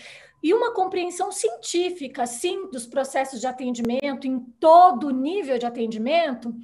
e 0.45 0.53
uma 0.53 0.75
compreensão 0.75 1.33
científica, 1.33 2.27
sim, 2.27 2.69
dos 2.71 2.87
processos 2.87 3.41
de 3.41 3.47
atendimento, 3.47 4.27
em 4.27 4.39
todo 4.61 5.09
nível 5.09 5.57
de 5.57 5.65
atendimento, 5.65 6.55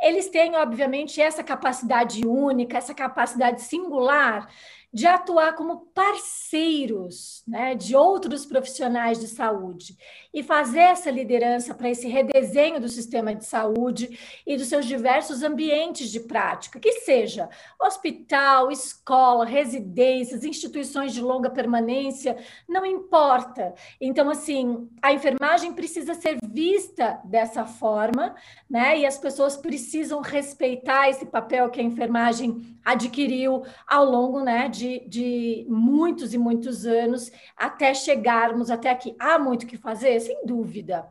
eles 0.00 0.30
têm, 0.30 0.56
obviamente, 0.56 1.20
essa 1.20 1.44
capacidade 1.44 2.26
única, 2.26 2.78
essa 2.78 2.94
capacidade 2.94 3.60
singular 3.60 4.48
de 4.96 5.06
atuar 5.06 5.54
como 5.54 5.88
parceiros 5.92 7.42
né, 7.46 7.74
de 7.74 7.94
outros 7.94 8.46
profissionais 8.46 9.20
de 9.20 9.28
saúde 9.28 9.94
e 10.32 10.42
fazer 10.42 10.78
essa 10.78 11.10
liderança 11.10 11.74
para 11.74 11.90
esse 11.90 12.08
redesenho 12.08 12.80
do 12.80 12.88
sistema 12.88 13.34
de 13.34 13.44
saúde 13.44 14.18
e 14.46 14.56
dos 14.56 14.68
seus 14.68 14.86
diversos 14.86 15.42
ambientes 15.42 16.10
de 16.10 16.20
prática, 16.20 16.80
que 16.80 16.92
seja 17.00 17.50
hospital, 17.78 18.70
escola, 18.70 19.44
residências, 19.44 20.44
instituições 20.44 21.12
de 21.12 21.20
longa 21.20 21.50
permanência, 21.50 22.34
não 22.66 22.86
importa. 22.86 23.74
Então, 24.00 24.30
assim, 24.30 24.88
a 25.02 25.12
enfermagem 25.12 25.74
precisa 25.74 26.14
ser 26.14 26.38
vista 26.42 27.20
dessa 27.22 27.66
forma, 27.66 28.34
né? 28.68 28.98
E 29.00 29.04
as 29.04 29.18
pessoas 29.18 29.58
precisam 29.58 30.22
respeitar 30.22 31.10
esse 31.10 31.26
papel 31.26 31.68
que 31.68 31.80
a 31.80 31.84
enfermagem 31.84 32.78
adquiriu 32.82 33.64
ao 33.86 34.04
longo 34.04 34.40
né, 34.40 34.68
de, 34.68 34.85
de 35.06 35.66
muitos 35.68 36.34
e 36.34 36.38
muitos 36.38 36.86
anos 36.86 37.30
até 37.56 37.94
chegarmos 37.94 38.70
até 38.70 38.90
aqui. 38.90 39.14
Há 39.18 39.38
muito 39.38 39.66
que 39.66 39.76
fazer, 39.76 40.20
sem 40.20 40.44
dúvida. 40.44 41.06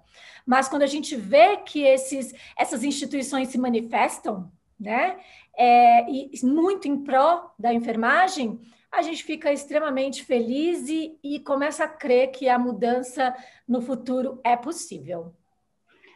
Mas 0.46 0.68
quando 0.68 0.84
a 0.84 0.88
gente 0.88 1.16
vê 1.16 1.58
que 1.58 1.82
esses, 1.82 2.34
essas 2.58 2.84
instituições 2.84 3.50
se 3.50 3.58
manifestam, 3.58 4.52
né, 4.80 5.18
é, 5.58 6.10
e 6.10 6.32
muito 6.44 6.88
em 6.88 7.04
pró 7.04 7.54
da 7.58 7.74
enfermagem, 7.74 8.60
a 8.92 9.02
gente 9.02 9.24
fica 9.24 9.52
extremamente 9.52 10.24
feliz 10.24 10.88
e, 10.88 11.18
e 11.24 11.40
começa 11.40 11.84
a 11.84 11.88
crer 11.88 12.32
que 12.32 12.48
a 12.48 12.60
mudança 12.60 13.36
no 13.68 13.82
futuro 13.82 14.40
é 14.44 14.56
possível. 14.56 15.34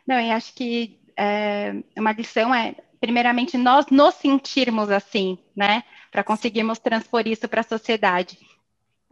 Não, 0.06 0.20
e 0.20 0.32
acho 0.32 0.54
que 0.54 1.00
é, 1.18 1.84
uma 1.98 2.12
lição 2.12 2.54
é 2.54 2.76
primeiramente, 3.00 3.58
nós 3.58 3.86
nos 3.88 4.16
sentirmos 4.16 4.92
assim, 4.92 5.38
né? 5.56 5.84
Para 6.12 6.24
conseguirmos 6.24 6.80
transpor 6.80 7.28
isso 7.28 7.48
para 7.48 7.62
a 7.62 7.64
sociedade. 7.64 8.38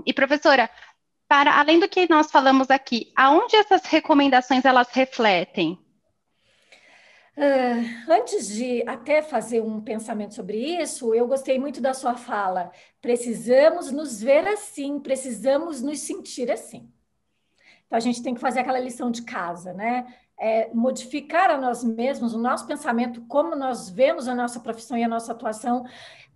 E, 0.06 0.14
professora, 0.14 0.70
para 1.28 1.60
além 1.60 1.80
do 1.80 1.90
que 1.90 2.10
nós 2.10 2.32
falamos 2.32 2.70
aqui, 2.70 3.12
aonde 3.16 3.56
essas 3.56 3.86
recomendações 3.86 4.66
elas 4.66 4.88
refletem? 4.90 5.80
Uh, 7.38 8.12
antes 8.12 8.48
de 8.48 8.84
até 8.88 9.22
fazer 9.22 9.62
um 9.62 9.80
pensamento 9.80 10.34
sobre 10.34 10.58
isso, 10.58 11.14
eu 11.14 11.28
gostei 11.28 11.60
muito 11.60 11.80
da 11.80 11.94
sua 11.94 12.16
fala. 12.16 12.72
Precisamos 13.00 13.92
nos 13.92 14.22
ver 14.22 14.48
assim, 14.48 15.00
precisamos 15.00 15.82
nos 15.82 16.00
sentir 16.00 16.50
assim. 16.50 16.92
Então 17.86 17.98
a 17.98 18.00
gente 18.00 18.24
tem 18.24 18.34
que 18.34 18.42
fazer 18.42 18.62
aquela 18.62 18.80
lição 18.80 19.12
de 19.12 19.22
casa, 19.22 19.72
né? 19.74 20.08
é, 20.40 20.70
modificar 20.74 21.50
a 21.50 21.58
nós 21.58 21.84
mesmos, 21.84 22.34
o 22.34 22.38
nosso 22.38 22.68
pensamento, 22.68 23.22
como 23.22 23.56
nós 23.56 23.90
vemos 23.90 24.28
a 24.28 24.36
nossa 24.36 24.60
profissão 24.60 24.98
e 24.98 25.04
a 25.04 25.08
nossa 25.08 25.32
atuação, 25.32 25.84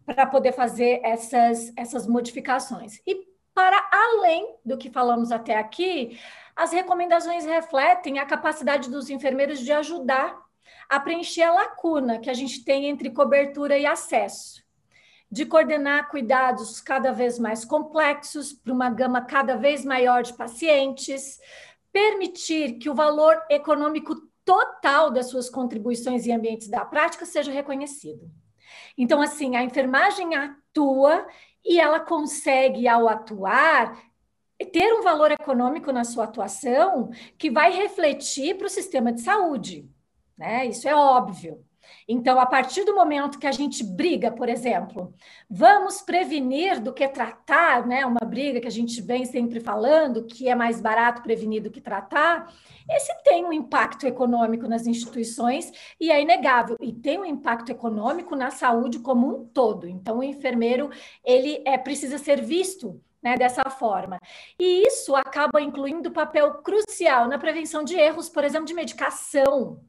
para 0.05 0.25
poder 0.25 0.51
fazer 0.51 1.01
essas, 1.03 1.71
essas 1.77 2.07
modificações. 2.07 2.99
E 3.05 3.27
para 3.53 3.89
além 3.91 4.55
do 4.65 4.77
que 4.77 4.89
falamos 4.89 5.31
até 5.31 5.57
aqui, 5.57 6.19
as 6.55 6.71
recomendações 6.71 7.45
refletem 7.45 8.19
a 8.19 8.25
capacidade 8.25 8.89
dos 8.89 9.09
enfermeiros 9.09 9.59
de 9.59 9.71
ajudar 9.71 10.39
a 10.89 10.99
preencher 10.99 11.43
a 11.43 11.53
lacuna 11.53 12.19
que 12.19 12.29
a 12.29 12.33
gente 12.33 12.63
tem 12.63 12.85
entre 12.85 13.09
cobertura 13.09 13.77
e 13.77 13.85
acesso, 13.85 14.61
de 15.29 15.45
coordenar 15.45 16.09
cuidados 16.09 16.81
cada 16.81 17.11
vez 17.11 17.39
mais 17.39 17.63
complexos 17.63 18.51
para 18.51 18.73
uma 18.73 18.89
gama 18.89 19.21
cada 19.21 19.55
vez 19.55 19.85
maior 19.85 20.23
de 20.23 20.33
pacientes, 20.33 21.39
permitir 21.91 22.77
que 22.77 22.89
o 22.89 22.95
valor 22.95 23.41
econômico 23.49 24.15
total 24.43 25.11
das 25.11 25.29
suas 25.29 25.49
contribuições 25.49 26.25
em 26.25 26.33
ambientes 26.33 26.67
da 26.67 26.83
prática 26.83 27.25
seja 27.25 27.51
reconhecido. 27.51 28.29
Então, 28.97 29.21
assim, 29.21 29.55
a 29.55 29.63
enfermagem 29.63 30.35
atua 30.35 31.27
e 31.63 31.79
ela 31.79 31.99
consegue, 31.99 32.87
ao 32.87 33.07
atuar, 33.07 33.97
ter 34.71 34.93
um 34.93 35.01
valor 35.01 35.31
econômico 35.31 35.91
na 35.91 36.03
sua 36.03 36.25
atuação 36.25 37.09
que 37.37 37.49
vai 37.49 37.71
refletir 37.71 38.57
para 38.57 38.67
o 38.67 38.69
sistema 38.69 39.11
de 39.11 39.21
saúde. 39.21 39.89
Né? 40.37 40.65
Isso 40.65 40.87
é 40.87 40.95
óbvio. 40.95 41.63
Então, 42.07 42.39
a 42.39 42.45
partir 42.45 42.83
do 42.83 42.95
momento 42.95 43.39
que 43.39 43.47
a 43.47 43.51
gente 43.51 43.83
briga, 43.83 44.31
por 44.31 44.49
exemplo, 44.49 45.13
vamos 45.49 46.01
prevenir 46.01 46.81
do 46.81 46.93
que 46.93 47.07
tratar, 47.07 47.85
né? 47.85 48.05
Uma 48.05 48.25
briga 48.25 48.59
que 48.59 48.67
a 48.67 48.71
gente 48.71 49.01
vem 49.01 49.25
sempre 49.25 49.59
falando, 49.59 50.25
que 50.25 50.47
é 50.47 50.55
mais 50.55 50.81
barato 50.81 51.21
prevenir 51.21 51.61
do 51.61 51.71
que 51.71 51.81
tratar, 51.81 52.53
esse 52.89 53.13
tem 53.23 53.45
um 53.45 53.53
impacto 53.53 54.05
econômico 54.05 54.67
nas 54.67 54.85
instituições 54.85 55.71
e 55.99 56.11
é 56.11 56.21
inegável, 56.21 56.75
e 56.81 56.91
tem 56.91 57.19
um 57.19 57.25
impacto 57.25 57.71
econômico 57.71 58.35
na 58.35 58.51
saúde 58.51 58.99
como 58.99 59.27
um 59.27 59.45
todo. 59.45 59.87
Então, 59.87 60.19
o 60.19 60.23
enfermeiro, 60.23 60.89
ele 61.23 61.61
é, 61.65 61.77
precisa 61.77 62.17
ser 62.17 62.41
visto 62.41 63.01
né, 63.21 63.37
dessa 63.37 63.69
forma. 63.69 64.19
E 64.59 64.87
isso 64.87 65.15
acaba 65.15 65.61
incluindo 65.61 66.11
papel 66.11 66.55
crucial 66.55 67.27
na 67.27 67.37
prevenção 67.37 67.83
de 67.83 67.95
erros, 67.95 68.29
por 68.29 68.43
exemplo, 68.43 68.65
de 68.65 68.73
medicação, 68.73 69.79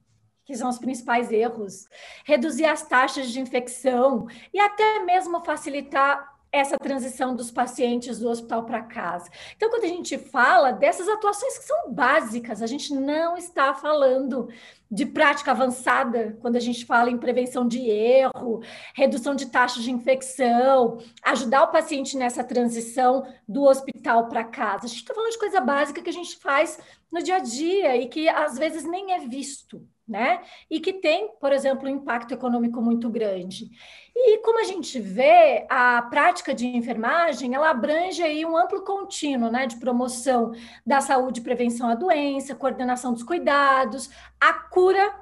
que 0.44 0.56
são 0.56 0.68
os 0.68 0.78
principais 0.78 1.30
erros, 1.30 1.86
reduzir 2.24 2.66
as 2.66 2.82
taxas 2.82 3.30
de 3.30 3.40
infecção 3.40 4.26
e 4.52 4.58
até 4.60 5.00
mesmo 5.04 5.40
facilitar 5.40 6.32
essa 6.52 6.76
transição 6.76 7.34
dos 7.34 7.50
pacientes 7.50 8.18
do 8.18 8.28
hospital 8.28 8.64
para 8.64 8.82
casa. 8.82 9.30
Então, 9.56 9.70
quando 9.70 9.84
a 9.84 9.88
gente 9.88 10.18
fala 10.18 10.70
dessas 10.70 11.08
atuações 11.08 11.56
que 11.56 11.64
são 11.64 11.90
básicas, 11.90 12.60
a 12.60 12.66
gente 12.66 12.92
não 12.92 13.38
está 13.38 13.72
falando 13.72 14.50
de 14.90 15.06
prática 15.06 15.52
avançada, 15.52 16.36
quando 16.42 16.56
a 16.56 16.60
gente 16.60 16.84
fala 16.84 17.10
em 17.10 17.16
prevenção 17.16 17.66
de 17.66 17.80
erro, 17.88 18.62
redução 18.94 19.34
de 19.34 19.46
taxas 19.46 19.82
de 19.82 19.90
infecção, 19.90 20.98
ajudar 21.24 21.62
o 21.62 21.72
paciente 21.72 22.18
nessa 22.18 22.44
transição 22.44 23.26
do 23.48 23.62
hospital 23.62 24.28
para 24.28 24.44
casa. 24.44 24.84
A 24.84 24.88
gente 24.88 24.98
está 25.00 25.14
falando 25.14 25.32
de 25.32 25.38
coisa 25.38 25.60
básica 25.62 26.02
que 26.02 26.10
a 26.10 26.12
gente 26.12 26.36
faz 26.36 26.78
no 27.10 27.22
dia 27.22 27.36
a 27.36 27.40
dia 27.40 27.96
e 27.96 28.08
que 28.08 28.28
às 28.28 28.58
vezes 28.58 28.84
nem 28.84 29.14
é 29.14 29.20
visto 29.20 29.88
né? 30.06 30.42
E 30.70 30.80
que 30.80 30.92
tem, 30.92 31.28
por 31.40 31.52
exemplo, 31.52 31.88
um 31.88 31.92
impacto 31.92 32.34
econômico 32.34 32.80
muito 32.80 33.08
grande. 33.08 33.70
E 34.14 34.38
como 34.38 34.60
a 34.60 34.64
gente 34.64 35.00
vê, 35.00 35.66
a 35.70 36.02
prática 36.02 36.54
de 36.54 36.66
enfermagem, 36.66 37.54
ela 37.54 37.70
abrange 37.70 38.22
aí 38.22 38.44
um 38.44 38.56
amplo 38.56 38.84
contínuo, 38.84 39.50
né, 39.50 39.66
de 39.66 39.76
promoção 39.76 40.52
da 40.84 41.00
saúde 41.00 41.40
prevenção 41.40 41.88
à 41.88 41.94
doença, 41.94 42.54
coordenação 42.54 43.12
dos 43.12 43.22
cuidados, 43.22 44.10
a 44.40 44.52
cura 44.52 45.14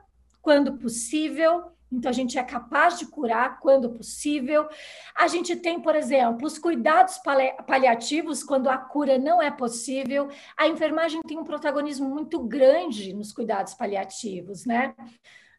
quando 0.42 0.78
possível, 0.78 1.72
então, 1.92 2.08
a 2.08 2.12
gente 2.12 2.38
é 2.38 2.42
capaz 2.42 2.98
de 2.98 3.06
curar 3.06 3.58
quando 3.58 3.90
possível. 3.90 4.68
A 5.16 5.26
gente 5.26 5.56
tem, 5.56 5.80
por 5.80 5.96
exemplo, 5.96 6.46
os 6.46 6.56
cuidados 6.56 7.18
paliativos 7.66 8.44
quando 8.44 8.68
a 8.68 8.78
cura 8.78 9.18
não 9.18 9.42
é 9.42 9.50
possível. 9.50 10.28
A 10.56 10.68
enfermagem 10.68 11.20
tem 11.22 11.36
um 11.36 11.44
protagonismo 11.44 12.08
muito 12.08 12.38
grande 12.38 13.12
nos 13.12 13.32
cuidados 13.32 13.74
paliativos, 13.74 14.64
né? 14.64 14.94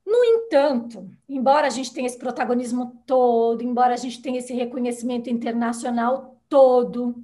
No 0.06 0.24
entanto, 0.24 1.10
embora 1.28 1.68
a 1.68 1.70
gente 1.70 1.94
tenha 1.94 2.08
esse 2.08 2.18
protagonismo 2.18 3.04
todo, 3.06 3.62
embora 3.62 3.94
a 3.94 3.98
gente 3.98 4.22
tenha 4.22 4.40
esse 4.40 4.54
reconhecimento 4.54 5.30
internacional 5.30 6.42
todo, 6.48 7.24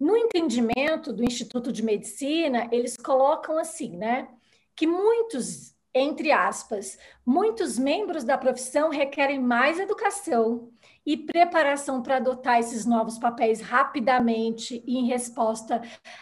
no 0.00 0.16
entendimento 0.16 1.12
do 1.12 1.22
Instituto 1.22 1.70
de 1.70 1.82
Medicina, 1.82 2.68
eles 2.72 2.96
colocam 2.96 3.58
assim, 3.58 3.96
né? 3.96 4.28
Que 4.74 4.86
muitos 4.86 5.75
entre 5.98 6.30
aspas, 6.30 6.98
muitos 7.24 7.78
membros 7.78 8.22
da 8.22 8.36
profissão 8.36 8.90
requerem 8.90 9.40
mais 9.40 9.80
educação 9.80 10.68
e 11.06 11.16
preparação 11.16 12.02
para 12.02 12.16
adotar 12.16 12.58
esses 12.58 12.84
novos 12.84 13.16
papéis 13.16 13.62
rapidamente 13.62 14.84
e 14.86 14.98
em 14.98 15.06
resposta 15.06 15.80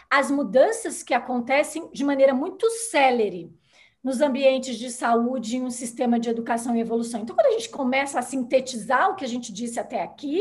às 0.09 0.31
mudanças 0.31 1.03
que 1.03 1.13
acontecem 1.13 1.89
de 1.91 2.05
maneira 2.05 2.33
muito 2.33 2.69
célere 2.69 3.53
nos 4.01 4.21
ambientes 4.21 4.77
de 4.77 4.89
saúde 4.89 5.57
e 5.57 5.61
um 5.61 5.71
sistema 5.71 6.17
de 6.19 6.29
educação 6.29 6.75
e 6.75 6.79
evolução. 6.79 7.21
Então, 7.21 7.35
quando 7.35 7.47
a 7.47 7.59
gente 7.59 7.69
começa 7.69 8.17
a 8.17 8.21
sintetizar 8.21 9.09
o 9.09 9.15
que 9.15 9.25
a 9.25 9.27
gente 9.27 9.51
disse 9.51 9.77
até 9.77 10.01
aqui, 10.01 10.39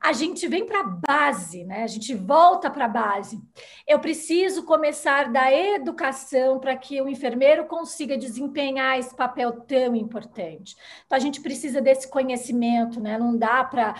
a 0.00 0.14
gente 0.14 0.48
vem 0.48 0.64
para 0.64 0.80
a 0.80 0.84
base, 0.84 1.62
né? 1.64 1.82
A 1.82 1.86
gente 1.86 2.14
volta 2.14 2.70
para 2.70 2.86
a 2.86 2.88
base. 2.88 3.38
Eu 3.86 3.98
preciso 3.98 4.62
começar 4.62 5.30
da 5.30 5.52
educação 5.52 6.58
para 6.58 6.74
que 6.74 7.02
o 7.02 7.08
enfermeiro 7.08 7.66
consiga 7.66 8.16
desempenhar 8.16 8.98
esse 8.98 9.14
papel 9.14 9.52
tão 9.52 9.94
importante. 9.94 10.74
Então, 11.04 11.16
a 11.16 11.20
gente 11.20 11.42
precisa 11.42 11.82
desse 11.82 12.08
conhecimento, 12.08 12.98
né? 12.98 13.18
Não 13.18 13.36
dá 13.36 13.62
para 13.62 13.94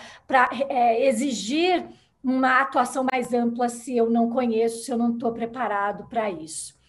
é, 0.71 1.07
exigir 1.07 1.87
uma 2.25 2.63
atuação 2.63 3.07
mais 3.11 3.35
ampla 3.35 3.69
se 3.69 3.95
eu 3.95 4.09
não 4.09 4.31
conheço, 4.31 4.85
se 4.85 4.91
eu 4.91 4.97
não 4.97 5.13
estou 5.13 5.33
preparado 5.33 6.09
para 6.09 6.31
isso. 6.31 6.80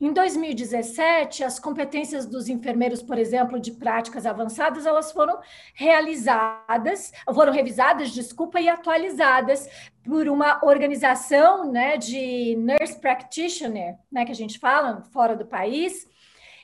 Em 0.00 0.14
2017, 0.14 1.44
as 1.44 1.58
competências 1.58 2.24
dos 2.24 2.48
enfermeiros, 2.48 3.02
por 3.02 3.18
exemplo, 3.18 3.60
de 3.60 3.72
práticas 3.72 4.24
avançadas, 4.24 4.86
elas 4.86 5.12
foram 5.12 5.38
realizadas, 5.74 7.12
foram 7.34 7.52
revisadas, 7.52 8.10
desculpa, 8.10 8.58
e 8.58 8.68
atualizadas 8.68 9.68
por 10.02 10.26
uma 10.26 10.64
organização 10.64 11.70
né, 11.70 11.98
de 11.98 12.56
nurse 12.56 12.98
practitioner, 12.98 13.98
né, 14.10 14.24
que 14.24 14.32
a 14.32 14.34
gente 14.34 14.58
fala 14.58 15.02
fora 15.12 15.36
do 15.36 15.44
país, 15.44 16.08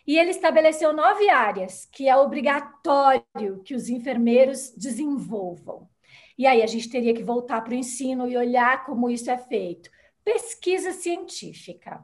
e 0.06 0.18
ele 0.18 0.30
estabeleceu 0.30 0.94
nove 0.94 1.28
áreas 1.28 1.86
que 1.92 2.08
é 2.08 2.16
obrigatório 2.16 3.60
que 3.64 3.74
os 3.74 3.90
enfermeiros 3.90 4.72
desenvolvam. 4.74 5.86
E 6.38 6.46
aí 6.46 6.62
a 6.62 6.66
gente 6.66 6.88
teria 6.88 7.12
que 7.12 7.22
voltar 7.22 7.60
para 7.60 7.72
o 7.72 7.76
ensino 7.76 8.26
e 8.26 8.34
olhar 8.34 8.86
como 8.86 9.10
isso 9.10 9.30
é 9.30 9.36
feito. 9.36 9.90
Pesquisa 10.24 10.92
científica. 10.92 12.02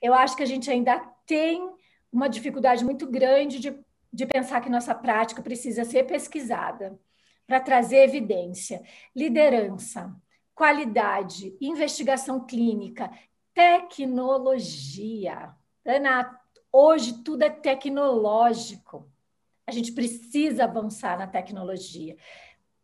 Eu 0.00 0.14
acho 0.14 0.36
que 0.36 0.42
a 0.42 0.46
gente 0.46 0.70
ainda 0.70 0.98
tem 1.26 1.70
uma 2.12 2.28
dificuldade 2.28 2.84
muito 2.84 3.06
grande 3.06 3.58
de, 3.58 3.78
de 4.12 4.26
pensar 4.26 4.60
que 4.60 4.70
nossa 4.70 4.94
prática 4.94 5.42
precisa 5.42 5.84
ser 5.84 6.04
pesquisada 6.04 6.98
para 7.46 7.60
trazer 7.60 7.98
evidência, 7.98 8.82
liderança, 9.14 10.14
qualidade, 10.54 11.56
investigação 11.60 12.44
clínica, 12.44 13.10
tecnologia. 13.54 15.54
Ana, 15.84 16.40
hoje 16.72 17.22
tudo 17.22 17.42
é 17.42 17.50
tecnológico. 17.50 19.08
A 19.66 19.72
gente 19.72 19.92
precisa 19.92 20.64
avançar 20.64 21.18
na 21.18 21.26
tecnologia 21.26 22.16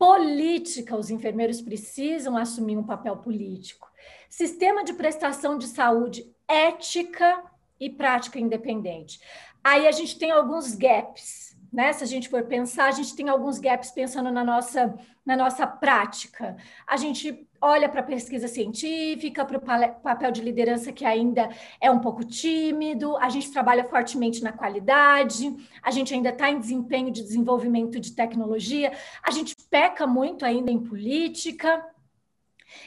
política, 0.02 0.96
os 0.96 1.10
enfermeiros 1.10 1.60
precisam 1.60 2.36
assumir 2.36 2.76
um 2.76 2.82
papel 2.82 3.18
político. 3.18 3.88
Sistema 4.28 4.82
de 4.82 4.94
prestação 4.94 5.56
de 5.56 5.68
saúde, 5.68 6.32
ética 6.49 7.43
e 7.78 7.90
prática 7.90 8.38
independente. 8.38 9.20
Aí 9.62 9.86
a 9.86 9.93
gente 9.93 10.18
tem 10.18 10.30
alguns 10.30 10.74
gaps, 10.74 11.57
né? 11.72 11.93
Se 11.93 12.05
a 12.05 12.07
gente 12.07 12.28
for 12.28 12.45
pensar, 12.45 12.86
a 12.86 12.93
gente 12.93 13.14
tem 13.16 13.28
alguns 13.28 13.59
gaps 13.59 13.90
pensando 13.90 14.30
na 14.30 14.45
nossa, 14.45 14.95
na 15.24 15.36
nossa 15.36 15.66
prática. 15.66 16.57
A 16.86 16.97
gente 16.97 17.47
olha 17.61 17.88
para 17.88 18.01
a 18.01 18.05
pesquisa 18.05 18.49
científica, 18.49 19.45
para 19.45 19.57
o 19.57 20.01
papel 20.01 20.32
de 20.32 20.43
liderança 20.43 20.93
que 20.93 21.05
ainda 21.05 21.49
é 21.80 21.88
um 21.90 22.01
pouco 22.01 22.24
tímido, 22.24 23.16
a 23.16 23.28
gente 23.28 23.53
trabalha 23.53 23.84
fortemente 23.84 24.43
na 24.43 24.53
qualidade, 24.53 25.57
a 25.80 25.90
gente 25.93 26.12
ainda 26.12 26.30
está 26.30 26.51
em 26.51 26.59
desempenho 26.59 27.11
de 27.12 27.22
desenvolvimento 27.22 28.01
de 28.01 28.12
tecnologia, 28.12 28.93
a 29.22 29.30
gente 29.30 29.55
peca 29.70 30.07
muito 30.07 30.45
ainda 30.45 30.72
em 30.72 30.80
política. 30.80 31.86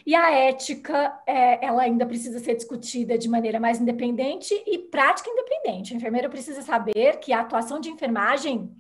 E 0.06 0.16
a 0.16 0.32
ética, 0.32 1.20
é, 1.26 1.66
ela 1.66 1.84
ainda 1.84 2.06
precisa 2.06 2.40
ser 2.40 2.56
discutida 2.56 3.18
de 3.18 3.30
maneira 3.30 3.60
mais 3.60 3.80
independente 3.80 4.54
e 4.66 4.78
prática 4.78 5.30
independente. 5.30 5.94
O 5.94 5.98
enfermeiro 5.98 6.30
precisa 6.30 6.62
saber 6.62 7.20
que 7.20 7.34
a 7.34 7.42
atuação 7.42 7.80
de 7.80 7.90
enfermagem 7.90 8.72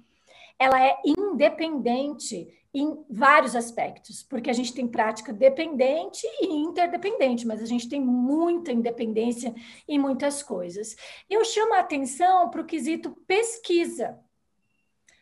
ela 0.58 0.82
é 0.82 0.96
independente 1.06 2.48
em 2.74 3.06
vários 3.10 3.56
aspectos, 3.56 4.22
porque 4.22 4.50
a 4.50 4.54
gente 4.54 4.74
tem 4.74 4.86
prática 4.86 5.32
dependente 5.32 6.28
e 6.42 6.48
interdependente, 6.48 7.48
mas 7.48 7.62
a 7.62 7.66
gente 7.66 7.88
tem 7.88 8.02
muita 8.02 8.72
independência 8.72 9.56
em 9.88 9.98
muitas 9.98 10.44
coisas. 10.44 10.96
Eu 11.30 11.46
chamo 11.46 11.74
a 11.74 11.80
atenção 11.80 12.50
para 12.50 12.62
o 12.62 12.66
quesito 12.66 13.12
pesquisa, 13.26 14.20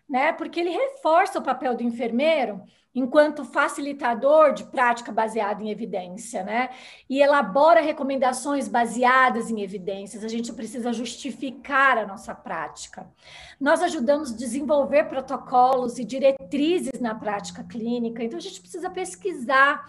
né? 0.10 0.34
Porque 0.34 0.60
ele 0.60 0.70
reforça 0.70 1.40
o 1.40 1.44
papel 1.44 1.76
do 1.76 1.84
enfermeiro 1.84 2.62
enquanto 2.96 3.44
facilitador 3.44 4.54
de 4.54 4.66
prática 4.66 5.12
baseada 5.12 5.64
em 5.64 5.72
evidência, 5.72 6.44
né? 6.44 6.70
E 7.10 7.22
elabora 7.22 7.82
recomendações 7.82 8.68
baseadas 8.68 9.50
em 9.50 9.62
evidências. 9.62 10.24
A 10.24 10.28
gente 10.28 10.54
precisa 10.54 10.94
justificar 10.94 11.98
a 11.98 12.06
nossa 12.06 12.36
prática. 12.36 13.08
Nós 13.60 13.82
ajudamos 13.82 14.32
a 14.32 14.38
desenvolver 14.38 15.06
protocolos 15.06 15.98
e 15.98 16.06
diretrizes 16.06 17.00
na 17.00 17.16
prática 17.16 17.64
clínica, 17.64 18.24
então 18.24 18.38
a 18.38 18.42
gente 18.42 18.62
precisa 18.62 18.90
pesquisar. 18.90 19.84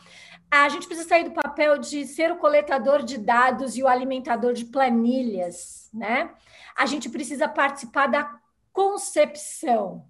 A 0.50 0.68
gente 0.68 0.86
precisa 0.86 1.08
sair 1.08 1.24
do 1.24 1.32
papel 1.32 1.78
de 1.78 2.06
ser 2.06 2.30
o 2.30 2.36
coletador 2.36 3.02
de 3.02 3.18
dados 3.18 3.76
e 3.76 3.82
o 3.82 3.88
alimentador 3.88 4.52
de 4.52 4.64
planilhas, 4.64 5.90
né? 5.92 6.30
A 6.76 6.86
gente 6.86 7.08
precisa 7.08 7.48
participar 7.48 8.06
da 8.06 8.43
concepção 8.74 10.04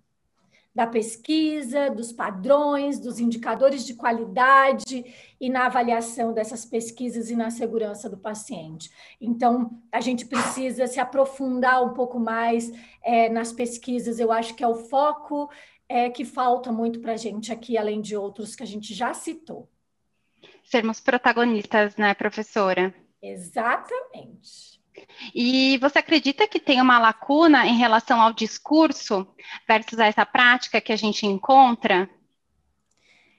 da 0.74 0.88
pesquisa, 0.88 1.88
dos 1.88 2.10
padrões, 2.10 2.98
dos 2.98 3.20
indicadores 3.20 3.86
de 3.86 3.94
qualidade 3.94 5.04
e 5.40 5.48
na 5.48 5.66
avaliação 5.66 6.32
dessas 6.32 6.64
pesquisas 6.64 7.30
e 7.30 7.36
na 7.36 7.48
segurança 7.50 8.10
do 8.10 8.16
paciente. 8.16 8.90
Então, 9.20 9.80
a 9.92 10.00
gente 10.00 10.26
precisa 10.26 10.88
se 10.88 10.98
aprofundar 10.98 11.84
um 11.84 11.94
pouco 11.94 12.18
mais 12.18 12.72
é, 13.04 13.28
nas 13.28 13.52
pesquisas, 13.52 14.18
eu 14.18 14.32
acho 14.32 14.54
que 14.54 14.64
é 14.64 14.68
o 14.68 14.74
foco 14.74 15.48
é, 15.88 16.10
que 16.10 16.24
falta 16.24 16.72
muito 16.72 16.98
para 16.98 17.12
a 17.12 17.16
gente 17.16 17.52
aqui, 17.52 17.78
além 17.78 18.00
de 18.00 18.16
outros 18.16 18.56
que 18.56 18.64
a 18.64 18.66
gente 18.66 18.92
já 18.92 19.14
citou. 19.14 19.68
Sermos 20.64 20.98
protagonistas, 20.98 21.94
né, 21.96 22.14
professora? 22.14 22.92
Exatamente. 23.22 24.73
E 25.34 25.78
você 25.78 25.98
acredita 25.98 26.46
que 26.46 26.60
tem 26.60 26.80
uma 26.80 26.98
lacuna 26.98 27.66
em 27.66 27.76
relação 27.76 28.20
ao 28.20 28.32
discurso 28.32 29.26
versus 29.66 29.98
essa 29.98 30.24
prática 30.24 30.80
que 30.80 30.92
a 30.92 30.96
gente 30.96 31.26
encontra? 31.26 32.08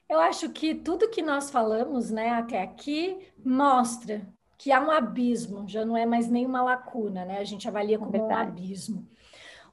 Eu 0.07 0.19
acho 0.19 0.49
que 0.49 0.75
tudo 0.75 1.09
que 1.09 1.21
nós 1.21 1.49
falamos 1.49 2.11
né, 2.11 2.29
até 2.29 2.61
aqui 2.61 3.17
mostra 3.43 4.27
que 4.57 4.71
há 4.71 4.79
um 4.79 4.91
abismo, 4.91 5.67
já 5.67 5.83
não 5.83 5.97
é 5.97 6.05
mais 6.05 6.29
nenhuma 6.29 6.61
lacuna, 6.61 7.25
né? 7.25 7.39
A 7.39 7.43
gente 7.43 7.67
avalia 7.67 7.99
como 7.99 8.11
Verdade. 8.11 8.33
um 8.33 8.53
abismo. 8.53 9.07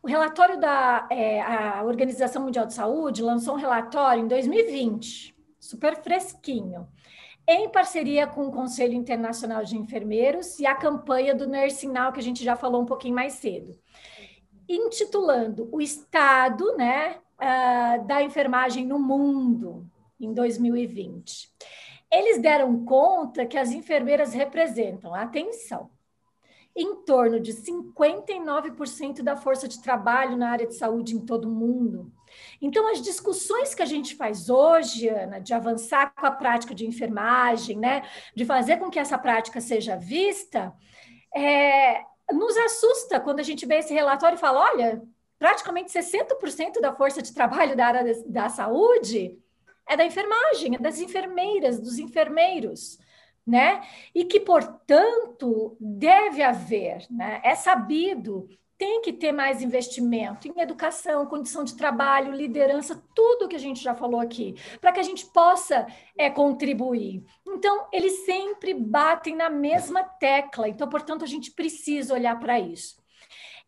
O 0.02 0.08
relatório 0.08 0.58
da 0.58 1.06
é, 1.10 1.40
a 1.40 1.84
Organização 1.84 2.42
Mundial 2.42 2.66
de 2.66 2.74
Saúde 2.74 3.22
lançou 3.22 3.54
um 3.54 3.58
relatório 3.58 4.24
em 4.24 4.26
2020, 4.26 5.34
super 5.60 6.02
fresquinho, 6.02 6.88
em 7.46 7.68
parceria 7.68 8.26
com 8.26 8.46
o 8.46 8.52
Conselho 8.52 8.94
Internacional 8.94 9.64
de 9.64 9.76
Enfermeiros 9.76 10.58
e 10.58 10.66
a 10.66 10.74
campanha 10.74 11.34
do 11.34 11.46
Nursing 11.46 11.90
Now, 11.90 12.12
que 12.12 12.20
a 12.20 12.22
gente 12.22 12.44
já 12.44 12.56
falou 12.56 12.82
um 12.82 12.86
pouquinho 12.86 13.14
mais 13.14 13.34
cedo, 13.34 13.76
intitulando 14.68 15.68
O 15.72 15.80
Estado 15.80 16.76
né, 16.76 17.16
uh, 17.36 18.06
da 18.06 18.22
Enfermagem 18.22 18.86
no 18.86 18.98
Mundo 18.98 19.86
em 20.20 20.32
2020. 20.32 21.50
Eles 22.10 22.40
deram 22.40 22.84
conta 22.84 23.46
que 23.46 23.56
as 23.56 23.70
enfermeiras 23.70 24.34
representam, 24.34 25.14
atenção, 25.14 25.90
em 26.76 26.96
torno 27.04 27.40
de 27.40 27.52
59% 27.52 29.22
da 29.22 29.36
força 29.36 29.66
de 29.66 29.82
trabalho 29.82 30.36
na 30.36 30.50
área 30.50 30.66
de 30.66 30.74
saúde 30.74 31.14
em 31.14 31.20
todo 31.20 31.46
o 31.46 31.50
mundo. 31.50 32.12
Então, 32.60 32.90
as 32.90 33.00
discussões 33.00 33.74
que 33.74 33.82
a 33.82 33.86
gente 33.86 34.14
faz 34.14 34.48
hoje, 34.48 35.08
Ana, 35.08 35.40
de 35.40 35.52
avançar 35.52 36.14
com 36.14 36.26
a 36.26 36.30
prática 36.30 36.74
de 36.74 36.86
enfermagem, 36.86 37.78
né, 37.78 38.02
de 38.34 38.44
fazer 38.44 38.78
com 38.78 38.90
que 38.90 38.98
essa 38.98 39.18
prática 39.18 39.60
seja 39.60 39.96
vista, 39.96 40.72
é, 41.34 42.02
nos 42.32 42.56
assusta 42.56 43.20
quando 43.20 43.40
a 43.40 43.44
gente 43.44 43.66
vê 43.66 43.76
esse 43.76 43.92
relatório 43.92 44.36
e 44.36 44.40
fala: 44.40 44.72
olha, 44.72 45.02
praticamente 45.38 45.92
60% 45.92 46.80
da 46.80 46.94
força 46.94 47.20
de 47.20 47.34
trabalho 47.34 47.76
da 47.76 47.86
área 47.86 48.22
da 48.26 48.48
saúde 48.48 49.38
é 49.88 49.96
da 49.96 50.04
enfermagem, 50.04 50.76
é 50.76 50.78
das 50.78 51.00
enfermeiras, 51.00 51.80
dos 51.80 51.98
enfermeiros 51.98 52.98
né? 53.46 53.82
E 54.14 54.24
que, 54.24 54.40
portanto, 54.40 55.76
deve 55.80 56.42
haver, 56.42 57.06
né? 57.10 57.40
É 57.44 57.54
sabido, 57.54 58.48
tem 58.78 59.00
que 59.00 59.12
ter 59.12 59.32
mais 59.32 59.62
investimento 59.62 60.48
em 60.48 60.60
educação, 60.60 61.26
condição 61.26 61.62
de 61.64 61.76
trabalho, 61.76 62.32
liderança, 62.32 63.02
tudo 63.14 63.48
que 63.48 63.56
a 63.56 63.60
gente 63.60 63.82
já 63.82 63.94
falou 63.94 64.20
aqui, 64.20 64.56
para 64.80 64.92
que 64.92 65.00
a 65.00 65.04
gente 65.04 65.26
possa 65.26 65.86
é, 66.16 66.28
contribuir. 66.28 67.24
Então, 67.46 67.86
eles 67.92 68.24
sempre 68.24 68.74
batem 68.74 69.36
na 69.36 69.48
mesma 69.48 70.02
tecla, 70.02 70.68
então, 70.68 70.88
portanto, 70.88 71.24
a 71.24 71.28
gente 71.28 71.50
precisa 71.52 72.14
olhar 72.14 72.38
para 72.38 72.58
isso. 72.58 73.00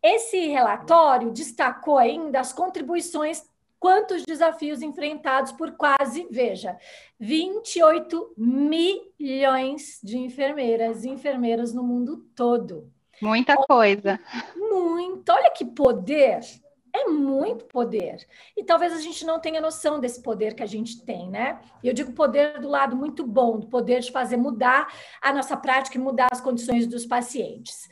Esse 0.03 0.47
relatório 0.47 1.31
destacou 1.31 1.97
ainda 1.97 2.39
as 2.39 2.53
contribuições 2.53 3.43
quantos 3.79 4.23
desafios 4.23 4.81
enfrentados 4.81 5.51
por 5.51 5.73
quase, 5.73 6.27
veja, 6.31 6.77
28 7.19 8.33
milhões 8.37 9.99
de 10.03 10.17
enfermeiras 10.17 11.03
e 11.03 11.09
enfermeiros 11.09 11.73
no 11.73 11.83
mundo 11.83 12.17
todo. 12.35 12.91
Muita 13.21 13.55
coisa. 13.55 14.19
Muito. 14.55 15.29
Olha 15.31 15.49
que 15.51 15.65
poder. 15.65 16.39
é 16.93 17.05
muito 17.09 17.65
poder. 17.65 18.25
E 18.55 18.63
talvez 18.63 18.93
a 18.93 19.01
gente 19.01 19.25
não 19.25 19.39
tenha 19.39 19.59
noção 19.59 19.99
desse 19.99 20.21
poder 20.21 20.55
que 20.55 20.63
a 20.63 20.65
gente 20.65 21.03
tem, 21.03 21.29
né? 21.29 21.59
E 21.83 21.87
eu 21.87 21.93
digo 21.93 22.13
poder 22.13 22.59
do 22.59 22.69
lado 22.69 22.95
muito 22.95 23.25
bom, 23.25 23.59
do 23.59 23.67
poder 23.67 23.99
de 23.99 24.11
fazer 24.11 24.37
mudar 24.37 24.87
a 25.21 25.33
nossa 25.33 25.57
prática 25.57 25.97
e 25.97 26.01
mudar 26.01 26.29
as 26.31 26.39
condições 26.39 26.87
dos 26.87 27.05
pacientes. 27.05 27.89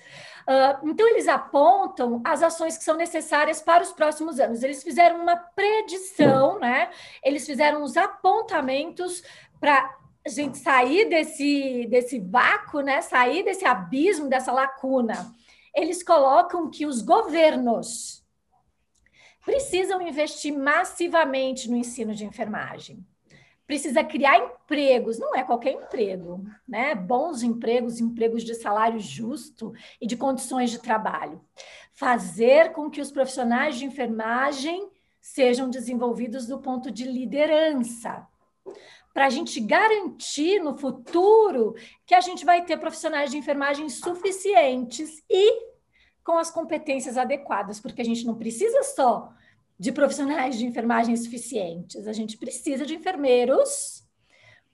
Uh, 0.47 0.89
então, 0.89 1.07
eles 1.07 1.27
apontam 1.27 2.21
as 2.23 2.43
ações 2.43 2.77
que 2.77 2.83
são 2.83 2.95
necessárias 2.95 3.61
para 3.61 3.83
os 3.83 3.91
próximos 3.91 4.39
anos. 4.39 4.63
Eles 4.63 4.83
fizeram 4.83 5.21
uma 5.21 5.35
predição, 5.35 6.59
né? 6.59 6.89
Eles 7.23 7.45
fizeram 7.45 7.83
os 7.83 7.95
apontamentos 7.97 9.23
para 9.59 9.97
a 10.25 10.29
gente 10.29 10.57
sair 10.57 11.09
desse, 11.09 11.85
desse 11.89 12.19
vácuo, 12.19 12.81
né? 12.81 13.01
Sair 13.01 13.43
desse 13.43 13.65
abismo, 13.65 14.29
dessa 14.29 14.51
lacuna. 14.51 15.33
Eles 15.75 16.01
colocam 16.03 16.69
que 16.69 16.85
os 16.85 17.01
governos 17.01 18.23
precisam 19.43 20.01
investir 20.01 20.53
massivamente 20.53 21.69
no 21.69 21.75
ensino 21.75 22.15
de 22.15 22.25
enfermagem. 22.25 23.05
Precisa 23.65 24.03
criar 24.03 24.37
empregos, 24.37 25.17
não 25.17 25.35
é 25.35 25.43
qualquer 25.43 25.71
emprego, 25.73 26.45
né? 26.67 26.93
Bons 26.95 27.43
empregos, 27.43 27.99
empregos 27.99 28.43
de 28.43 28.55
salário 28.55 28.99
justo 28.99 29.73
e 29.99 30.07
de 30.07 30.15
condições 30.15 30.69
de 30.69 30.79
trabalho. 30.79 31.41
Fazer 31.93 32.71
com 32.71 32.89
que 32.89 33.01
os 33.01 33.11
profissionais 33.11 33.77
de 33.77 33.85
enfermagem 33.85 34.89
sejam 35.21 35.69
desenvolvidos 35.69 36.45
do 36.45 36.59
ponto 36.59 36.91
de 36.91 37.05
liderança, 37.05 38.27
para 39.13 39.27
a 39.27 39.29
gente 39.29 39.59
garantir 39.59 40.59
no 40.59 40.75
futuro 40.75 41.75
que 42.05 42.15
a 42.15 42.21
gente 42.21 42.43
vai 42.43 42.65
ter 42.65 42.77
profissionais 42.77 43.29
de 43.29 43.37
enfermagem 43.37 43.87
suficientes 43.87 45.23
e 45.29 45.73
com 46.23 46.37
as 46.37 46.49
competências 46.49 47.17
adequadas, 47.17 47.79
porque 47.79 48.01
a 48.01 48.05
gente 48.05 48.25
não 48.25 48.35
precisa 48.35 48.81
só 48.83 49.31
de 49.77 49.91
profissionais 49.91 50.57
de 50.57 50.65
enfermagem 50.65 51.15
suficientes, 51.15 52.07
a 52.07 52.13
gente 52.13 52.37
precisa 52.37 52.85
de 52.85 52.95
enfermeiros 52.95 54.03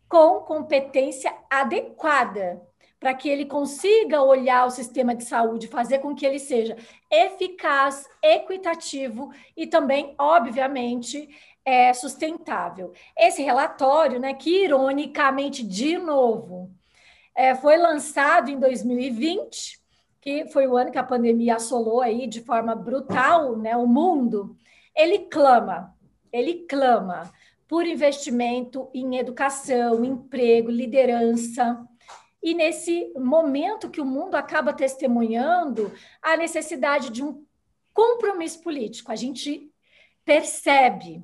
com 0.07 0.41
competência 0.41 1.35
adequada 1.49 2.61
para 2.99 3.13
que 3.13 3.29
ele 3.29 3.45
consiga 3.45 4.21
olhar 4.21 4.67
o 4.67 4.71
sistema 4.71 5.15
de 5.15 5.23
saúde, 5.23 5.67
fazer 5.67 5.99
com 5.99 6.13
que 6.13 6.25
ele 6.25 6.39
seja 6.39 6.75
eficaz, 7.09 8.05
equitativo 8.21 9.31
e 9.55 9.65
também, 9.65 10.13
obviamente, 10.17 11.29
é, 11.69 11.93
sustentável. 11.93 12.91
Esse 13.15 13.43
relatório, 13.43 14.19
né, 14.19 14.33
que 14.33 14.63
ironicamente, 14.63 15.63
de 15.63 15.99
novo, 15.99 16.71
é, 17.35 17.53
foi 17.53 17.77
lançado 17.77 18.49
em 18.49 18.59
2020, 18.59 19.79
que 20.19 20.47
foi 20.47 20.67
o 20.67 20.75
ano 20.75 20.91
que 20.91 20.97
a 20.97 21.03
pandemia 21.03 21.57
assolou 21.57 22.01
aí 22.01 22.25
de 22.25 22.41
forma 22.41 22.73
brutal 22.73 23.55
né, 23.55 23.77
o 23.77 23.85
mundo, 23.85 24.57
ele 24.95 25.19
clama, 25.19 25.95
ele 26.33 26.65
clama 26.67 27.31
por 27.67 27.85
investimento 27.85 28.89
em 28.91 29.17
educação, 29.17 30.03
emprego, 30.03 30.71
liderança. 30.71 31.85
E 32.41 32.55
nesse 32.55 33.13
momento 33.15 33.91
que 33.91 34.01
o 34.01 34.05
mundo 34.05 34.33
acaba 34.33 34.73
testemunhando 34.73 35.93
a 36.19 36.35
necessidade 36.35 37.11
de 37.11 37.23
um 37.23 37.45
compromisso 37.93 38.59
político, 38.63 39.11
a 39.11 39.15
gente 39.15 39.71
percebe 40.25 41.23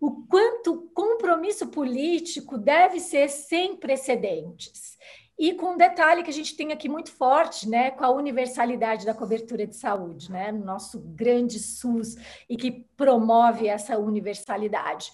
o 0.00 0.22
quanto 0.26 0.90
compromisso 0.94 1.68
político 1.68 2.56
deve 2.56 3.00
ser 3.00 3.28
sem 3.28 3.76
precedentes. 3.76 4.96
E 5.38 5.54
com 5.54 5.74
um 5.74 5.76
detalhe 5.76 6.24
que 6.24 6.30
a 6.30 6.34
gente 6.34 6.56
tem 6.56 6.72
aqui 6.72 6.88
muito 6.88 7.12
forte, 7.12 7.68
né, 7.68 7.92
com 7.92 8.04
a 8.04 8.10
universalidade 8.10 9.06
da 9.06 9.14
cobertura 9.14 9.66
de 9.66 9.76
saúde, 9.76 10.30
né, 10.32 10.50
no 10.50 10.64
nosso 10.64 10.98
grande 11.00 11.60
SUS, 11.60 12.16
e 12.48 12.56
que 12.56 12.84
promove 12.96 13.68
essa 13.68 13.96
universalidade. 13.96 15.12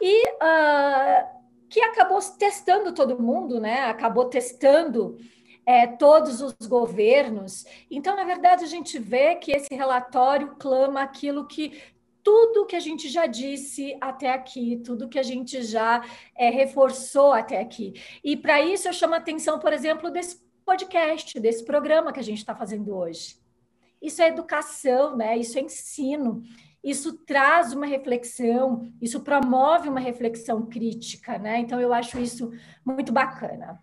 E 0.00 0.28
uh, 0.28 1.26
que 1.68 1.80
acabou 1.80 2.20
testando 2.38 2.94
todo 2.94 3.20
mundo, 3.20 3.60
né, 3.60 3.86
acabou 3.86 4.26
testando 4.26 5.16
é, 5.66 5.86
todos 5.86 6.40
os 6.40 6.54
governos. 6.68 7.64
Então, 7.90 8.14
na 8.14 8.24
verdade, 8.24 8.64
a 8.64 8.68
gente 8.68 8.98
vê 8.98 9.34
que 9.34 9.50
esse 9.50 9.74
relatório 9.74 10.54
clama 10.58 11.02
aquilo 11.02 11.46
que 11.46 11.80
tudo 12.24 12.66
que 12.66 12.74
a 12.74 12.80
gente 12.80 13.08
já 13.08 13.26
disse 13.26 13.96
até 14.00 14.32
aqui, 14.32 14.80
tudo 14.84 15.08
que 15.08 15.18
a 15.18 15.22
gente 15.22 15.62
já 15.62 16.02
é, 16.34 16.48
reforçou 16.48 17.32
até 17.32 17.60
aqui. 17.60 17.92
E 18.24 18.36
para 18.36 18.62
isso 18.62 18.88
eu 18.88 18.92
chamo 18.92 19.14
a 19.14 19.18
atenção, 19.18 19.58
por 19.58 19.72
exemplo, 19.72 20.10
desse 20.10 20.42
podcast, 20.64 21.38
desse 21.38 21.64
programa 21.64 22.12
que 22.12 22.18
a 22.18 22.24
gente 22.24 22.38
está 22.38 22.56
fazendo 22.56 22.96
hoje. 22.96 23.36
Isso 24.00 24.22
é 24.22 24.28
educação, 24.28 25.16
né? 25.16 25.36
Isso 25.36 25.58
é 25.58 25.60
ensino. 25.60 26.42
Isso 26.82 27.14
traz 27.24 27.72
uma 27.72 27.86
reflexão, 27.86 28.92
isso 29.00 29.20
promove 29.20 29.88
uma 29.88 30.00
reflexão 30.00 30.66
crítica, 30.66 31.38
né? 31.38 31.58
Então 31.58 31.80
eu 31.80 31.92
acho 31.94 32.18
isso 32.18 32.50
muito 32.84 33.12
bacana. 33.12 33.80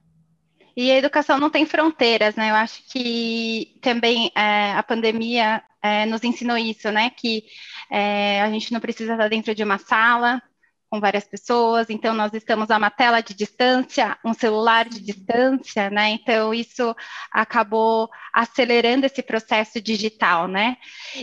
E 0.75 0.91
a 0.91 0.97
educação 0.97 1.39
não 1.39 1.49
tem 1.49 1.65
fronteiras, 1.65 2.35
né? 2.35 2.51
Eu 2.51 2.55
acho 2.55 2.83
que 2.87 3.77
também 3.81 4.31
é, 4.35 4.73
a 4.73 4.83
pandemia 4.83 5.63
é, 5.81 6.05
nos 6.05 6.23
ensinou 6.23 6.57
isso, 6.57 6.91
né? 6.91 7.09
Que 7.09 7.43
é, 7.91 8.41
a 8.41 8.49
gente 8.49 8.71
não 8.71 8.79
precisa 8.79 9.13
estar 9.13 9.27
dentro 9.27 9.53
de 9.53 9.63
uma 9.63 9.77
sala 9.77 10.41
com 10.89 10.99
várias 10.99 11.25
pessoas, 11.25 11.89
então 11.89 12.13
nós 12.13 12.33
estamos 12.33 12.69
a 12.69 12.77
uma 12.77 12.89
tela 12.89 13.21
de 13.21 13.33
distância, 13.33 14.17
um 14.25 14.33
celular 14.33 14.87
de 14.89 15.01
distância, 15.01 15.89
né? 15.89 16.09
Então 16.09 16.53
isso 16.53 16.93
acabou 17.31 18.09
acelerando 18.33 19.05
esse 19.05 19.21
processo 19.21 19.81
digital, 19.81 20.47
né? 20.47 20.77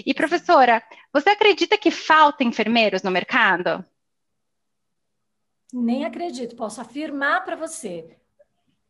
E 0.06 0.14
professora, 0.14 0.82
você 1.12 1.30
acredita 1.30 1.76
que 1.76 1.90
falta 1.90 2.44
enfermeiros 2.44 3.02
no 3.02 3.10
mercado? 3.10 3.84
Nem 5.72 6.06
acredito, 6.06 6.56
posso 6.56 6.80
afirmar 6.80 7.44
para 7.44 7.56
você, 7.56 8.16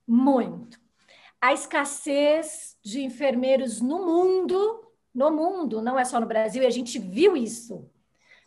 muito. 0.06 0.78
A 1.40 1.52
escassez 1.52 2.76
de 2.84 3.02
enfermeiros 3.02 3.80
no 3.80 4.04
mundo 4.06 4.87
no 5.14 5.30
mundo, 5.30 5.82
não 5.82 5.98
é 5.98 6.04
só 6.04 6.20
no 6.20 6.26
Brasil, 6.26 6.62
e 6.62 6.66
a 6.66 6.70
gente 6.70 6.98
viu 6.98 7.36
isso. 7.36 7.90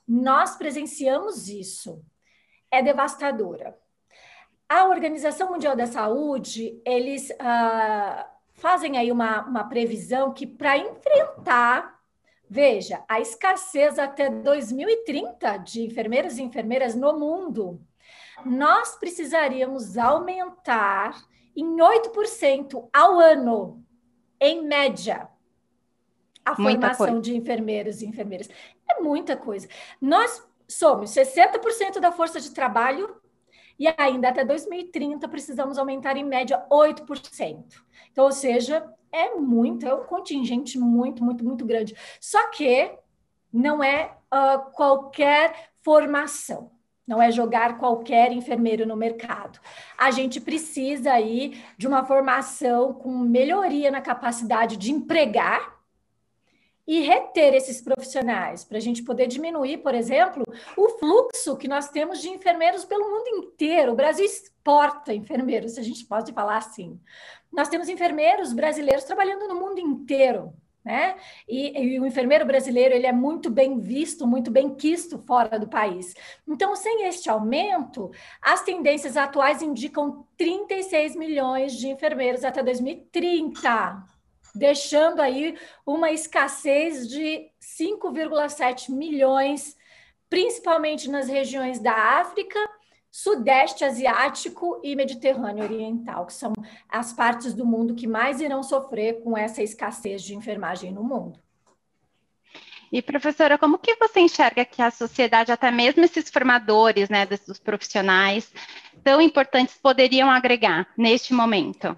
Nós 0.08 0.56
presenciamos 0.56 1.48
isso. 1.48 2.04
É 2.70 2.82
devastadora. 2.82 3.78
A 4.68 4.86
Organização 4.86 5.52
Mundial 5.52 5.76
da 5.76 5.86
Saúde, 5.86 6.82
eles 6.86 7.30
uh, 7.32 8.26
fazem 8.54 8.98
aí 8.98 9.12
uma, 9.12 9.42
uma 9.42 9.64
previsão 9.66 10.34
que 10.34 10.48
para 10.48 10.78
enfrentar, 10.78 12.00
veja, 12.50 13.04
a 13.08 13.20
escassez 13.20 14.00
até 14.00 14.30
2030 14.30 15.58
de 15.58 15.84
enfermeiros 15.84 16.38
e 16.38 16.44
enfermeiras 16.44 16.96
no 16.96 17.18
mundo, 17.20 17.82
nós 18.46 18.96
precisaríamos 18.96 19.98
aumentar 19.98 21.22
em 21.56 21.78
8% 21.78 22.90
ao 22.94 23.20
ano, 23.20 23.84
em 24.40 24.64
média, 24.64 25.30
a 26.46 26.60
muita 26.60 26.90
formação 26.90 27.08
coisa. 27.08 27.22
de 27.22 27.36
enfermeiros 27.36 28.02
e 28.02 28.06
enfermeiras. 28.06 28.50
É 28.90 29.02
muita 29.02 29.36
coisa. 29.36 29.68
Nós 30.00 30.44
somos 30.68 31.12
60% 31.12 32.00
da 32.00 32.12
força 32.12 32.40
de 32.40 32.52
trabalho 32.52 33.16
e 33.78 33.88
ainda 33.98 34.30
até 34.30 34.46
2030 34.46 35.28
precisamos 35.28 35.78
aumentar 35.78 36.16
em 36.18 36.24
média 36.24 36.64
8%. 36.72 37.64
Então, 38.12 38.26
ou 38.26 38.32
seja, 38.32 38.88
é 39.12 39.36
muito, 39.36 39.86
é 39.86 39.94
um 39.94 40.04
contingente 40.04 40.78
muito, 40.78 41.24
muito, 41.24 41.44
muito 41.44 41.66
grande. 41.66 41.96
Só 42.20 42.50
que 42.50 42.92
não 43.52 43.84
é 43.84 44.16
uh, 44.34 44.72
qualquer 44.72 45.72
formação. 45.84 46.72
Não 47.08 47.22
é 47.22 47.32
jogar 47.32 47.78
qualquer 47.78 48.32
enfermeiro 48.32 48.86
no 48.86 48.96
mercado. 48.96 49.60
A 49.98 50.12
gente 50.12 50.40
precisa 50.40 51.12
aí 51.12 51.62
de 51.78 51.88
uma 51.88 52.06
formação 52.06 52.94
com 52.94 53.12
melhoria 53.18 53.92
na 53.92 54.00
capacidade 54.00 54.78
de 54.78 54.92
empregar 54.92 55.81
e 56.88 57.02
reter 57.02 57.54
esses 57.54 57.82
profissionais, 57.82 58.64
para 58.64 58.78
a 58.78 58.82
gente 58.82 59.04
poder 59.04 59.28
diminuir, 59.28 59.78
por 59.78 59.94
exemplo, 59.94 60.44
o 60.76 60.90
fluxo 60.90 61.56
que 61.58 61.68
nós 61.68 61.90
temos 61.90 62.22
de 62.22 62.30
enfermeiros 62.30 62.86
pelo 62.86 63.10
mundo 63.10 63.46
inteiro. 63.46 63.92
O 63.92 63.96
Brasil 63.96 64.26
exporta 64.26 65.14
enfermeiros, 65.14 65.74
se 65.74 65.80
a 65.80 65.84
gente 65.84 66.06
pode 66.06 66.34
falar 66.34 66.58
assim. 66.58 67.00
Nós 67.52 67.70
temos 67.70 67.90
enfermeiros 67.90 68.54
brasileiros 68.54 69.04
trabalhando 69.04 69.48
no 69.48 69.56
mundo 69.56 69.80
inteiro. 69.80 70.54
Né? 70.84 71.16
E, 71.48 71.80
e, 71.80 72.00
o 72.00 72.08
enfermeiro 72.08 72.44
brasileiro 72.44 72.96
ele 72.96 73.06
é 73.06 73.12
muito 73.12 73.52
bem 73.52 73.80
visto, 73.80 74.26
muito 74.26 74.50
bem 74.50 74.74
quisto 74.74 75.20
fora 75.20 75.60
do 75.60 75.68
país. 75.68 76.16
Então, 76.48 76.76
sem 76.76 77.06
este 77.06 77.30
aumento, 77.30 78.10
as 78.42 78.64
tendências 78.64 79.16
atuais 79.16 79.62
indicam 79.62 80.26
36 80.36 81.16
milhões 81.16 81.74
de 81.74 81.88
enfermeiros 81.88 82.44
até 82.44 82.64
2030 82.64 84.04
deixando 84.54 85.22
aí 85.22 85.58
uma 85.86 86.12
escassez 86.12 87.08
de 87.08 87.50
5,7 87.62 88.90
milhões, 88.90 89.78
principalmente 90.30 91.10
nas 91.10 91.28
regiões 91.28 91.80
da 91.80 91.94
África, 92.20 92.60
Sudeste 93.12 93.84
Asiático 93.84 94.80
e 94.82 94.96
Mediterrâneo 94.96 95.64
Oriental, 95.64 96.26
que 96.26 96.34
são 96.34 96.54
as 96.88 97.12
partes 97.12 97.54
do 97.54 97.66
mundo 97.66 97.94
que 97.94 98.08
mais 98.08 98.40
irão 98.40 98.64
sofrer 98.64 99.22
com 99.22 99.38
essa 99.38 99.62
escassez 99.62 100.24
de 100.24 100.34
enfermagem 100.34 100.94
no 100.94 101.04
mundo. 101.04 101.38
E 102.92 103.02
professora, 103.02 103.58
como 103.58 103.78
que 103.78 103.96
você 103.96 104.20
enxerga 104.20 104.66
que 104.66 104.82
a 104.82 104.92
sociedade, 104.92 105.52
até 105.52 105.72
mesmo 105.72 106.04
esses 106.04 106.30
formadores, 106.30 107.10
né, 107.10 107.26
desses 107.26 107.58
profissionais 107.58 108.52
tão 109.04 109.22
importantes, 109.22 109.78
poderiam 109.78 110.30
agregar 110.30 110.88
neste 110.98 111.34
momento? 111.34 111.98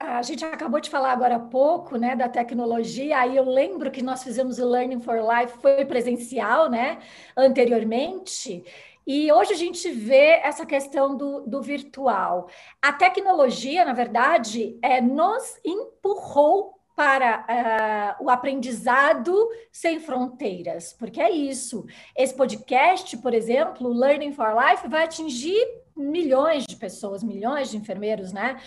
A 0.00 0.22
gente 0.22 0.42
acabou 0.42 0.80
de 0.80 0.88
falar 0.88 1.12
agora 1.12 1.36
há 1.36 1.38
pouco, 1.38 1.98
né, 1.98 2.16
da 2.16 2.26
tecnologia. 2.26 3.18
Aí 3.18 3.36
eu 3.36 3.44
lembro 3.44 3.90
que 3.90 4.00
nós 4.02 4.22
fizemos 4.22 4.58
o 4.58 4.66
Learning 4.66 4.98
for 4.98 5.18
Life 5.18 5.58
foi 5.58 5.84
presencial, 5.84 6.70
né, 6.70 7.00
anteriormente. 7.36 8.64
E 9.06 9.30
hoje 9.30 9.52
a 9.52 9.56
gente 9.56 9.90
vê 9.90 10.40
essa 10.42 10.64
questão 10.64 11.14
do, 11.14 11.42
do 11.42 11.60
virtual. 11.60 12.48
A 12.80 12.94
tecnologia, 12.94 13.84
na 13.84 13.92
verdade, 13.92 14.78
é, 14.80 15.02
nos 15.02 15.58
empurrou 15.62 16.80
para 16.96 18.16
uh, 18.20 18.24
o 18.24 18.30
aprendizado 18.30 19.34
sem 19.72 20.00
fronteiras, 20.00 20.92
porque 20.92 21.20
é 21.20 21.30
isso. 21.30 21.86
Esse 22.16 22.34
podcast, 22.34 23.16
por 23.18 23.32
exemplo, 23.32 23.88
Learning 23.88 24.32
for 24.32 24.54
Life, 24.54 24.86
vai 24.88 25.04
atingir 25.04 25.66
milhões 25.96 26.64
de 26.66 26.76
pessoas, 26.76 27.22
milhões 27.22 27.70
de 27.70 27.76
enfermeiros, 27.76 28.32
né? 28.32 28.60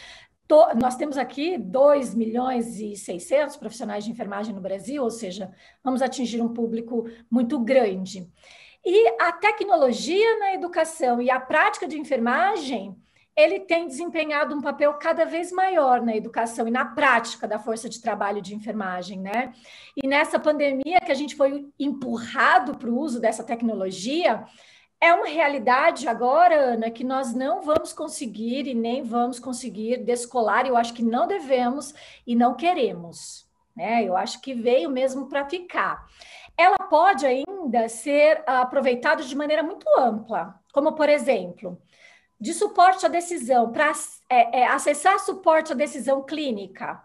To, 0.53 0.67
nós 0.79 0.95
temos 0.95 1.17
aqui 1.17 1.57
2 1.57 2.13
milhões 2.13 2.79
e 2.79 2.95
600 2.95 3.57
profissionais 3.57 4.05
de 4.05 4.11
enfermagem 4.11 4.53
no 4.53 4.61
Brasil, 4.61 5.01
ou 5.01 5.09
seja, 5.09 5.51
vamos 5.83 5.99
atingir 5.99 6.43
um 6.43 6.53
público 6.53 7.09
muito 7.27 7.57
grande. 7.57 8.29
E 8.85 9.07
a 9.19 9.31
tecnologia 9.31 10.37
na 10.37 10.53
educação 10.53 11.19
e 11.19 11.31
a 11.31 11.39
prática 11.39 11.87
de 11.87 11.97
enfermagem, 11.97 12.95
ele 13.35 13.61
tem 13.61 13.87
desempenhado 13.87 14.53
um 14.53 14.61
papel 14.61 14.93
cada 14.93 15.25
vez 15.25 15.51
maior 15.51 16.03
na 16.03 16.15
educação 16.15 16.67
e 16.67 16.71
na 16.71 16.85
prática 16.85 17.47
da 17.47 17.57
força 17.57 17.89
de 17.89 17.99
trabalho 17.99 18.39
de 18.39 18.53
enfermagem, 18.53 19.19
né? 19.19 19.53
E 19.97 20.07
nessa 20.07 20.37
pandemia 20.37 20.99
que 21.03 21.11
a 21.11 21.15
gente 21.15 21.35
foi 21.35 21.67
empurrado 21.79 22.77
para 22.77 22.91
o 22.91 22.99
uso 22.99 23.19
dessa 23.19 23.43
tecnologia, 23.43 24.45
é 25.03 25.13
uma 25.13 25.27
realidade 25.27 26.07
agora, 26.07 26.55
Ana, 26.55 26.89
que 26.89 27.03
nós 27.03 27.33
não 27.33 27.61
vamos 27.61 27.91
conseguir 27.91 28.67
e 28.67 28.73
nem 28.73 29.03
vamos 29.03 29.37
conseguir 29.37 29.97
descolar, 29.97 30.65
eu 30.65 30.77
acho 30.77 30.93
que 30.93 31.03
não 31.03 31.27
devemos 31.27 31.93
e 32.25 32.33
não 32.33 32.55
queremos, 32.55 33.45
né? 33.75 34.01
Eu 34.01 34.15
acho 34.15 34.39
que 34.39 34.53
veio 34.53 34.89
mesmo 34.89 35.27
para 35.27 35.43
ficar. 35.43 36.07
Ela 36.57 36.77
pode 36.89 37.25
ainda 37.25 37.89
ser 37.89 38.43
aproveitada 38.47 39.23
de 39.23 39.35
maneira 39.35 39.61
muito 39.61 39.85
ampla, 39.99 40.57
como 40.71 40.93
por 40.93 41.09
exemplo, 41.09 41.77
de 42.39 42.53
suporte 42.53 43.05
à 43.05 43.09
decisão, 43.09 43.73
para 43.73 43.91
é, 44.29 44.61
é, 44.61 44.67
acessar 44.67 45.19
suporte 45.19 45.73
à 45.73 45.75
decisão 45.75 46.23
clínica, 46.23 47.03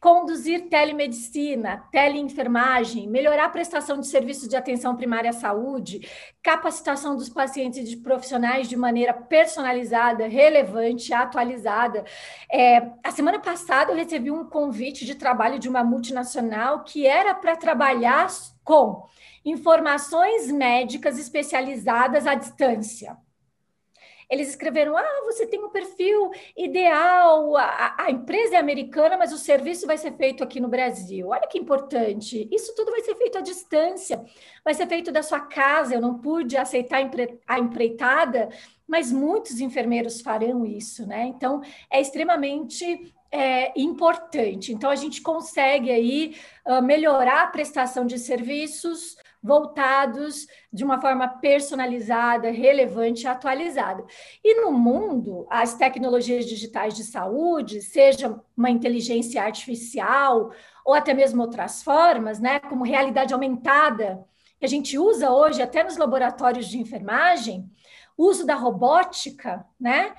conduzir 0.00 0.68
telemedicina, 0.68 1.84
teleenfermagem, 1.90 3.08
melhorar 3.08 3.46
a 3.46 3.48
prestação 3.48 3.98
de 3.98 4.06
serviços 4.06 4.48
de 4.48 4.56
atenção 4.56 4.94
primária 4.94 5.30
à 5.30 5.32
saúde, 5.32 6.08
capacitação 6.42 7.16
dos 7.16 7.28
pacientes 7.28 7.78
e 7.78 7.84
de 7.84 7.96
profissionais 7.96 8.68
de 8.68 8.76
maneira 8.76 9.14
personalizada, 9.14 10.28
relevante, 10.28 11.12
atualizada. 11.12 12.04
É, 12.52 12.90
a 13.02 13.10
semana 13.10 13.38
passada 13.38 13.92
eu 13.92 13.96
recebi 13.96 14.30
um 14.30 14.44
convite 14.44 15.04
de 15.04 15.14
trabalho 15.14 15.58
de 15.58 15.68
uma 15.68 15.82
multinacional 15.82 16.84
que 16.84 17.06
era 17.06 17.34
para 17.34 17.56
trabalhar 17.56 18.28
com 18.62 19.06
informações 19.44 20.50
médicas 20.50 21.18
especializadas 21.18 22.26
à 22.26 22.34
distância. 22.34 23.16
Eles 24.28 24.48
escreveram: 24.48 24.96
ah, 24.96 25.20
você 25.24 25.46
tem 25.46 25.62
um 25.62 25.70
perfil 25.70 26.30
ideal, 26.56 27.56
a, 27.56 27.94
a, 27.98 28.10
empresa 28.10 28.56
é 28.56 28.58
americana, 28.58 29.16
mas 29.16 29.32
o 29.32 29.38
serviço 29.38 29.86
vai 29.86 29.96
ser 29.96 30.16
feito 30.16 30.42
aqui 30.42 30.60
no 30.60 30.68
Brasil. 30.68 31.28
Olha 31.28 31.46
que 31.46 31.58
importante. 31.58 32.48
Isso 32.50 32.74
tudo 32.74 32.90
vai 32.90 33.00
ser 33.02 33.14
feito 33.14 33.38
à 33.38 33.40
distância, 33.40 34.24
vai 34.64 34.74
ser 34.74 34.86
feito 34.86 35.12
da 35.12 35.22
sua 35.22 35.40
casa. 35.40 35.94
Eu 35.94 36.00
não 36.00 36.18
pude 36.18 36.56
aceitar 36.56 37.00
a 37.46 37.58
empreitada, 37.58 38.48
mas 38.86 39.12
muitos 39.12 39.60
enfermeiros 39.60 40.20
farão 40.20 40.64
isso, 40.64 41.06
né? 41.06 41.26
Então, 41.26 41.60
é 41.90 42.00
extremamente 42.00 43.12
é, 43.30 43.72
importante. 43.78 44.72
Então, 44.72 44.90
a 44.90 44.96
gente 44.96 45.20
consegue 45.20 45.90
aí 45.90 46.36
uh, 46.66 46.82
melhorar 46.82 47.42
a 47.42 47.46
prestação 47.48 48.06
de 48.06 48.18
serviços, 48.18 49.16
voltados 49.46 50.46
de 50.72 50.84
uma 50.84 51.00
forma 51.00 51.28
personalizada, 51.28 52.50
relevante 52.50 53.22
e 53.22 53.26
atualizada. 53.28 54.04
E 54.42 54.60
no 54.60 54.72
mundo, 54.72 55.46
as 55.48 55.74
tecnologias 55.74 56.44
digitais 56.44 56.94
de 56.94 57.04
saúde, 57.04 57.80
seja 57.80 58.40
uma 58.56 58.68
inteligência 58.68 59.42
artificial 59.42 60.50
ou 60.84 60.92
até 60.92 61.14
mesmo 61.14 61.40
outras 61.42 61.82
formas, 61.82 62.40
né, 62.40 62.58
como 62.58 62.84
realidade 62.84 63.32
aumentada, 63.32 64.24
que 64.58 64.66
a 64.66 64.68
gente 64.68 64.98
usa 64.98 65.30
hoje 65.30 65.62
até 65.62 65.84
nos 65.84 65.96
laboratórios 65.96 66.66
de 66.66 66.78
enfermagem, 66.78 67.70
uso 68.18 68.44
da 68.44 68.56
robótica, 68.56 69.64
né, 69.78 70.12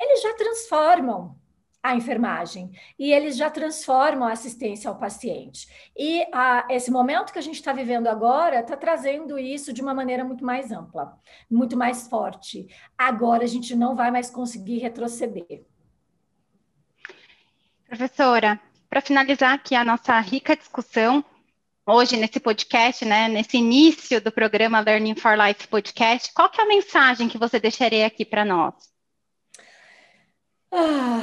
eles 0.00 0.22
já 0.22 0.34
transformam 0.34 1.36
a 1.82 1.94
enfermagem 1.94 2.72
e 2.98 3.12
eles 3.12 3.36
já 3.36 3.48
transformam 3.48 4.28
a 4.28 4.32
assistência 4.32 4.90
ao 4.90 4.98
paciente. 4.98 5.68
E 5.96 6.26
a, 6.32 6.66
esse 6.70 6.90
momento 6.90 7.32
que 7.32 7.38
a 7.38 7.42
gente 7.42 7.54
está 7.54 7.72
vivendo 7.72 8.08
agora 8.08 8.60
está 8.60 8.76
trazendo 8.76 9.38
isso 9.38 9.72
de 9.72 9.80
uma 9.80 9.94
maneira 9.94 10.24
muito 10.24 10.44
mais 10.44 10.72
ampla, 10.72 11.18
muito 11.50 11.76
mais 11.76 12.08
forte. 12.08 12.66
Agora 12.96 13.44
a 13.44 13.48
gente 13.48 13.74
não 13.76 13.94
vai 13.94 14.10
mais 14.10 14.30
conseguir 14.30 14.78
retroceder. 14.78 15.64
Professora, 17.86 18.60
para 18.90 19.00
finalizar 19.00 19.54
aqui 19.54 19.74
a 19.74 19.84
nossa 19.84 20.18
rica 20.20 20.56
discussão, 20.56 21.24
hoje 21.86 22.16
nesse 22.16 22.38
podcast, 22.38 23.04
né, 23.04 23.28
nesse 23.28 23.56
início 23.56 24.20
do 24.20 24.30
programa 24.30 24.80
Learning 24.80 25.14
for 25.14 25.38
Life 25.38 25.68
podcast, 25.68 26.32
qual 26.34 26.50
que 26.50 26.60
é 26.60 26.64
a 26.64 26.68
mensagem 26.68 27.28
que 27.28 27.38
você 27.38 27.58
deixaria 27.58 28.06
aqui 28.06 28.26
para 28.26 28.44
nós? 28.44 28.74
Ah, 30.70 31.22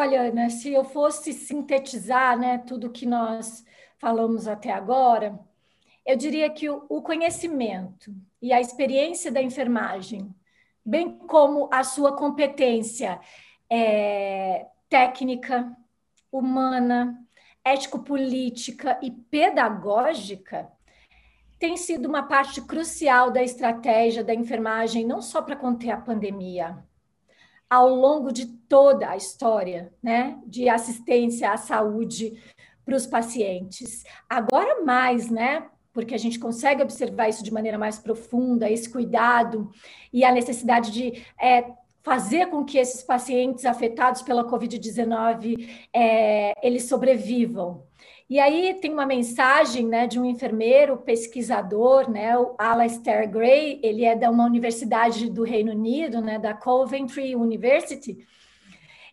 Olha, 0.00 0.22
Ana, 0.22 0.48
se 0.48 0.72
eu 0.72 0.82
fosse 0.82 1.30
sintetizar 1.34 2.38
né, 2.38 2.56
tudo 2.56 2.88
que 2.88 3.04
nós 3.04 3.62
falamos 3.98 4.48
até 4.48 4.72
agora, 4.72 5.38
eu 6.06 6.16
diria 6.16 6.48
que 6.48 6.70
o, 6.70 7.02
conhecimento 7.02 8.10
e 8.40 8.50
a 8.50 8.62
experiência 8.62 9.30
da 9.30 9.42
enfermagem, 9.42 10.34
bem 10.82 11.18
como 11.18 11.68
a 11.70 11.84
sua 11.84 12.16
competência 12.16 13.20
é, 13.68 14.68
técnica, 14.88 15.70
humana, 16.32 17.22
ético-política 17.62 18.98
e 19.02 19.10
pedagógica, 19.10 20.72
tem 21.58 21.76
sido 21.76 22.08
uma 22.08 22.22
parte 22.22 22.62
crucial 22.62 23.30
da 23.30 23.42
estratégia 23.42 24.24
da 24.24 24.32
enfermagem, 24.32 25.04
não 25.04 25.20
só 25.20 25.42
para 25.42 25.56
conter 25.56 25.90
a 25.90 26.00
pandemia, 26.00 26.82
ao 27.70 27.88
longo 27.94 28.32
de 28.32 28.46
toda 28.46 29.08
a 29.08 29.16
história 29.16 29.92
né, 30.02 30.36
de 30.44 30.68
assistência 30.68 31.52
à 31.52 31.56
saúde 31.56 32.36
para 32.84 32.96
os 32.96 33.06
pacientes. 33.06 34.02
Agora 34.28 34.82
mais, 34.84 35.30
né? 35.30 35.68
Porque 35.92 36.14
a 36.14 36.18
gente 36.18 36.38
consegue 36.38 36.82
observar 36.82 37.28
isso 37.28 37.44
de 37.44 37.52
maneira 37.52 37.78
mais 37.78 37.98
profunda, 37.98 38.70
esse 38.70 38.90
cuidado 38.90 39.70
e 40.12 40.24
a 40.24 40.32
necessidade 40.32 40.90
de 40.90 41.24
é, 41.40 41.72
fazer 42.02 42.46
com 42.46 42.64
que 42.64 42.78
esses 42.78 43.02
pacientes 43.02 43.64
afetados 43.64 44.22
pela 44.22 44.44
Covid-19 44.44 45.68
é, 45.94 46.52
eles 46.66 46.84
sobrevivam. 46.84 47.84
E 48.30 48.38
aí 48.38 48.74
tem 48.74 48.92
uma 48.92 49.04
mensagem 49.04 49.88
né, 49.88 50.06
de 50.06 50.20
um 50.20 50.24
enfermeiro 50.24 50.96
pesquisador, 50.98 52.08
né, 52.08 52.38
o 52.38 52.54
Alastair 52.56 53.28
Gray, 53.28 53.80
ele 53.82 54.04
é 54.04 54.14
da 54.14 54.30
uma 54.30 54.46
universidade 54.46 55.28
do 55.28 55.42
Reino 55.42 55.72
Unido, 55.72 56.20
né, 56.20 56.38
da 56.38 56.54
Coventry 56.54 57.34
University. 57.34 58.24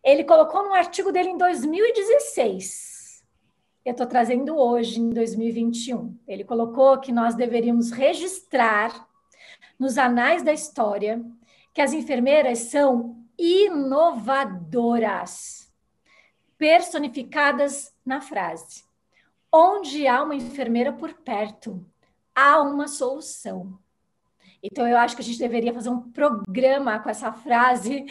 Ele 0.04 0.24
colocou 0.24 0.64
num 0.64 0.76
artigo 0.76 1.12
dele 1.12 1.30
em 1.30 1.38
2016. 1.38 3.26
Eu 3.84 3.94
estou 3.94 4.06
trazendo 4.06 4.56
hoje, 4.56 5.02
em 5.02 5.10
2021. 5.10 6.16
Ele 6.28 6.44
colocou 6.44 7.00
que 7.00 7.12
nós 7.12 7.34
deveríamos 7.34 7.90
registrar 7.90 9.08
nos 9.80 9.98
anais 9.98 10.44
da 10.44 10.54
história 10.54 11.26
que 11.74 11.82
as 11.82 11.92
enfermeiras 11.92 12.60
são 12.60 13.18
inovadoras, 13.36 14.54
personificadas 16.56 17.92
na 18.06 18.22
frase 18.22 18.86
Onde 19.52 20.08
há 20.08 20.24
uma 20.24 20.36
enfermeira 20.36 20.92
por 20.92 21.14
perto, 21.14 21.86
há 22.36 22.62
uma 22.62 22.88
solução. 22.88 23.80
Então, 24.62 24.88
eu 24.88 24.98
acho 24.98 25.16
que 25.16 25.22
a 25.22 25.26
gente 25.26 25.40
deveria 25.40 25.74
fazer 25.74 25.90
um 25.90 26.12
programa 26.12 27.00
com 27.00 27.10
essa 27.10 27.32
frase 27.32 28.06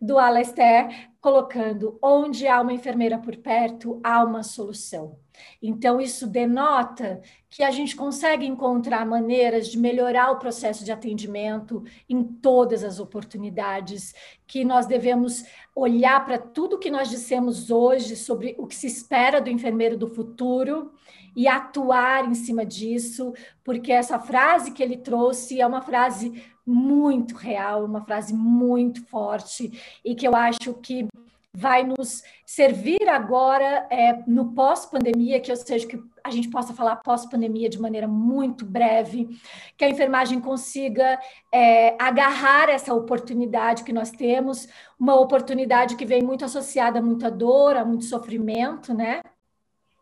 do 0.00 0.18
Alastair, 0.18 1.10
colocando: 1.20 1.98
onde 2.02 2.48
há 2.48 2.60
uma 2.60 2.72
enfermeira 2.72 3.18
por 3.18 3.36
perto, 3.36 4.00
há 4.02 4.24
uma 4.24 4.42
solução. 4.42 5.18
Então, 5.62 6.00
isso 6.00 6.26
denota 6.26 7.20
que 7.48 7.62
a 7.62 7.70
gente 7.70 7.96
consegue 7.96 8.46
encontrar 8.46 9.04
maneiras 9.04 9.68
de 9.68 9.78
melhorar 9.78 10.30
o 10.30 10.38
processo 10.38 10.84
de 10.84 10.92
atendimento 10.92 11.82
em 12.08 12.22
todas 12.22 12.84
as 12.84 13.00
oportunidades, 13.00 14.14
que 14.46 14.64
nós 14.64 14.86
devemos 14.86 15.44
olhar 15.74 16.24
para 16.24 16.38
tudo 16.38 16.78
que 16.78 16.90
nós 16.90 17.10
dissemos 17.10 17.70
hoje 17.70 18.16
sobre 18.16 18.54
o 18.58 18.66
que 18.66 18.74
se 18.76 18.86
espera 18.86 19.40
do 19.40 19.50
enfermeiro 19.50 19.96
do 19.96 20.06
futuro 20.06 20.92
e 21.34 21.46
atuar 21.46 22.28
em 22.28 22.34
cima 22.34 22.64
disso, 22.64 23.32
porque 23.64 23.92
essa 23.92 24.18
frase 24.18 24.72
que 24.72 24.82
ele 24.82 24.96
trouxe 24.96 25.60
é 25.60 25.66
uma 25.66 25.82
frase 25.82 26.42
muito 26.66 27.34
real, 27.34 27.84
uma 27.84 28.04
frase 28.04 28.32
muito 28.32 29.04
forte 29.06 30.00
e 30.04 30.14
que 30.14 30.26
eu 30.26 30.34
acho 30.34 30.74
que 30.74 31.08
vai 31.52 31.82
nos 31.82 32.22
servir 32.46 33.08
agora 33.08 33.86
é, 33.90 34.22
no 34.26 34.52
pós-pandemia, 34.52 35.40
que 35.40 35.50
ou 35.50 35.56
seja, 35.56 35.86
que 35.86 36.00
a 36.22 36.30
gente 36.30 36.48
possa 36.48 36.72
falar 36.72 36.96
pós-pandemia 36.96 37.68
de 37.68 37.80
maneira 37.80 38.06
muito 38.06 38.64
breve, 38.64 39.28
que 39.76 39.84
a 39.84 39.88
enfermagem 39.88 40.40
consiga 40.40 41.18
é, 41.52 41.96
agarrar 42.00 42.68
essa 42.68 42.94
oportunidade 42.94 43.84
que 43.84 43.92
nós 43.92 44.10
temos, 44.10 44.68
uma 44.98 45.18
oportunidade 45.18 45.96
que 45.96 46.06
vem 46.06 46.22
muito 46.22 46.44
associada 46.44 47.00
a 47.00 47.02
muita 47.02 47.30
dor, 47.30 47.76
a 47.76 47.84
muito 47.84 48.04
sofrimento, 48.04 48.94
né? 48.94 49.22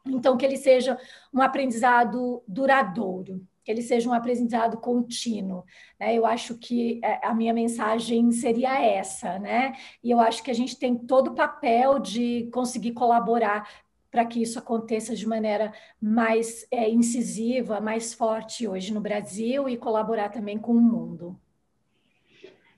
Então, 0.07 0.37
que 0.37 0.45
ele 0.45 0.57
seja 0.57 0.99
um 1.33 1.41
aprendizado 1.41 2.43
duradouro 2.47 3.47
ele 3.71 3.83
seja 3.83 4.09
um 4.09 4.15
aprendizado 4.15 4.79
contínuo. 4.79 5.65
Né? 6.01 6.15
Eu 6.15 6.25
acho 6.25 6.57
que 6.57 7.01
é, 7.05 7.27
a 7.27 7.35
minha 7.35 7.53
mensagem 7.53 8.33
seria 8.33 8.83
essa, 8.83 9.39
né? 9.39 9.75
E 10.03 10.11
eu 10.11 10.19
acho 10.19 10.43
que 10.43 10.51
a 10.51 10.55
gente 10.55 10.79
tem 10.79 10.97
todo 10.97 11.29
o 11.29 11.35
papel 11.35 11.99
de 11.99 12.49
conseguir 12.53 12.93
colaborar 12.93 13.69
para 14.11 14.25
que 14.25 14.41
isso 14.41 14.59
aconteça 14.59 15.15
de 15.15 15.29
maneira 15.29 15.73
mais 16.01 16.67
é, 16.71 16.89
incisiva, 16.89 17.79
mais 17.79 18.15
forte 18.15 18.67
hoje 18.67 18.93
no 18.93 19.03
Brasil 19.03 19.69
e 19.69 19.77
colaborar 19.77 20.31
também 20.31 20.59
com 20.59 20.73
o 20.73 20.81
mundo. 20.81 21.39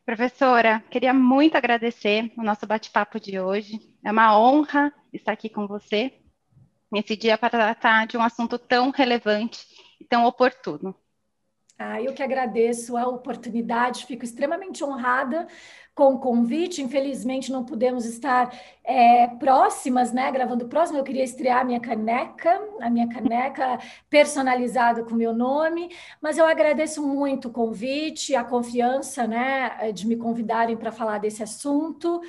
Professora, 0.04 0.82
queria 0.90 1.14
muito 1.14 1.54
agradecer 1.56 2.32
o 2.36 2.42
nosso 2.42 2.66
bate-papo 2.66 3.20
de 3.20 3.38
hoje. 3.38 3.78
É 4.04 4.10
uma 4.10 4.36
honra 4.36 4.92
estar 5.12 5.30
aqui 5.30 5.48
com 5.48 5.68
você 5.68 6.14
nesse 6.90 7.16
dia 7.16 7.38
para 7.38 7.50
tratar 7.50 8.08
de 8.08 8.16
um 8.16 8.22
assunto 8.22 8.58
tão 8.58 8.90
relevante 8.90 9.64
tão 10.10 10.26
oportuno. 10.26 10.94
Ah, 11.78 12.02
eu 12.02 12.12
que 12.12 12.22
agradeço 12.22 12.94
a 12.94 13.08
oportunidade, 13.08 14.04
fico 14.04 14.22
extremamente 14.22 14.84
honrada 14.84 15.48
com 15.94 16.14
o 16.14 16.18
convite. 16.18 16.82
Infelizmente, 16.82 17.50
não 17.50 17.64
pudemos 17.64 18.04
estar 18.04 18.54
é, 18.84 19.26
próximas, 19.26 20.12
né? 20.12 20.30
Gravando 20.30 20.68
próximo. 20.68 20.98
Eu 20.98 21.04
queria 21.04 21.24
estrear 21.24 21.60
a 21.60 21.64
minha 21.64 21.80
caneca, 21.80 22.60
a 22.82 22.90
minha 22.90 23.08
caneca 23.08 23.78
personalizada 24.10 25.02
com 25.04 25.14
meu 25.14 25.32
nome, 25.32 25.90
mas 26.20 26.36
eu 26.36 26.44
agradeço 26.44 27.02
muito 27.06 27.48
o 27.48 27.50
convite, 27.50 28.36
a 28.36 28.44
confiança, 28.44 29.26
né, 29.26 29.90
de 29.92 30.06
me 30.06 30.16
convidarem 30.16 30.76
para 30.76 30.92
falar 30.92 31.16
desse 31.16 31.42
assunto. 31.42 32.20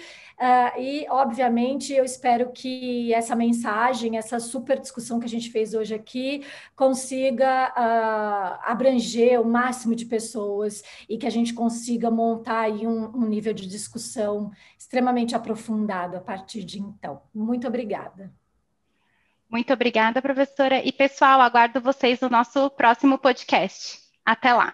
Uh, 0.41 0.81
e, 0.81 1.05
obviamente, 1.07 1.93
eu 1.93 2.03
espero 2.03 2.51
que 2.51 3.13
essa 3.13 3.35
mensagem, 3.35 4.17
essa 4.17 4.39
super 4.39 4.79
discussão 4.79 5.19
que 5.19 5.27
a 5.27 5.29
gente 5.29 5.51
fez 5.51 5.75
hoje 5.75 5.93
aqui, 5.93 6.43
consiga 6.75 7.69
uh, 7.69 8.59
abranger 8.63 9.39
o 9.39 9.45
máximo 9.45 9.95
de 9.95 10.03
pessoas 10.03 10.83
e 11.07 11.15
que 11.15 11.27
a 11.27 11.29
gente 11.29 11.53
consiga 11.53 12.09
montar 12.09 12.61
aí 12.61 12.87
um, 12.87 13.15
um 13.15 13.27
nível 13.27 13.53
de 13.53 13.67
discussão 13.67 14.51
extremamente 14.75 15.35
aprofundado 15.35 16.17
a 16.17 16.21
partir 16.21 16.63
de 16.63 16.79
então. 16.79 17.21
Muito 17.31 17.67
obrigada. 17.67 18.33
Muito 19.47 19.71
obrigada, 19.71 20.23
professora. 20.23 20.83
E, 20.83 20.91
pessoal, 20.91 21.39
aguardo 21.39 21.79
vocês 21.79 22.19
no 22.19 22.29
nosso 22.29 22.67
próximo 22.71 23.19
podcast. 23.19 23.99
Até 24.25 24.51
lá! 24.53 24.73